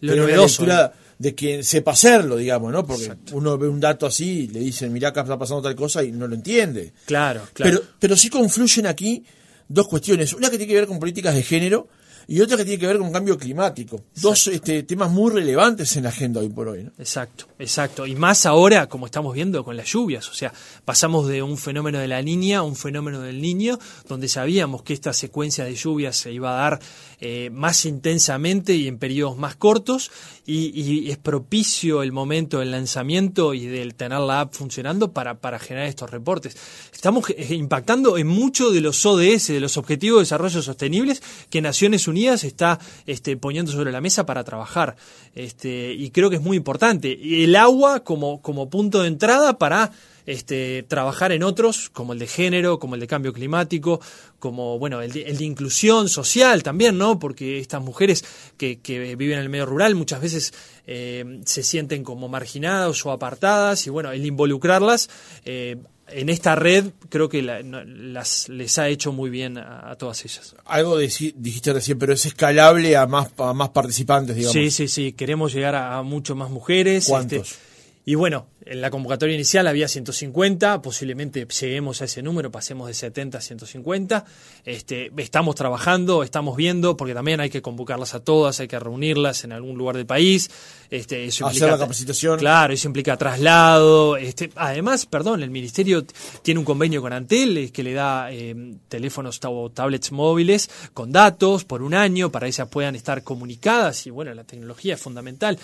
lo 0.00 0.12
tener 0.12 0.24
novedoso, 0.24 0.66
¿eh? 0.66 0.90
de 1.18 1.34
quien 1.34 1.62
sepa 1.62 1.92
hacerlo, 1.92 2.36
digamos, 2.36 2.72
¿no? 2.72 2.86
Porque 2.86 3.12
uno 3.32 3.58
ve 3.58 3.68
un 3.68 3.78
dato 3.78 4.06
así, 4.06 4.48
le 4.48 4.60
dicen, 4.60 4.90
mirá, 4.90 5.10
acá 5.10 5.20
está 5.20 5.38
pasando 5.38 5.60
tal 5.60 5.76
cosa 5.76 6.02
y 6.02 6.12
no 6.12 6.26
lo 6.26 6.34
entiende. 6.34 6.94
Claro, 7.04 7.42
claro. 7.52 7.78
Pero, 7.78 7.92
pero 7.98 8.16
sí 8.16 8.30
confluyen 8.30 8.86
aquí 8.86 9.22
dos 9.70 9.88
cuestiones. 9.88 10.34
Una 10.34 10.50
que 10.50 10.58
tiene 10.58 10.72
que 10.72 10.78
ver 10.78 10.86
con 10.86 10.98
políticas 10.98 11.34
de 11.34 11.42
género 11.42 11.88
y 12.26 12.40
otra 12.40 12.56
que 12.56 12.64
tiene 12.64 12.78
que 12.78 12.86
ver 12.86 12.98
con 12.98 13.12
cambio 13.12 13.36
climático. 13.38 14.02
Dos 14.14 14.46
este, 14.48 14.82
temas 14.84 15.10
muy 15.10 15.30
relevantes 15.32 15.96
en 15.96 16.04
la 16.04 16.10
agenda 16.10 16.40
hoy 16.40 16.48
por 16.48 16.68
hoy. 16.68 16.88
Exacto, 16.98 17.46
exacto. 17.58 18.06
Y 18.06 18.14
más 18.14 18.46
ahora, 18.46 18.88
como 18.88 19.06
estamos 19.06 19.34
viendo 19.34 19.64
con 19.64 19.76
las 19.76 19.86
lluvias. 19.86 20.28
O 20.28 20.34
sea, 20.34 20.52
pasamos 20.84 21.26
de 21.28 21.42
un 21.42 21.58
fenómeno 21.58 21.98
de 21.98 22.08
la 22.08 22.22
niña 22.22 22.58
a 22.58 22.62
un 22.62 22.76
fenómeno 22.76 23.20
del 23.20 23.40
niño, 23.40 23.78
donde 24.08 24.28
sabíamos 24.28 24.82
que 24.82 24.92
esta 24.92 25.12
secuencia 25.12 25.64
de 25.64 25.74
lluvias 25.74 26.16
se 26.16 26.32
iba 26.32 26.52
a 26.52 26.60
dar 26.60 26.80
eh, 27.20 27.50
más 27.52 27.84
intensamente 27.84 28.74
y 28.74 28.88
en 28.88 28.98
periodos 28.98 29.36
más 29.36 29.56
cortos. 29.56 30.10
Y, 30.46 31.10
es 31.10 31.18
propicio 31.18 32.02
el 32.02 32.10
momento 32.10 32.58
del 32.58 32.72
lanzamiento 32.72 33.54
y 33.54 33.66
del 33.66 33.94
tener 33.94 34.18
la 34.18 34.40
app 34.40 34.52
funcionando 34.52 35.12
para, 35.12 35.38
para 35.40 35.58
generar 35.58 35.88
estos 35.88 36.10
reportes. 36.10 36.56
Estamos 36.92 37.30
eh, 37.30 37.54
impactando 37.54 38.18
en 38.18 38.26
muchos 38.26 38.74
de 38.74 38.80
los 38.80 39.04
ODS, 39.06 39.48
de 39.48 39.60
los 39.60 39.76
Objetivos 39.76 40.18
de 40.18 40.22
Desarrollo 40.22 40.62
Sostenibles, 40.62 41.22
que 41.50 41.60
Naciones 41.60 42.08
Unidas 42.10 42.44
está 42.44 42.78
este, 43.06 43.36
poniendo 43.36 43.72
sobre 43.72 43.92
la 43.92 44.00
mesa 44.00 44.26
para 44.26 44.44
trabajar. 44.44 44.96
Este, 45.34 45.92
y 45.92 46.10
creo 46.10 46.28
que 46.30 46.36
es 46.36 46.42
muy 46.42 46.56
importante. 46.56 47.18
El 47.44 47.56
agua 47.56 48.00
como, 48.00 48.42
como 48.42 48.68
punto 48.68 49.02
de 49.02 49.08
entrada 49.08 49.58
para 49.58 49.92
este, 50.26 50.84
trabajar 50.84 51.32
en 51.32 51.42
otros, 51.42 51.90
como 51.90 52.12
el 52.12 52.18
de 52.18 52.26
género, 52.26 52.78
como 52.78 52.94
el 52.94 53.00
de 53.00 53.06
cambio 53.06 53.32
climático, 53.32 54.00
como 54.38 54.78
bueno, 54.78 55.02
el 55.02 55.12
de, 55.12 55.44
inclusión 55.44 56.08
social 56.08 56.62
también, 56.62 56.98
¿no? 56.98 57.18
Porque 57.18 57.58
estas 57.58 57.82
mujeres 57.82 58.24
que, 58.56 58.78
viven 59.16 59.38
en 59.38 59.44
el 59.44 59.48
medio 59.48 59.66
rural 59.66 59.94
muchas 59.94 60.20
veces 60.20 60.54
eh, 60.86 61.40
se 61.44 61.62
sienten 61.62 62.04
como 62.04 62.28
marginadas 62.28 63.04
o 63.06 63.10
apartadas, 63.10 63.86
y 63.86 63.90
bueno, 63.90 64.12
el 64.12 64.24
involucrarlas 64.24 65.10
eh, 65.44 65.78
en 66.12 66.28
esta 66.28 66.54
red 66.54 66.86
creo 67.08 67.28
que 67.28 67.42
las, 67.42 68.48
les 68.48 68.78
ha 68.78 68.88
hecho 68.88 69.12
muy 69.12 69.30
bien 69.30 69.58
a, 69.58 69.94
todas 69.96 70.24
ellas. 70.24 70.54
Algo 70.64 70.98
dijiste 70.98 71.72
recién, 71.72 71.98
pero 71.98 72.12
es 72.12 72.26
escalable 72.26 72.96
a 72.96 73.06
más, 73.06 73.28
a 73.38 73.52
más 73.52 73.70
participantes, 73.70 74.36
digamos. 74.36 74.52
Sí, 74.52 74.70
sí, 74.70 74.88
sí. 74.88 75.12
Queremos 75.12 75.52
llegar 75.52 75.74
a, 75.74 75.98
a 75.98 76.02
mucho 76.02 76.34
más 76.34 76.50
mujeres. 76.50 77.06
¿Cuántos? 77.08 77.52
Este, 77.52 77.69
y 78.04 78.14
bueno, 78.14 78.46
en 78.64 78.80
la 78.80 78.90
convocatoria 78.90 79.34
inicial 79.34 79.66
había 79.66 79.86
150, 79.86 80.80
posiblemente 80.80 81.46
lleguemos 81.46 82.00
a 82.00 82.06
ese 82.06 82.22
número, 82.22 82.50
pasemos 82.50 82.88
de 82.88 82.94
70 82.94 83.38
a 83.38 83.40
150. 83.40 84.24
Este, 84.64 85.12
estamos 85.18 85.54
trabajando, 85.54 86.22
estamos 86.22 86.56
viendo, 86.56 86.96
porque 86.96 87.12
también 87.12 87.40
hay 87.40 87.50
que 87.50 87.60
convocarlas 87.60 88.14
a 88.14 88.20
todas, 88.20 88.58
hay 88.60 88.68
que 88.68 88.78
reunirlas 88.78 89.44
en 89.44 89.52
algún 89.52 89.76
lugar 89.76 89.96
del 89.96 90.06
país. 90.06 90.50
Este, 90.90 91.26
eso 91.26 91.44
implica, 91.44 91.66
Hacer 91.66 91.78
la 91.78 91.84
capacitación. 91.84 92.38
Claro, 92.38 92.72
eso 92.72 92.88
implica 92.88 93.16
traslado. 93.18 94.16
Este, 94.16 94.50
además, 94.56 95.04
perdón, 95.04 95.42
el 95.42 95.50
Ministerio 95.50 96.04
tiene 96.42 96.58
un 96.58 96.64
convenio 96.64 97.02
con 97.02 97.12
Antel 97.12 97.70
que 97.70 97.82
le 97.82 97.92
da 97.92 98.32
eh, 98.32 98.76
teléfonos 98.88 99.40
o 99.44 99.70
tablets 99.70 100.10
móviles 100.10 100.70
con 100.94 101.12
datos 101.12 101.64
por 101.64 101.82
un 101.82 101.94
año 101.94 102.32
para 102.32 102.46
que 102.46 102.48
ellas 102.48 102.68
puedan 102.68 102.96
estar 102.96 103.22
comunicadas 103.22 104.06
y 104.06 104.10
bueno, 104.10 104.32
la 104.32 104.44
tecnología 104.44 104.94
es 104.94 105.00
fundamental 105.00 105.58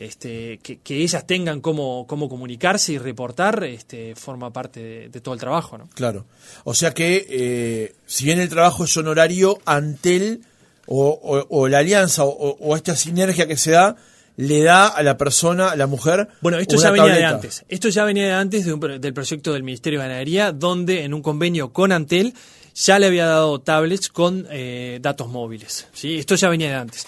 este, 0.00 0.58
que, 0.58 0.96
ellas 0.96 1.26
tengan 1.26 1.60
cómo, 1.60 2.06
cómo 2.06 2.28
comunicarse 2.28 2.94
y 2.94 2.98
reportar, 2.98 3.62
este, 3.64 4.14
forma 4.14 4.50
parte 4.50 5.08
de, 5.10 5.20
todo 5.20 5.34
el 5.34 5.40
trabajo. 5.40 5.76
¿no? 5.76 5.88
Claro. 5.94 6.24
O 6.64 6.72
sea 6.74 6.92
que, 6.94 7.26
eh, 7.28 7.94
si 8.06 8.24
bien 8.24 8.40
el 8.40 8.48
trabajo 8.48 8.84
es 8.84 8.96
honorario, 8.96 9.58
Antel 9.66 10.40
o, 10.86 11.46
o, 11.48 11.68
la 11.68 11.78
alianza 11.78 12.24
o, 12.24 12.76
esta 12.76 12.96
sinergia 12.96 13.46
que 13.46 13.58
se 13.58 13.72
da, 13.72 13.96
le 14.36 14.62
da 14.62 14.88
a 14.88 15.02
la 15.02 15.18
persona, 15.18 15.70
a 15.70 15.76
la 15.76 15.86
mujer. 15.86 16.28
Bueno, 16.40 16.58
esto 16.58 16.76
ya 16.76 16.90
venía 16.90 17.14
de 17.14 17.24
antes. 17.24 17.64
Esto 17.68 17.90
ya 17.90 18.04
venía 18.04 18.24
de 18.24 18.32
antes 18.32 18.64
del 18.64 19.12
proyecto 19.12 19.52
del 19.52 19.62
Ministerio 19.62 20.00
de 20.00 20.06
Ganadería, 20.06 20.52
donde 20.52 21.04
en 21.04 21.12
un 21.12 21.20
convenio 21.20 21.74
con 21.74 21.92
Antel 21.92 22.32
ya 22.74 22.98
le 22.98 23.06
había 23.06 23.26
dado 23.26 23.60
tablets 23.60 24.08
con 24.08 24.46
eh, 24.50 24.98
datos 25.02 25.28
móviles. 25.28 25.88
¿sí? 25.92 26.18
Esto 26.18 26.36
ya 26.36 26.48
venía 26.48 26.68
de 26.68 26.76
antes. 26.76 27.06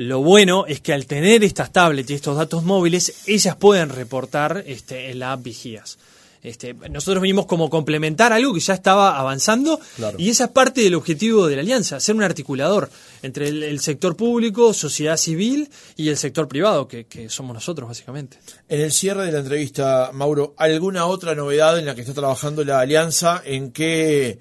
Lo 0.00 0.22
bueno 0.22 0.64
es 0.66 0.80
que 0.80 0.94
al 0.94 1.04
tener 1.04 1.44
estas 1.44 1.72
tablets 1.72 2.08
y 2.08 2.14
estos 2.14 2.34
datos 2.34 2.64
móviles, 2.64 3.22
ellas 3.26 3.54
pueden 3.56 3.90
reportar 3.90 4.64
este, 4.66 5.10
en 5.10 5.18
la 5.18 5.32
app 5.32 5.42
Vigías. 5.42 5.98
Este, 6.42 6.72
nosotros 6.72 7.20
venimos 7.20 7.44
como 7.44 7.68
complementar 7.68 8.32
algo 8.32 8.54
que 8.54 8.60
ya 8.60 8.72
estaba 8.72 9.18
avanzando 9.18 9.78
y 10.16 10.30
esa 10.30 10.44
es 10.44 10.50
parte 10.52 10.80
del 10.80 10.94
objetivo 10.94 11.46
de 11.46 11.56
la 11.56 11.60
alianza, 11.60 12.00
ser 12.00 12.16
un 12.16 12.22
articulador 12.22 12.88
entre 13.20 13.48
el, 13.48 13.78
sector 13.80 14.16
público, 14.16 14.72
sociedad 14.72 15.18
civil 15.18 15.68
y 15.96 16.08
el 16.08 16.16
sector 16.16 16.48
privado, 16.48 16.88
que, 16.88 17.04
que, 17.04 17.28
somos 17.28 17.52
nosotros 17.52 17.86
básicamente. 17.86 18.38
En 18.70 18.80
el 18.80 18.92
cierre 18.92 19.26
de 19.26 19.32
la 19.32 19.40
entrevista, 19.40 20.12
Mauro, 20.14 20.54
¿alguna 20.56 21.04
otra 21.04 21.34
novedad 21.34 21.78
en 21.78 21.84
la 21.84 21.94
que 21.94 22.00
está 22.00 22.14
trabajando 22.14 22.64
la 22.64 22.80
alianza? 22.80 23.42
¿En 23.44 23.70
qué 23.70 24.38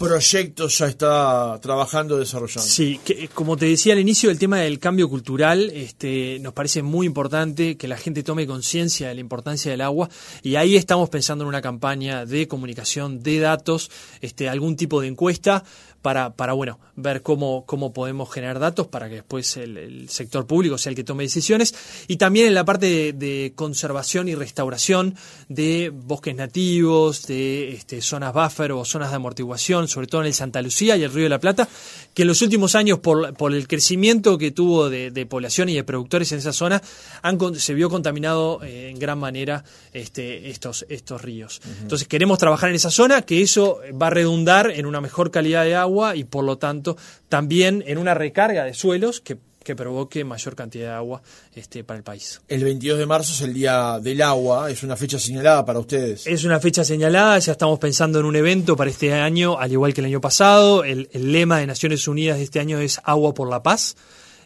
proyectos 0.00 0.78
ya 0.78 0.86
está 0.86 1.58
trabajando, 1.60 2.16
desarrollando. 2.16 2.62
Sí, 2.62 2.98
como 3.34 3.58
te 3.58 3.66
decía 3.66 3.92
al 3.92 3.98
inicio, 3.98 4.30
el 4.30 4.38
tema 4.38 4.56
del 4.56 4.78
cambio 4.78 5.10
cultural 5.10 5.70
este, 5.74 6.38
nos 6.40 6.54
parece 6.54 6.82
muy 6.82 7.06
importante 7.06 7.76
que 7.76 7.86
la 7.86 7.98
gente 7.98 8.22
tome 8.22 8.46
conciencia 8.46 9.08
de 9.08 9.14
la 9.14 9.20
importancia 9.20 9.70
del 9.70 9.82
agua 9.82 10.08
y 10.42 10.56
ahí 10.56 10.74
estamos 10.74 11.10
pensando 11.10 11.44
en 11.44 11.48
una 11.48 11.60
campaña 11.60 12.24
de 12.24 12.48
comunicación, 12.48 13.22
de 13.22 13.40
datos, 13.40 13.90
este, 14.22 14.48
algún 14.48 14.74
tipo 14.74 15.02
de 15.02 15.08
encuesta 15.08 15.64
para, 16.02 16.30
para 16.30 16.54
bueno, 16.54 16.78
ver 16.96 17.22
cómo, 17.22 17.64
cómo 17.66 17.92
podemos 17.92 18.30
generar 18.32 18.58
datos 18.58 18.86
para 18.86 19.08
que 19.08 19.16
después 19.16 19.56
el, 19.56 20.08
sector 20.08 20.46
público 20.46 20.78
sea 20.78 20.90
el 20.90 20.96
que 20.96 21.04
tome 21.04 21.24
decisiones. 21.24 21.74
Y 22.08 22.16
también 22.16 22.46
en 22.46 22.54
la 22.54 22.64
parte 22.64 23.12
de, 23.12 23.52
conservación 23.54 24.28
y 24.28 24.34
restauración 24.34 25.14
de 25.48 25.90
bosques 25.92 26.34
nativos, 26.34 27.26
de 27.26 27.72
este, 27.72 28.00
zonas 28.00 28.32
buffer 28.32 28.72
o 28.72 28.84
zonas 28.84 29.10
de 29.10 29.16
amortiguación, 29.16 29.88
sobre 29.88 30.06
todo 30.06 30.22
en 30.22 30.28
el 30.28 30.34
Santa 30.34 30.62
Lucía 30.62 30.96
y 30.96 31.02
el 31.02 31.12
Río 31.12 31.24
de 31.24 31.30
la 31.30 31.40
Plata, 31.40 31.68
que 32.14 32.22
en 32.22 32.28
los 32.28 32.42
últimos 32.42 32.74
años, 32.74 32.98
por, 32.98 33.34
por 33.34 33.54
el 33.54 33.68
crecimiento 33.68 34.38
que 34.38 34.50
tuvo 34.50 34.88
de, 34.88 35.26
población 35.26 35.68
y 35.68 35.74
de 35.74 35.84
productores 35.84 36.32
en 36.32 36.38
esa 36.38 36.52
zona, 36.52 36.82
han, 37.22 37.38
se 37.56 37.74
vio 37.74 37.90
contaminado 37.90 38.62
eh, 38.62 38.88
en 38.90 38.98
gran 38.98 39.18
manera 39.18 39.64
este, 39.92 40.50
estos, 40.50 40.86
estos 40.88 41.20
ríos. 41.22 41.60
Entonces 41.82 42.08
queremos 42.08 42.38
trabajar 42.38 42.70
en 42.70 42.76
esa 42.76 42.90
zona, 42.90 43.22
que 43.22 43.42
eso 43.42 43.80
va 44.00 44.08
a 44.08 44.10
redundar 44.10 44.70
en 44.70 44.86
una 44.86 45.00
mejor 45.00 45.30
calidad 45.30 45.64
de 45.64 45.76
agua 45.76 45.89
y 46.14 46.24
por 46.24 46.44
lo 46.44 46.58
tanto 46.58 46.96
también 47.28 47.82
en 47.86 47.98
una 47.98 48.14
recarga 48.14 48.64
de 48.64 48.74
suelos 48.74 49.20
que, 49.20 49.38
provoque 49.76 50.24
mayor 50.24 50.56
cantidad 50.56 50.88
de 50.88 50.94
agua 50.94 51.22
este, 51.54 51.84
para 51.84 51.98
el 51.98 52.02
país. 52.02 52.40
El 52.48 52.64
22 52.64 52.98
de 52.98 53.06
marzo 53.06 53.32
es 53.34 53.40
el 53.42 53.54
Día 53.54 54.00
del 54.00 54.20
Agua, 54.20 54.68
es 54.68 54.82
una 54.82 54.96
fecha 54.96 55.16
señalada 55.16 55.64
para 55.64 55.78
ustedes. 55.78 56.26
Es 56.26 56.42
una 56.42 56.58
fecha 56.58 56.82
señalada, 56.82 57.38
ya 57.38 57.52
estamos 57.52 57.78
pensando 57.78 58.18
en 58.18 58.24
un 58.26 58.34
evento 58.34 58.74
para 58.76 58.90
este 58.90 59.12
año, 59.14 59.60
al 59.60 59.70
igual 59.70 59.94
que 59.94 60.00
el 60.00 60.06
año 60.06 60.20
pasado. 60.20 60.82
El, 60.82 61.08
el 61.12 61.30
lema 61.30 61.60
de 61.60 61.68
Naciones 61.68 62.08
Unidas 62.08 62.38
de 62.38 62.42
este 62.42 62.58
año 62.58 62.80
es 62.80 63.00
Agua 63.04 63.32
por 63.32 63.48
la 63.48 63.62
Paz 63.62 63.94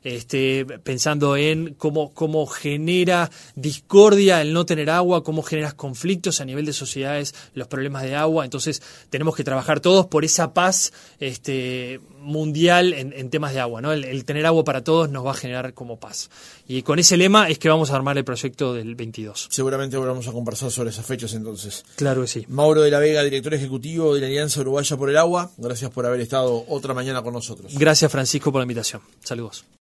este, 0.04 0.66
pensando 0.66 1.36
en 1.36 1.74
cómo, 1.74 2.12
cómo 2.12 2.46
genera 2.46 3.30
discordia 3.56 4.42
el 4.42 4.52
no 4.52 4.66
tener 4.66 4.90
agua, 4.90 5.24
cómo 5.24 5.42
generas 5.42 5.74
conflictos 5.74 6.40
a 6.40 6.44
nivel 6.44 6.66
de 6.66 6.72
sociedades, 6.72 7.34
los 7.54 7.66
problemas 7.66 8.02
de 8.02 8.14
agua. 8.14 8.44
Entonces 8.44 8.82
tenemos 9.10 9.34
que 9.34 9.44
trabajar 9.44 9.80
todos 9.80 10.06
por 10.06 10.24
esa 10.24 10.52
paz 10.52 10.92
este, 11.18 12.00
mundial 12.20 12.92
en, 12.92 13.30
temas 13.30 13.54
de 13.54 13.60
agua. 13.60 13.80
¿no? 13.80 13.92
El, 13.92 14.24
tener 14.24 14.44
agua 14.46 14.64
para 14.64 14.84
todos 14.84 15.10
nos 15.10 15.24
va 15.24 15.32
a 15.32 15.34
generar 15.34 15.72
como 15.74 15.98
paz. 15.98 16.30
Y 16.68 16.82
con 16.82 16.98
ese 16.98 17.16
lema 17.16 17.48
es 17.48 17.58
que 17.58 17.68
vamos 17.68 17.90
a 17.90 17.96
armar 17.96 18.18
el 18.18 18.24
proyecto 18.24 18.74
del 18.74 18.94
22. 18.94 19.48
Seguramente 19.50 19.96
vamos 19.96 20.28
a 20.28 20.32
conversar 20.32 20.70
sobre 20.70 20.90
esas 20.90 21.06
fechas 21.06 21.32
entonces. 21.34 21.84
Claro 21.96 22.22
que 22.22 22.28
sí. 22.28 22.44
Mauro 22.48 22.82
de 22.82 22.90
la 22.90 22.98
Vega, 22.98 23.22
director 23.22 23.54
ejecutivo 23.54 24.14
de 24.14 24.20
la 24.20 24.26
Alianza 24.26 24.60
Uruguaya 24.60 24.96
por 24.96 25.08
el 25.08 25.16
Agua, 25.16 25.50
gracias 25.56 25.90
por 25.90 26.04
haber 26.04 26.20
estado 26.20 26.64
otra 26.68 26.92
mañana 26.92 27.22
con 27.22 27.32
nosotros. 27.32 27.72
Gracias 27.76 28.10
Francisco 28.12 28.52
por 28.52 28.60
la 28.60 28.64
invitación. 28.64 29.00
Saludos. 29.22 29.64